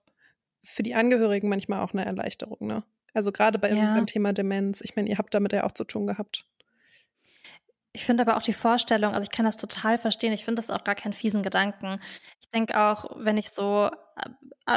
für 0.63 0.83
die 0.83 0.95
Angehörigen 0.95 1.49
manchmal 1.49 1.81
auch 1.81 1.93
eine 1.93 2.05
Erleichterung, 2.05 2.67
ne? 2.67 2.83
Also 3.13 3.31
gerade 3.31 3.59
bei 3.59 3.71
ja. 3.71 3.95
beim 3.95 4.05
Thema 4.05 4.31
Demenz. 4.31 4.81
Ich 4.81 4.95
meine, 4.95 5.09
ihr 5.09 5.17
habt 5.17 5.33
damit 5.33 5.51
ja 5.51 5.65
auch 5.65 5.73
zu 5.73 5.83
tun 5.83 6.07
gehabt. 6.07 6.45
Ich 7.93 8.05
finde 8.05 8.23
aber 8.23 8.37
auch 8.37 8.41
die 8.41 8.53
Vorstellung, 8.53 9.13
also 9.13 9.25
ich 9.25 9.35
kann 9.35 9.45
das 9.45 9.57
total 9.57 9.97
verstehen. 9.97 10.31
Ich 10.31 10.45
finde 10.45 10.61
das 10.61 10.71
auch 10.71 10.85
gar 10.85 10.95
keinen 10.95 11.11
fiesen 11.11 11.43
Gedanken. 11.43 11.99
Ich 12.39 12.49
denke 12.51 12.79
auch, 12.79 13.05
wenn 13.17 13.37
ich 13.37 13.49
so 13.49 13.89
äh, 14.15 14.29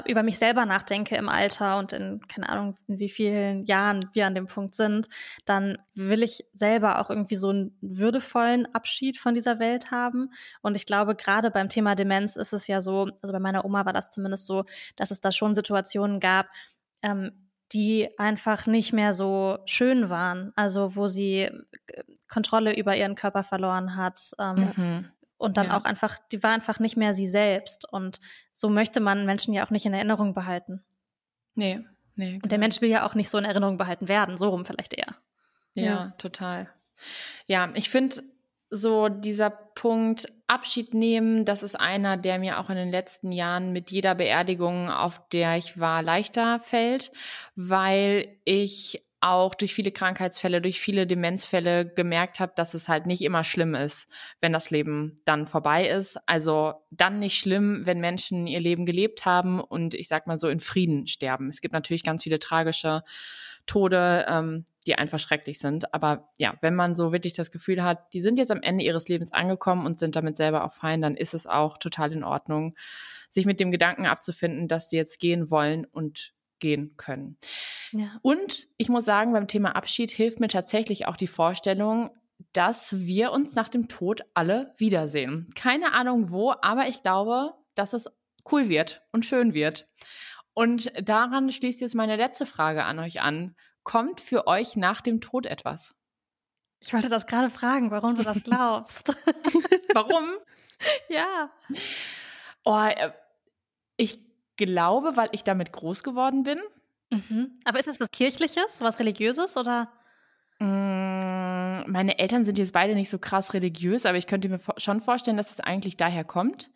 über 0.06 0.22
mich 0.22 0.38
selber 0.38 0.66
nachdenke 0.66 1.16
im 1.16 1.28
Alter 1.28 1.78
und 1.78 1.92
in, 1.92 2.20
keine 2.26 2.48
Ahnung, 2.48 2.76
in 2.86 2.98
wie 2.98 3.08
vielen 3.08 3.64
Jahren 3.64 4.08
wir 4.12 4.26
an 4.26 4.34
dem 4.34 4.46
Punkt 4.46 4.74
sind, 4.74 5.08
dann 5.44 5.78
will 5.94 6.22
ich 6.22 6.44
selber 6.52 7.00
auch 7.00 7.10
irgendwie 7.10 7.36
so 7.36 7.50
einen 7.50 7.76
würdevollen 7.80 8.72
Abschied 8.74 9.18
von 9.18 9.34
dieser 9.34 9.58
Welt 9.58 9.90
haben. 9.90 10.30
Und 10.62 10.76
ich 10.76 10.86
glaube, 10.86 11.14
gerade 11.14 11.50
beim 11.50 11.68
Thema 11.68 11.94
Demenz 11.94 12.36
ist 12.36 12.52
es 12.52 12.66
ja 12.66 12.80
so, 12.80 13.08
also 13.22 13.32
bei 13.32 13.40
meiner 13.40 13.64
Oma 13.64 13.84
war 13.84 13.92
das 13.92 14.10
zumindest 14.10 14.46
so, 14.46 14.64
dass 14.96 15.10
es 15.10 15.20
da 15.20 15.30
schon 15.30 15.54
Situationen 15.54 16.18
gab, 16.18 16.48
ähm, 17.02 17.32
die 17.72 18.08
einfach 18.18 18.66
nicht 18.66 18.92
mehr 18.92 19.12
so 19.12 19.58
schön 19.66 20.08
waren. 20.08 20.52
Also 20.56 20.96
wo 20.96 21.08
sie 21.08 21.42
äh, 21.42 22.02
Kontrolle 22.28 22.76
über 22.76 22.96
ihren 22.96 23.14
Körper 23.14 23.44
verloren 23.44 23.96
hat. 23.96 24.18
Ähm, 24.38 24.72
mhm. 24.76 25.08
Und 25.36 25.56
dann 25.56 25.66
ja. 25.66 25.76
auch 25.76 25.84
einfach, 25.84 26.18
die 26.32 26.42
war 26.42 26.52
einfach 26.52 26.78
nicht 26.78 26.96
mehr 26.96 27.12
sie 27.14 27.26
selbst. 27.26 27.90
Und 27.90 28.20
so 28.52 28.68
möchte 28.68 29.00
man 29.00 29.26
Menschen 29.26 29.52
ja 29.52 29.64
auch 29.64 29.70
nicht 29.70 29.86
in 29.86 29.94
Erinnerung 29.94 30.34
behalten. 30.34 30.82
Nee, 31.54 31.80
nee. 32.14 32.32
Genau. 32.32 32.34
Und 32.42 32.52
der 32.52 32.58
genau. 32.58 32.64
Mensch 32.64 32.80
will 32.80 32.90
ja 32.90 33.06
auch 33.06 33.14
nicht 33.14 33.28
so 33.28 33.38
in 33.38 33.44
Erinnerung 33.44 33.76
behalten 33.76 34.08
werden, 34.08 34.38
so 34.38 34.48
rum 34.48 34.64
vielleicht 34.64 34.94
eher. 34.94 35.16
Ja, 35.74 35.84
ja. 35.84 36.14
total. 36.18 36.70
Ja, 37.46 37.70
ich 37.74 37.90
finde, 37.90 38.22
so 38.70 39.08
dieser 39.08 39.50
Punkt 39.50 40.26
Abschied 40.46 40.94
nehmen, 40.94 41.44
das 41.44 41.62
ist 41.62 41.78
einer, 41.78 42.16
der 42.16 42.38
mir 42.38 42.58
auch 42.58 42.70
in 42.70 42.76
den 42.76 42.90
letzten 42.90 43.32
Jahren 43.32 43.72
mit 43.72 43.90
jeder 43.90 44.14
Beerdigung, 44.14 44.90
auf 44.90 45.26
der 45.28 45.56
ich 45.56 45.78
war, 45.78 46.02
leichter 46.02 46.60
fällt, 46.60 47.12
weil 47.56 48.36
ich 48.44 49.04
auch 49.24 49.54
durch 49.54 49.72
viele 49.72 49.90
Krankheitsfälle, 49.90 50.60
durch 50.60 50.80
viele 50.80 51.06
Demenzfälle 51.06 51.86
gemerkt 51.86 52.40
habe, 52.40 52.52
dass 52.56 52.74
es 52.74 52.90
halt 52.90 53.06
nicht 53.06 53.22
immer 53.22 53.42
schlimm 53.42 53.74
ist, 53.74 54.10
wenn 54.42 54.52
das 54.52 54.70
Leben 54.70 55.16
dann 55.24 55.46
vorbei 55.46 55.88
ist. 55.88 56.18
Also 56.26 56.74
dann 56.90 57.20
nicht 57.20 57.38
schlimm, 57.38 57.86
wenn 57.86 58.00
Menschen 58.00 58.46
ihr 58.46 58.60
Leben 58.60 58.84
gelebt 58.84 59.24
haben 59.24 59.60
und 59.60 59.94
ich 59.94 60.08
sag 60.08 60.26
mal 60.26 60.38
so 60.38 60.48
in 60.48 60.60
Frieden 60.60 61.06
sterben. 61.06 61.48
Es 61.48 61.62
gibt 61.62 61.72
natürlich 61.72 62.02
ganz 62.02 62.22
viele 62.22 62.38
tragische 62.38 63.02
Tode, 63.64 64.26
ähm, 64.28 64.66
die 64.86 64.96
einfach 64.96 65.18
schrecklich 65.18 65.58
sind. 65.58 65.94
Aber 65.94 66.28
ja, 66.36 66.58
wenn 66.60 66.74
man 66.74 66.94
so 66.94 67.10
wirklich 67.10 67.32
das 67.32 67.50
Gefühl 67.50 67.82
hat, 67.82 68.12
die 68.12 68.20
sind 68.20 68.38
jetzt 68.38 68.50
am 68.50 68.60
Ende 68.60 68.84
ihres 68.84 69.08
Lebens 69.08 69.32
angekommen 69.32 69.86
und 69.86 69.98
sind 69.98 70.16
damit 70.16 70.36
selber 70.36 70.64
auch 70.64 70.74
fein, 70.74 71.00
dann 71.00 71.16
ist 71.16 71.32
es 71.32 71.46
auch 71.46 71.78
total 71.78 72.12
in 72.12 72.24
Ordnung, 72.24 72.74
sich 73.30 73.46
mit 73.46 73.58
dem 73.58 73.70
Gedanken 73.70 74.04
abzufinden, 74.04 74.68
dass 74.68 74.90
sie 74.90 74.96
jetzt 74.96 75.18
gehen 75.18 75.50
wollen 75.50 75.86
und 75.86 76.34
gehen 76.58 76.96
können. 76.96 77.38
Ja. 77.92 78.18
Und 78.22 78.68
ich 78.76 78.88
muss 78.88 79.04
sagen, 79.04 79.32
beim 79.32 79.48
Thema 79.48 79.76
Abschied 79.76 80.10
hilft 80.10 80.40
mir 80.40 80.48
tatsächlich 80.48 81.06
auch 81.06 81.16
die 81.16 81.26
Vorstellung, 81.26 82.10
dass 82.52 82.98
wir 82.98 83.32
uns 83.32 83.54
nach 83.54 83.68
dem 83.68 83.88
Tod 83.88 84.22
alle 84.34 84.74
wiedersehen. 84.76 85.50
Keine 85.54 85.92
Ahnung 85.92 86.30
wo, 86.30 86.54
aber 86.62 86.88
ich 86.88 87.02
glaube, 87.02 87.54
dass 87.74 87.92
es 87.92 88.10
cool 88.50 88.68
wird 88.68 89.02
und 89.12 89.24
schön 89.24 89.54
wird. 89.54 89.88
Und 90.52 90.92
daran 91.02 91.50
schließt 91.50 91.80
jetzt 91.80 91.94
meine 91.94 92.16
letzte 92.16 92.46
Frage 92.46 92.84
an 92.84 92.98
euch 92.98 93.20
an. 93.20 93.56
Kommt 93.82 94.20
für 94.20 94.46
euch 94.46 94.76
nach 94.76 95.00
dem 95.00 95.20
Tod 95.20 95.46
etwas? 95.46 95.94
Ich 96.80 96.92
wollte 96.92 97.08
das 97.08 97.26
gerade 97.26 97.50
fragen, 97.50 97.90
warum 97.90 98.16
du 98.16 98.22
das 98.22 98.42
glaubst. 98.44 99.16
warum? 99.92 100.30
ja. 101.08 101.50
Oh, 102.64 102.76
äh, 102.76 103.12
ich 103.96 104.20
glaube, 104.56 105.16
weil 105.16 105.28
ich 105.32 105.44
damit 105.44 105.72
groß 105.72 106.02
geworden 106.02 106.42
bin. 106.42 106.58
Mhm. 107.10 107.58
Aber 107.64 107.78
ist 107.78 107.88
das 107.88 108.00
was 108.00 108.10
Kirchliches, 108.10 108.80
was 108.80 108.98
Religiöses 108.98 109.56
oder? 109.56 109.92
Mm, 110.58 111.90
meine 111.90 112.18
Eltern 112.18 112.44
sind 112.44 112.58
jetzt 112.58 112.72
beide 112.72 112.94
nicht 112.94 113.10
so 113.10 113.18
krass 113.18 113.54
religiös, 113.54 114.06
aber 114.06 114.18
ich 114.18 114.26
könnte 114.26 114.48
mir 114.48 114.60
schon 114.78 115.00
vorstellen, 115.00 115.36
dass 115.36 115.50
es 115.50 115.60
eigentlich 115.60 115.96
daher 115.96 116.24
kommt. 116.24 116.70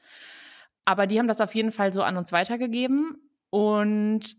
Aber 0.84 1.06
die 1.06 1.18
haben 1.18 1.28
das 1.28 1.40
auf 1.40 1.54
jeden 1.54 1.72
Fall 1.72 1.92
so 1.92 2.02
an 2.02 2.16
uns 2.16 2.32
weitergegeben. 2.32 3.16
Und 3.50 4.36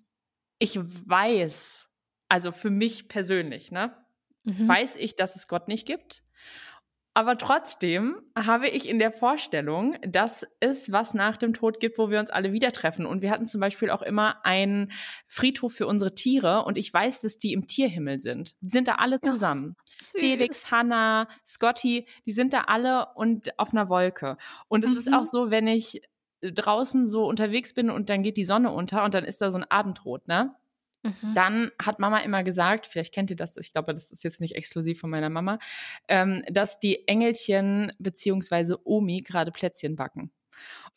ich 0.57 0.79
weiß, 0.79 1.89
also 2.27 2.51
für 2.51 2.69
mich 2.69 3.07
persönlich, 3.07 3.71
ne, 3.71 3.95
mhm. 4.43 4.67
weiß 4.67 4.95
ich, 4.97 5.15
dass 5.15 5.35
es 5.35 5.47
Gott 5.47 5.67
nicht 5.67 5.85
gibt. 5.85 6.23
Aber 7.19 7.37
trotzdem 7.37 8.15
habe 8.33 8.69
ich 8.69 8.87
in 8.87 8.97
der 8.97 9.11
Vorstellung, 9.11 9.97
dass 10.07 10.47
es 10.61 10.89
was 10.93 11.13
nach 11.13 11.35
dem 11.35 11.53
Tod 11.53 11.81
gibt, 11.81 11.97
wo 11.97 12.09
wir 12.09 12.17
uns 12.17 12.29
alle 12.29 12.53
wieder 12.53 12.71
treffen. 12.71 13.05
Und 13.05 13.21
wir 13.21 13.29
hatten 13.29 13.45
zum 13.45 13.59
Beispiel 13.59 13.89
auch 13.89 14.01
immer 14.01 14.45
einen 14.45 14.93
Friedhof 15.27 15.73
für 15.73 15.85
unsere 15.85 16.15
Tiere. 16.15 16.63
Und 16.63 16.77
ich 16.77 16.93
weiß, 16.93 17.19
dass 17.19 17.37
die 17.37 17.51
im 17.51 17.67
Tierhimmel 17.67 18.21
sind. 18.21 18.55
Die 18.61 18.69
sind 18.69 18.87
da 18.87 18.95
alle 18.95 19.19
zusammen. 19.19 19.75
Oh, 19.77 20.17
Felix, 20.17 20.71
Hannah, 20.71 21.27
Scotty, 21.45 22.07
die 22.25 22.31
sind 22.31 22.53
da 22.53 22.61
alle 22.67 23.07
und 23.15 23.59
auf 23.59 23.73
einer 23.73 23.89
Wolke. 23.89 24.37
Und 24.69 24.85
es 24.85 24.91
mhm. 24.91 24.97
ist 24.99 25.13
auch 25.13 25.25
so, 25.25 25.51
wenn 25.51 25.67
ich 25.67 26.01
draußen 26.41 27.09
so 27.09 27.27
unterwegs 27.27 27.73
bin 27.73 27.89
und 27.89 28.09
dann 28.09 28.23
geht 28.23 28.37
die 28.37 28.45
Sonne 28.45 28.71
unter 28.71 29.03
und 29.03 29.13
dann 29.13 29.25
ist 29.25 29.41
da 29.41 29.51
so 29.51 29.57
ein 29.57 29.69
Abendrot, 29.69 30.29
ne? 30.29 30.55
Mhm. 31.03 31.33
Dann 31.33 31.71
hat 31.81 31.99
Mama 31.99 32.19
immer 32.19 32.43
gesagt, 32.43 32.87
vielleicht 32.87 33.13
kennt 33.13 33.29
ihr 33.29 33.35
das, 33.35 33.57
ich 33.57 33.71
glaube, 33.71 33.93
das 33.93 34.11
ist 34.11 34.23
jetzt 34.23 34.41
nicht 34.41 34.55
exklusiv 34.55 34.99
von 34.99 35.09
meiner 35.09 35.29
Mama, 35.29 35.59
ähm, 36.07 36.43
dass 36.49 36.79
die 36.79 37.07
Engelchen 37.07 37.93
beziehungsweise 37.99 38.79
Omi 38.85 39.21
gerade 39.21 39.51
Plätzchen 39.51 39.95
backen. 39.95 40.31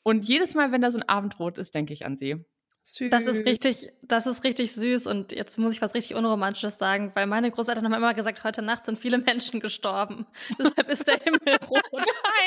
Und 0.02 0.24
jedes 0.24 0.54
Mal, 0.54 0.72
wenn 0.72 0.80
da 0.80 0.90
so 0.90 0.98
ein 0.98 1.08
Abendrot 1.08 1.58
ist, 1.58 1.74
denke 1.74 1.92
ich 1.92 2.04
an 2.04 2.16
sie. 2.16 2.44
Süß. 2.84 3.10
Das 3.10 3.26
ist 3.26 3.46
richtig, 3.46 3.92
das 4.02 4.26
ist 4.26 4.42
richtig 4.42 4.72
süß 4.72 5.06
und 5.06 5.30
jetzt 5.30 5.56
muss 5.56 5.72
ich 5.72 5.80
was 5.80 5.94
richtig 5.94 6.16
Unromantisches 6.16 6.78
sagen, 6.78 7.12
weil 7.14 7.28
meine 7.28 7.48
Großeltern 7.48 7.84
haben 7.84 7.94
immer 7.94 8.12
gesagt, 8.12 8.42
heute 8.42 8.60
Nacht 8.60 8.84
sind 8.84 8.98
viele 8.98 9.18
Menschen 9.18 9.60
gestorben. 9.60 10.26
Deshalb 10.58 10.88
ist 10.90 11.06
der 11.06 11.18
Himmel 11.20 11.58
rot. 11.68 11.80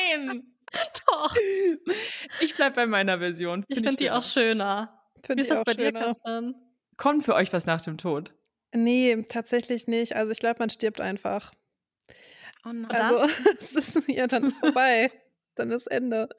Nein! 0.10 0.44
Doch. 1.08 1.34
Ich 2.42 2.56
bleib 2.56 2.76
bei 2.76 2.86
meiner 2.86 3.20
Version. 3.20 3.64
Find 3.64 3.66
ich 3.70 3.78
finde 3.78 3.96
die 3.96 4.12
auch 4.12 4.24
schöner. 4.24 5.00
Find 5.26 5.38
Wie 5.38 5.44
ist 5.44 5.52
das 5.52 5.64
bei 5.64 5.74
schöner. 5.74 5.92
dir, 5.92 6.06
Christian? 6.06 6.56
Kommt 6.98 7.24
für 7.24 7.36
euch 7.36 7.52
was 7.54 7.66
nach 7.66 7.82
dem 7.82 7.98
Tod? 7.98 8.34
Nee, 8.74 9.24
tatsächlich 9.30 9.88
nicht. 9.88 10.16
Also 10.16 10.32
ich 10.32 10.40
glaube, 10.40 10.60
man 10.60 10.70
stirbt 10.70 11.02
einfach. 11.02 11.54
Oh 12.66 12.74
nein. 12.74 12.92
Also, 12.92 13.30
es 13.60 13.76
ist, 13.76 14.02
ja, 14.08 14.28
dann 14.28 14.46
ist 14.46 14.60
vorbei. 14.60 15.12
dann 15.56 15.72
ist 15.72 15.88
Ende. 15.88 16.30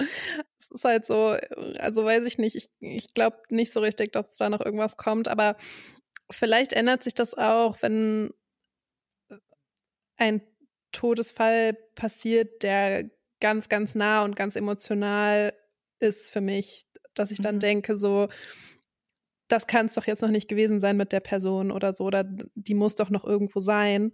Es 0.58 0.70
ist 0.70 0.84
halt 0.84 1.06
so, 1.06 1.36
also 1.78 2.04
weiß 2.04 2.26
ich 2.26 2.38
nicht. 2.38 2.56
Ich, 2.56 2.70
ich 2.80 3.14
glaube 3.14 3.38
nicht 3.48 3.72
so 3.72 3.80
richtig, 3.80 4.12
dass 4.12 4.36
da 4.36 4.48
noch 4.48 4.60
irgendwas 4.60 4.96
kommt, 4.96 5.28
aber 5.28 5.56
vielleicht 6.30 6.72
ändert 6.72 7.04
sich 7.04 7.14
das 7.14 7.34
auch, 7.34 7.80
wenn 7.82 8.32
ein 10.16 10.42
Todesfall 10.92 11.74
passiert, 11.94 12.62
der 12.62 13.10
ganz, 13.40 13.68
ganz 13.68 13.94
nah 13.94 14.24
und 14.24 14.36
ganz 14.36 14.56
emotional 14.56 15.52
ist 15.98 16.30
für 16.30 16.40
mich, 16.40 16.86
dass 17.14 17.30
ich 17.30 17.40
dann 17.40 17.56
mhm. 17.56 17.60
denke, 17.60 17.96
so, 17.96 18.28
das 19.48 19.66
kann 19.66 19.86
es 19.86 19.94
doch 19.94 20.06
jetzt 20.06 20.22
noch 20.22 20.30
nicht 20.30 20.48
gewesen 20.48 20.80
sein 20.80 20.96
mit 20.96 21.12
der 21.12 21.20
Person 21.20 21.70
oder 21.70 21.92
so, 21.92 22.04
oder 22.04 22.24
die 22.24 22.74
muss 22.74 22.94
doch 22.94 23.10
noch 23.10 23.24
irgendwo 23.24 23.60
sein. 23.60 24.12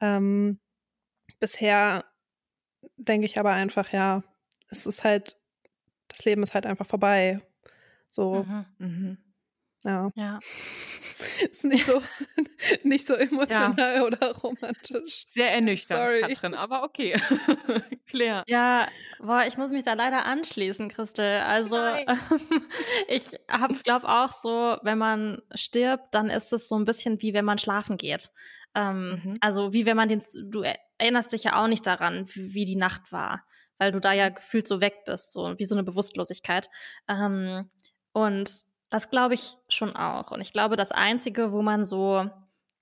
Ähm, 0.00 0.58
bisher 1.40 2.04
denke 2.96 3.26
ich 3.26 3.38
aber 3.38 3.50
einfach, 3.50 3.92
ja, 3.92 4.22
es 4.68 4.86
ist 4.86 5.04
halt, 5.04 5.36
das 6.08 6.24
Leben 6.24 6.42
ist 6.42 6.54
halt 6.54 6.66
einfach 6.66 6.86
vorbei. 6.86 7.40
So. 8.08 8.44
Mhm, 8.44 8.66
mhm. 8.78 9.18
Ja. 9.84 10.10
ja. 10.14 10.38
ist 11.50 11.64
nicht 11.64 11.86
so, 11.86 12.00
nicht 12.84 13.06
so 13.06 13.14
emotional 13.14 13.96
ja. 13.96 14.04
oder 14.04 14.32
romantisch. 14.36 15.24
Sehr 15.28 15.52
ernüchternd, 15.52 16.00
Sorry. 16.00 16.20
Katrin, 16.20 16.54
aber 16.54 16.84
okay. 16.84 17.20
Claire. 18.06 18.44
Ja, 18.46 18.88
boah, 19.18 19.44
ich 19.46 19.56
muss 19.56 19.70
mich 19.70 19.82
da 19.82 19.94
leider 19.94 20.24
anschließen, 20.24 20.88
Christel. 20.88 21.40
Also 21.40 21.76
ich 23.08 23.38
habe, 23.48 23.74
glaube 23.74 24.08
auch 24.08 24.32
so, 24.32 24.76
wenn 24.82 24.98
man 24.98 25.42
stirbt, 25.54 26.14
dann 26.14 26.30
ist 26.30 26.52
es 26.52 26.68
so 26.68 26.76
ein 26.76 26.84
bisschen 26.84 27.20
wie 27.22 27.34
wenn 27.34 27.44
man 27.44 27.58
schlafen 27.58 27.96
geht. 27.96 28.30
Ähm, 28.74 29.20
mhm. 29.24 29.34
Also 29.40 29.72
wie 29.72 29.86
wenn 29.86 29.96
man 29.96 30.08
den, 30.08 30.22
du 30.50 30.64
erinnerst 30.98 31.32
dich 31.32 31.44
ja 31.44 31.62
auch 31.62 31.68
nicht 31.68 31.86
daran, 31.86 32.26
wie, 32.28 32.54
wie, 32.54 32.64
die 32.64 32.76
Nacht 32.76 33.12
war, 33.12 33.44
weil 33.78 33.92
du 33.92 34.00
da 34.00 34.12
ja 34.12 34.28
gefühlt 34.28 34.66
so 34.66 34.80
weg 34.80 35.04
bist, 35.04 35.32
so 35.32 35.58
wie 35.58 35.66
so 35.66 35.74
eine 35.74 35.82
Bewusstlosigkeit. 35.82 36.68
Ähm, 37.08 37.70
und 38.12 38.50
das 38.92 39.08
glaube 39.08 39.32
ich 39.32 39.56
schon 39.68 39.96
auch. 39.96 40.30
Und 40.30 40.42
ich 40.42 40.52
glaube, 40.52 40.76
das 40.76 40.92
Einzige, 40.92 41.50
wo 41.50 41.62
man 41.62 41.86
so, 41.86 42.28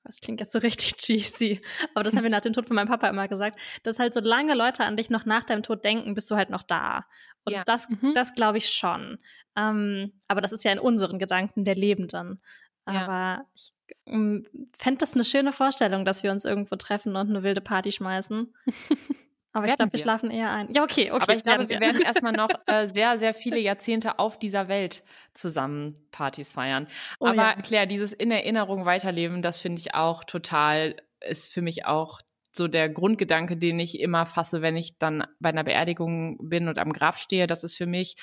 das 0.02 0.20
klingt 0.20 0.40
jetzt 0.40 0.50
so 0.50 0.58
richtig 0.58 0.96
cheesy, 0.96 1.60
aber 1.94 2.02
das 2.02 2.16
haben 2.16 2.24
wir 2.24 2.30
nach 2.30 2.40
dem 2.40 2.52
Tod 2.52 2.66
von 2.66 2.74
meinem 2.74 2.88
Papa 2.88 3.08
immer 3.08 3.28
gesagt, 3.28 3.60
dass 3.84 4.00
halt 4.00 4.12
so 4.12 4.20
lange 4.20 4.54
Leute 4.54 4.84
an 4.84 4.96
dich 4.96 5.08
noch 5.08 5.24
nach 5.24 5.44
deinem 5.44 5.62
Tod 5.62 5.84
denken, 5.84 6.14
bist 6.14 6.28
du 6.28 6.34
halt 6.34 6.50
noch 6.50 6.64
da. 6.64 7.04
Und 7.44 7.52
ja. 7.52 7.62
das, 7.64 7.88
mhm. 7.88 8.12
das 8.14 8.34
glaube 8.34 8.58
ich 8.58 8.70
schon. 8.70 9.18
Ähm, 9.56 10.12
aber 10.26 10.40
das 10.40 10.50
ist 10.50 10.64
ja 10.64 10.72
in 10.72 10.80
unseren 10.80 11.20
Gedanken 11.20 11.64
der 11.64 11.76
Lebenden. 11.76 12.42
Ja. 12.88 13.04
Aber 13.06 13.44
ich 13.54 13.72
ähm, 14.06 14.46
fände 14.76 14.98
das 14.98 15.14
eine 15.14 15.24
schöne 15.24 15.52
Vorstellung, 15.52 16.04
dass 16.04 16.24
wir 16.24 16.32
uns 16.32 16.44
irgendwo 16.44 16.74
treffen 16.74 17.14
und 17.14 17.30
eine 17.30 17.44
wilde 17.44 17.60
Party 17.60 17.92
schmeißen. 17.92 18.52
Aber 19.52 19.66
ich 19.66 19.76
glaube, 19.76 19.92
wir 19.92 19.98
schlafen 19.98 20.30
eher 20.30 20.50
ein. 20.50 20.72
Ja, 20.72 20.82
okay, 20.82 21.10
okay. 21.10 21.22
Aber 21.22 21.34
ich 21.34 21.42
glaube, 21.42 21.68
wir. 21.68 21.80
wir 21.80 21.80
werden 21.80 22.02
erstmal 22.06 22.32
noch 22.32 22.50
äh, 22.66 22.86
sehr, 22.86 23.18
sehr 23.18 23.34
viele 23.34 23.58
Jahrzehnte 23.58 24.18
auf 24.18 24.38
dieser 24.38 24.68
Welt 24.68 25.02
zusammen 25.34 25.94
Partys 26.12 26.52
feiern. 26.52 26.86
Oh, 27.18 27.26
Aber 27.26 27.36
ja. 27.36 27.54
Claire, 27.54 27.86
dieses 27.86 28.12
in 28.12 28.30
Erinnerung 28.30 28.84
weiterleben, 28.84 29.42
das 29.42 29.60
finde 29.60 29.80
ich 29.80 29.94
auch 29.94 30.24
total, 30.24 30.96
ist 31.20 31.52
für 31.52 31.62
mich 31.62 31.84
auch 31.86 32.20
so 32.52 32.68
der 32.68 32.88
Grundgedanke, 32.88 33.56
den 33.56 33.78
ich 33.78 34.00
immer 34.00 34.26
fasse, 34.26 34.62
wenn 34.62 34.76
ich 34.76 34.98
dann 34.98 35.24
bei 35.38 35.50
einer 35.50 35.64
Beerdigung 35.64 36.36
bin 36.48 36.68
und 36.68 36.78
am 36.78 36.92
Grab 36.92 37.18
stehe. 37.18 37.46
Das 37.46 37.64
ist 37.64 37.76
für 37.76 37.86
mich 37.86 38.16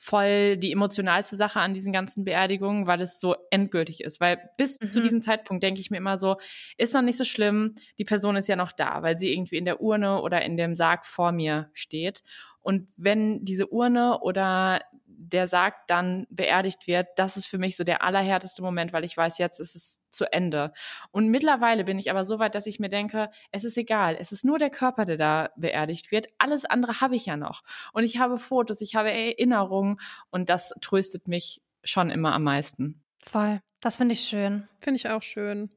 voll 0.00 0.56
die 0.56 0.70
emotionalste 0.70 1.34
Sache 1.34 1.58
an 1.58 1.74
diesen 1.74 1.92
ganzen 1.92 2.24
Beerdigungen, 2.24 2.86
weil 2.86 3.00
es 3.00 3.18
so 3.18 3.34
endgültig 3.50 4.04
ist. 4.04 4.20
Weil 4.20 4.38
bis 4.56 4.80
mhm. 4.80 4.90
zu 4.90 5.02
diesem 5.02 5.22
Zeitpunkt 5.22 5.60
denke 5.64 5.80
ich 5.80 5.90
mir 5.90 5.96
immer 5.96 6.20
so, 6.20 6.36
ist 6.76 6.94
noch 6.94 7.02
nicht 7.02 7.18
so 7.18 7.24
schlimm, 7.24 7.74
die 7.98 8.04
Person 8.04 8.36
ist 8.36 8.48
ja 8.48 8.54
noch 8.54 8.70
da, 8.70 9.02
weil 9.02 9.18
sie 9.18 9.32
irgendwie 9.32 9.56
in 9.56 9.64
der 9.64 9.80
Urne 9.80 10.22
oder 10.22 10.42
in 10.42 10.56
dem 10.56 10.76
Sarg 10.76 11.04
vor 11.04 11.32
mir 11.32 11.68
steht. 11.74 12.22
Und 12.60 12.88
wenn 12.96 13.44
diese 13.44 13.66
Urne 13.66 14.20
oder 14.20 14.82
der 15.06 15.48
Sarg 15.48 15.74
dann 15.88 16.28
beerdigt 16.30 16.86
wird, 16.86 17.08
das 17.16 17.36
ist 17.36 17.46
für 17.46 17.58
mich 17.58 17.76
so 17.76 17.82
der 17.82 18.04
allerhärteste 18.04 18.62
Moment, 18.62 18.92
weil 18.92 19.04
ich 19.04 19.16
weiß, 19.16 19.38
jetzt 19.38 19.58
ist 19.58 19.74
es 19.74 19.97
zu 20.10 20.32
Ende. 20.32 20.72
Und 21.10 21.28
mittlerweile 21.28 21.84
bin 21.84 21.98
ich 21.98 22.10
aber 22.10 22.24
so 22.24 22.38
weit, 22.38 22.54
dass 22.54 22.66
ich 22.66 22.78
mir 22.78 22.88
denke, 22.88 23.30
es 23.52 23.64
ist 23.64 23.76
egal, 23.76 24.16
es 24.18 24.32
ist 24.32 24.44
nur 24.44 24.58
der 24.58 24.70
Körper, 24.70 25.04
der 25.04 25.16
da 25.16 25.50
beerdigt 25.56 26.10
wird. 26.10 26.26
Alles 26.38 26.64
andere 26.64 27.00
habe 27.00 27.16
ich 27.16 27.26
ja 27.26 27.36
noch. 27.36 27.62
Und 27.92 28.04
ich 28.04 28.18
habe 28.18 28.38
Fotos, 28.38 28.80
ich 28.80 28.94
habe 28.94 29.10
Erinnerungen 29.10 29.98
und 30.30 30.48
das 30.48 30.72
tröstet 30.80 31.28
mich 31.28 31.60
schon 31.84 32.10
immer 32.10 32.32
am 32.32 32.42
meisten. 32.44 33.02
Voll. 33.22 33.60
Das 33.80 33.96
finde 33.96 34.14
ich 34.14 34.20
schön. 34.20 34.68
Finde 34.80 34.96
ich 34.96 35.08
auch 35.08 35.22
schön. 35.22 35.70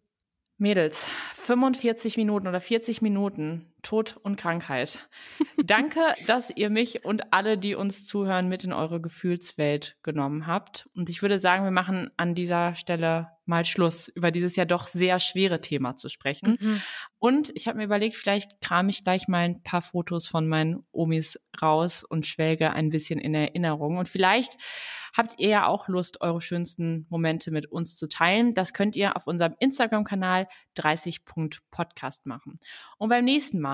Mädels, 0.57 1.07
45 1.35 2.17
Minuten 2.17 2.47
oder 2.47 2.61
40 2.61 3.01
Minuten 3.01 3.70
Tod 3.81 4.17
und 4.21 4.35
Krankheit. 4.35 5.07
Danke, 5.63 5.99
dass 6.27 6.49
ihr 6.55 6.69
mich 6.69 7.05
und 7.05 7.33
alle, 7.33 7.57
die 7.57 7.75
uns 7.75 8.05
zuhören, 8.05 8.47
mit 8.47 8.63
in 8.63 8.73
eure 8.73 9.01
Gefühlswelt 9.01 9.97
genommen 10.03 10.47
habt. 10.47 10.89
Und 10.95 11.09
ich 11.09 11.21
würde 11.21 11.39
sagen, 11.39 11.63
wir 11.63 11.71
machen 11.71 12.11
an 12.17 12.35
dieser 12.35 12.75
Stelle 12.75 13.29
mal 13.45 13.65
Schluss, 13.65 14.07
über 14.07 14.31
dieses 14.31 14.55
ja 14.55 14.65
doch 14.65 14.87
sehr 14.87 15.19
schwere 15.19 15.61
Thema 15.61 15.95
zu 15.95 16.09
sprechen. 16.09 16.57
Mhm. 16.59 16.81
Und 17.19 17.51
ich 17.55 17.67
habe 17.67 17.77
mir 17.77 17.85
überlegt, 17.85 18.15
vielleicht 18.15 18.61
kram 18.61 18.87
ich 18.89 19.03
gleich 19.03 19.27
mal 19.27 19.39
ein 19.39 19.63
paar 19.63 19.81
Fotos 19.81 20.27
von 20.27 20.47
meinen 20.47 20.85
Omis 20.91 21.39
raus 21.61 22.03
und 22.03 22.25
schwelge 22.25 22.71
ein 22.71 22.89
bisschen 22.89 23.19
in 23.19 23.33
Erinnerung. 23.33 23.97
Und 23.97 24.07
vielleicht 24.07 24.57
habt 25.15 25.39
ihr 25.39 25.49
ja 25.49 25.67
auch 25.67 25.87
Lust, 25.87 26.21
eure 26.21 26.41
schönsten 26.41 27.05
Momente 27.09 27.51
mit 27.51 27.71
uns 27.71 27.95
zu 27.95 28.07
teilen. 28.07 28.53
Das 28.53 28.73
könnt 28.73 28.95
ihr 28.95 29.15
auf 29.15 29.27
unserem 29.27 29.55
Instagram-Kanal 29.59 30.47
30.podcast 30.77 32.25
machen. 32.25 32.59
Und 32.97 33.09
beim 33.09 33.25
nächsten 33.25 33.59
Mal, 33.59 33.70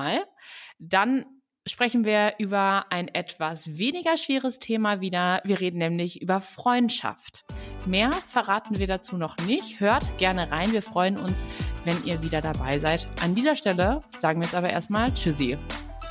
dann 0.80 1.26
sprechen 1.68 2.06
wir 2.06 2.36
über 2.40 2.86
ein 2.90 3.08
etwas 3.10 3.78
weniger 3.78 4.18
schweres 4.18 4.60
Thema 4.60 5.02
wieder. 5.02 5.42
Wir 5.44 5.60
reden 5.60 5.78
nämlich 5.78 6.22
über 6.22 6.42
Freundschaft. 6.42 7.46
Mehr 7.86 8.12
verraten 8.12 8.80
wir 8.80 8.88
dazu 8.88 9.18
noch 9.18 9.38
nicht. 9.46 9.80
Hört 9.80 10.18
gerne 10.18 10.52
rein. 10.52 10.72
Wir 10.72 10.82
freuen 10.82 11.18
uns, 11.18 11.46
wenn 11.84 12.04
ihr 12.06 12.24
wieder 12.24 12.42
dabei 12.42 12.80
seid. 12.80 13.08
An 13.22 13.36
dieser 13.36 13.56
Stelle 13.56 14.02
sagen 14.18 14.40
wir 14.40 14.46
jetzt 14.46 14.56
aber 14.56 14.70
erstmal 14.70 15.14
Tschüssi. 15.14 15.58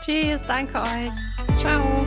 Tschüss, 0.02 0.42
danke 0.46 0.80
euch. 0.80 1.58
Ciao. 1.58 2.06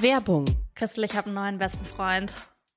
Werbung. 0.00 0.44
Christel, 0.74 1.04
ich 1.04 1.14
habe 1.14 1.26
einen 1.26 1.34
neuen 1.36 1.58
besten 1.58 1.84
Freund. 1.84 2.34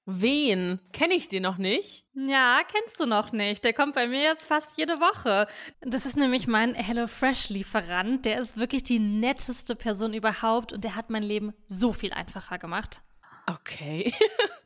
Wen? 0.07 0.79
Kenne 0.93 1.15
ich 1.15 1.29
den 1.29 1.41
noch 1.41 1.57
nicht? 1.57 2.05
Ja, 2.13 2.59
kennst 2.71 2.99
du 2.99 3.07
noch 3.07 3.31
nicht. 3.31 3.63
Der 3.63 3.73
kommt 3.73 3.95
bei 3.95 4.07
mir 4.07 4.21
jetzt 4.21 4.45
fast 4.45 4.77
jede 4.77 4.99
Woche. 4.99 5.47
Das 5.81 6.05
ist 6.05 6.15
nämlich 6.15 6.45
mein 6.45 6.75
HelloFresh-Lieferant. 6.75 8.23
Der 8.23 8.37
ist 8.37 8.57
wirklich 8.59 8.83
die 8.83 8.99
netteste 8.99 9.75
Person 9.75 10.13
überhaupt 10.13 10.73
und 10.73 10.83
der 10.83 10.95
hat 10.95 11.09
mein 11.09 11.23
Leben 11.23 11.53
so 11.67 11.91
viel 11.91 12.13
einfacher 12.13 12.59
gemacht. 12.59 13.01
Okay. 13.47 14.13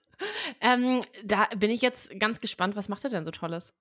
ähm, 0.61 0.99
da 1.23 1.47
bin 1.55 1.71
ich 1.71 1.81
jetzt 1.81 2.19
ganz 2.19 2.41
gespannt. 2.41 2.75
Was 2.75 2.89
macht 2.89 3.05
er 3.05 3.09
denn 3.09 3.23
so 3.23 3.31
Tolles? 3.31 3.73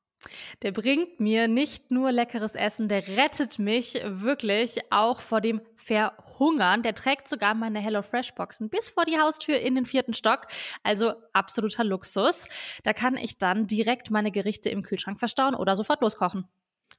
Der 0.63 0.73
bringt 0.73 1.21
mir 1.21 1.49
nicht 1.49 1.91
nur 1.91 2.13
leckeres 2.13 2.55
Essen, 2.55 2.89
der 2.89 3.07
rettet 3.17 3.59
mich 3.59 4.01
wirklich 4.05 4.81
auch 4.91 5.21
vor 5.21 5.41
dem 5.41 5.61
Verhungern. 5.77 6.83
Der 6.83 6.95
trägt 6.95 7.29
sogar 7.29 7.55
meine 7.55 7.81
HelloFresh-Boxen 7.81 8.69
bis 8.69 8.91
vor 8.91 9.05
die 9.05 9.19
Haustür 9.19 9.59
in 9.61 9.75
den 9.75 9.87
vierten 9.87 10.15
Stock. 10.15 10.47
Also 10.83 11.15
absoluter 11.33 11.85
Luxus. 11.85 12.49
Da 12.83 12.93
kann 12.93 13.17
ich 13.17 13.39
dann 13.39 13.67
direkt 13.67 14.11
meine 14.11 14.31
Gerichte 14.31 14.71
im 14.71 14.83
Kühlschrank 14.83 15.19
verstauen 15.19 15.55
oder 15.55 15.77
sofort 15.77 16.01
loskochen. 16.01 16.49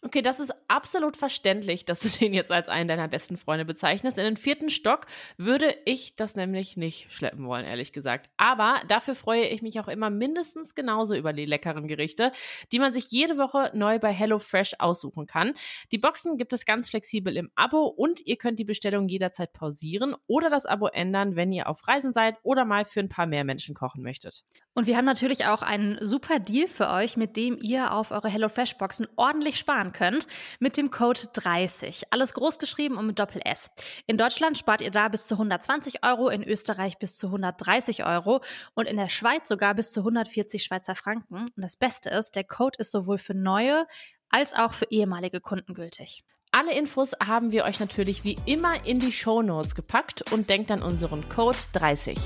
Okay, 0.02 0.22
das 0.22 0.40
ist 0.40 0.54
absolut 0.70 1.18
verständlich, 1.18 1.84
dass 1.84 2.00
du 2.00 2.10
den 2.20 2.34
jetzt 2.34 2.52
als 2.54 2.70
einen 2.70 2.88
deiner 2.88 3.10
besten 3.10 3.36
Freunde 3.36 3.66
bezeichnest. 3.66 4.18
In 4.18 4.24
den 4.24 4.38
vierten 4.38 4.70
Stock 4.70 5.08
würde 5.38 5.76
ich 5.84 6.16
das 6.16 6.36
nämlich 6.36 6.78
nicht 6.78 7.12
schleppen 7.12 7.46
wollen, 7.46 7.66
ehrlich 7.66 7.92
gesagt. 7.92 8.30
Aber 8.38 8.80
dafür 8.88 9.14
freue 9.14 9.46
ich 9.48 9.62
mich 9.62 9.78
auch 9.82 9.90
immer 9.90 10.10
mindestens 10.10 10.74
genauso 10.74 11.16
über 11.16 11.34
die 11.34 11.46
leckeren 11.46 11.88
Gerichte, 11.88 12.32
die 12.72 12.80
man 12.80 12.94
sich 12.94 13.12
jede 13.12 13.38
Woche 13.38 13.72
neu 13.74 14.00
bei 14.00 14.14
HelloFresh 14.14 14.76
aussuchen 14.80 15.28
kann. 15.28 15.52
Die 15.92 15.98
Boxen 15.98 16.38
gibt 16.38 16.54
es 16.54 16.64
ganz 16.64 16.90
flexibel 16.90 17.36
im 17.36 17.52
Abo 17.56 17.86
und 17.86 18.26
ihr 18.26 18.38
könnt 18.38 18.58
die 18.60 18.64
Bestellung 18.64 19.10
jederzeit 19.10 19.52
pausieren 19.52 20.16
oder 20.28 20.50
das 20.50 20.66
Abo 20.66 20.88
ändern, 20.88 21.36
wenn 21.36 21.52
ihr 21.52 21.68
auf 21.68 21.86
Reisen 21.90 22.14
seid 22.14 22.38
oder 22.44 22.64
mal 22.64 22.86
für 22.86 23.02
ein 23.02 23.10
paar 23.10 23.26
mehr 23.26 23.44
Menschen 23.44 23.76
kochen 23.76 24.02
möchtet. 24.02 24.46
Und 24.74 24.88
wir 24.88 24.96
haben 24.96 25.06
natürlich 25.06 25.46
auch 25.46 25.62
einen 25.62 25.98
super 26.00 26.40
Deal 26.40 26.70
für 26.70 26.90
euch, 26.90 27.18
mit 27.18 27.36
dem 27.36 27.58
ihr 27.62 27.92
auf 27.92 28.12
eure 28.12 28.30
HelloFresh-Boxen 28.30 29.08
ordentlich 29.18 29.60
sparen 29.90 29.92
könnt, 29.92 30.28
mit 30.60 30.78
dem 30.78 30.92
Code 30.92 31.22
30. 31.34 32.04
Alles 32.12 32.34
groß 32.34 32.60
geschrieben 32.60 32.98
und 32.98 33.08
mit 33.08 33.20
Doppel 33.20 33.42
S. 33.44 33.72
In 34.08 34.18
Deutschland 34.18 34.58
spart 34.58 34.82
ihr 34.82 34.92
da 34.92 35.08
bis 35.08 35.28
zu 35.28 35.36
120 35.36 36.04
Euro, 36.04 36.30
in 36.30 36.44
Österreich 36.44 36.98
bis 36.98 37.18
zu 37.18 37.28
130 37.28 38.06
Euro 38.06 38.42
und 38.76 38.88
in 38.88 38.98
der 38.98 39.10
Schweiz 39.10 39.48
sogar 39.48 39.74
bis 39.76 39.92
zu 39.92 40.02
140 40.02 40.64
Schweizer 40.64 40.96
Franken. 40.96 41.36
Und 41.36 41.52
das 41.64 41.78
Beste 41.78 42.10
ist, 42.10 42.36
der 42.36 42.44
Code 42.44 42.78
ist 42.80 42.92
sowohl 42.92 43.18
für 43.18 43.34
neue 43.34 43.86
als 44.30 44.54
auch 44.54 44.74
für 44.74 44.86
ehemalige 44.90 45.42
Kunden 45.42 45.74
gültig. 45.74 46.24
Alle 46.52 46.74
Infos 46.74 47.14
haben 47.24 47.52
wir 47.52 47.64
euch 47.66 47.80
natürlich 47.80 48.24
wie 48.24 48.38
immer 48.46 48.86
in 48.86 49.00
die 49.00 49.12
Show 49.12 49.42
Notes 49.42 49.76
gepackt 49.76 50.32
und 50.32 50.50
denkt 50.50 50.72
an 50.72 50.82
unseren 50.82 51.28
Code 51.30 51.58
30. 51.74 52.18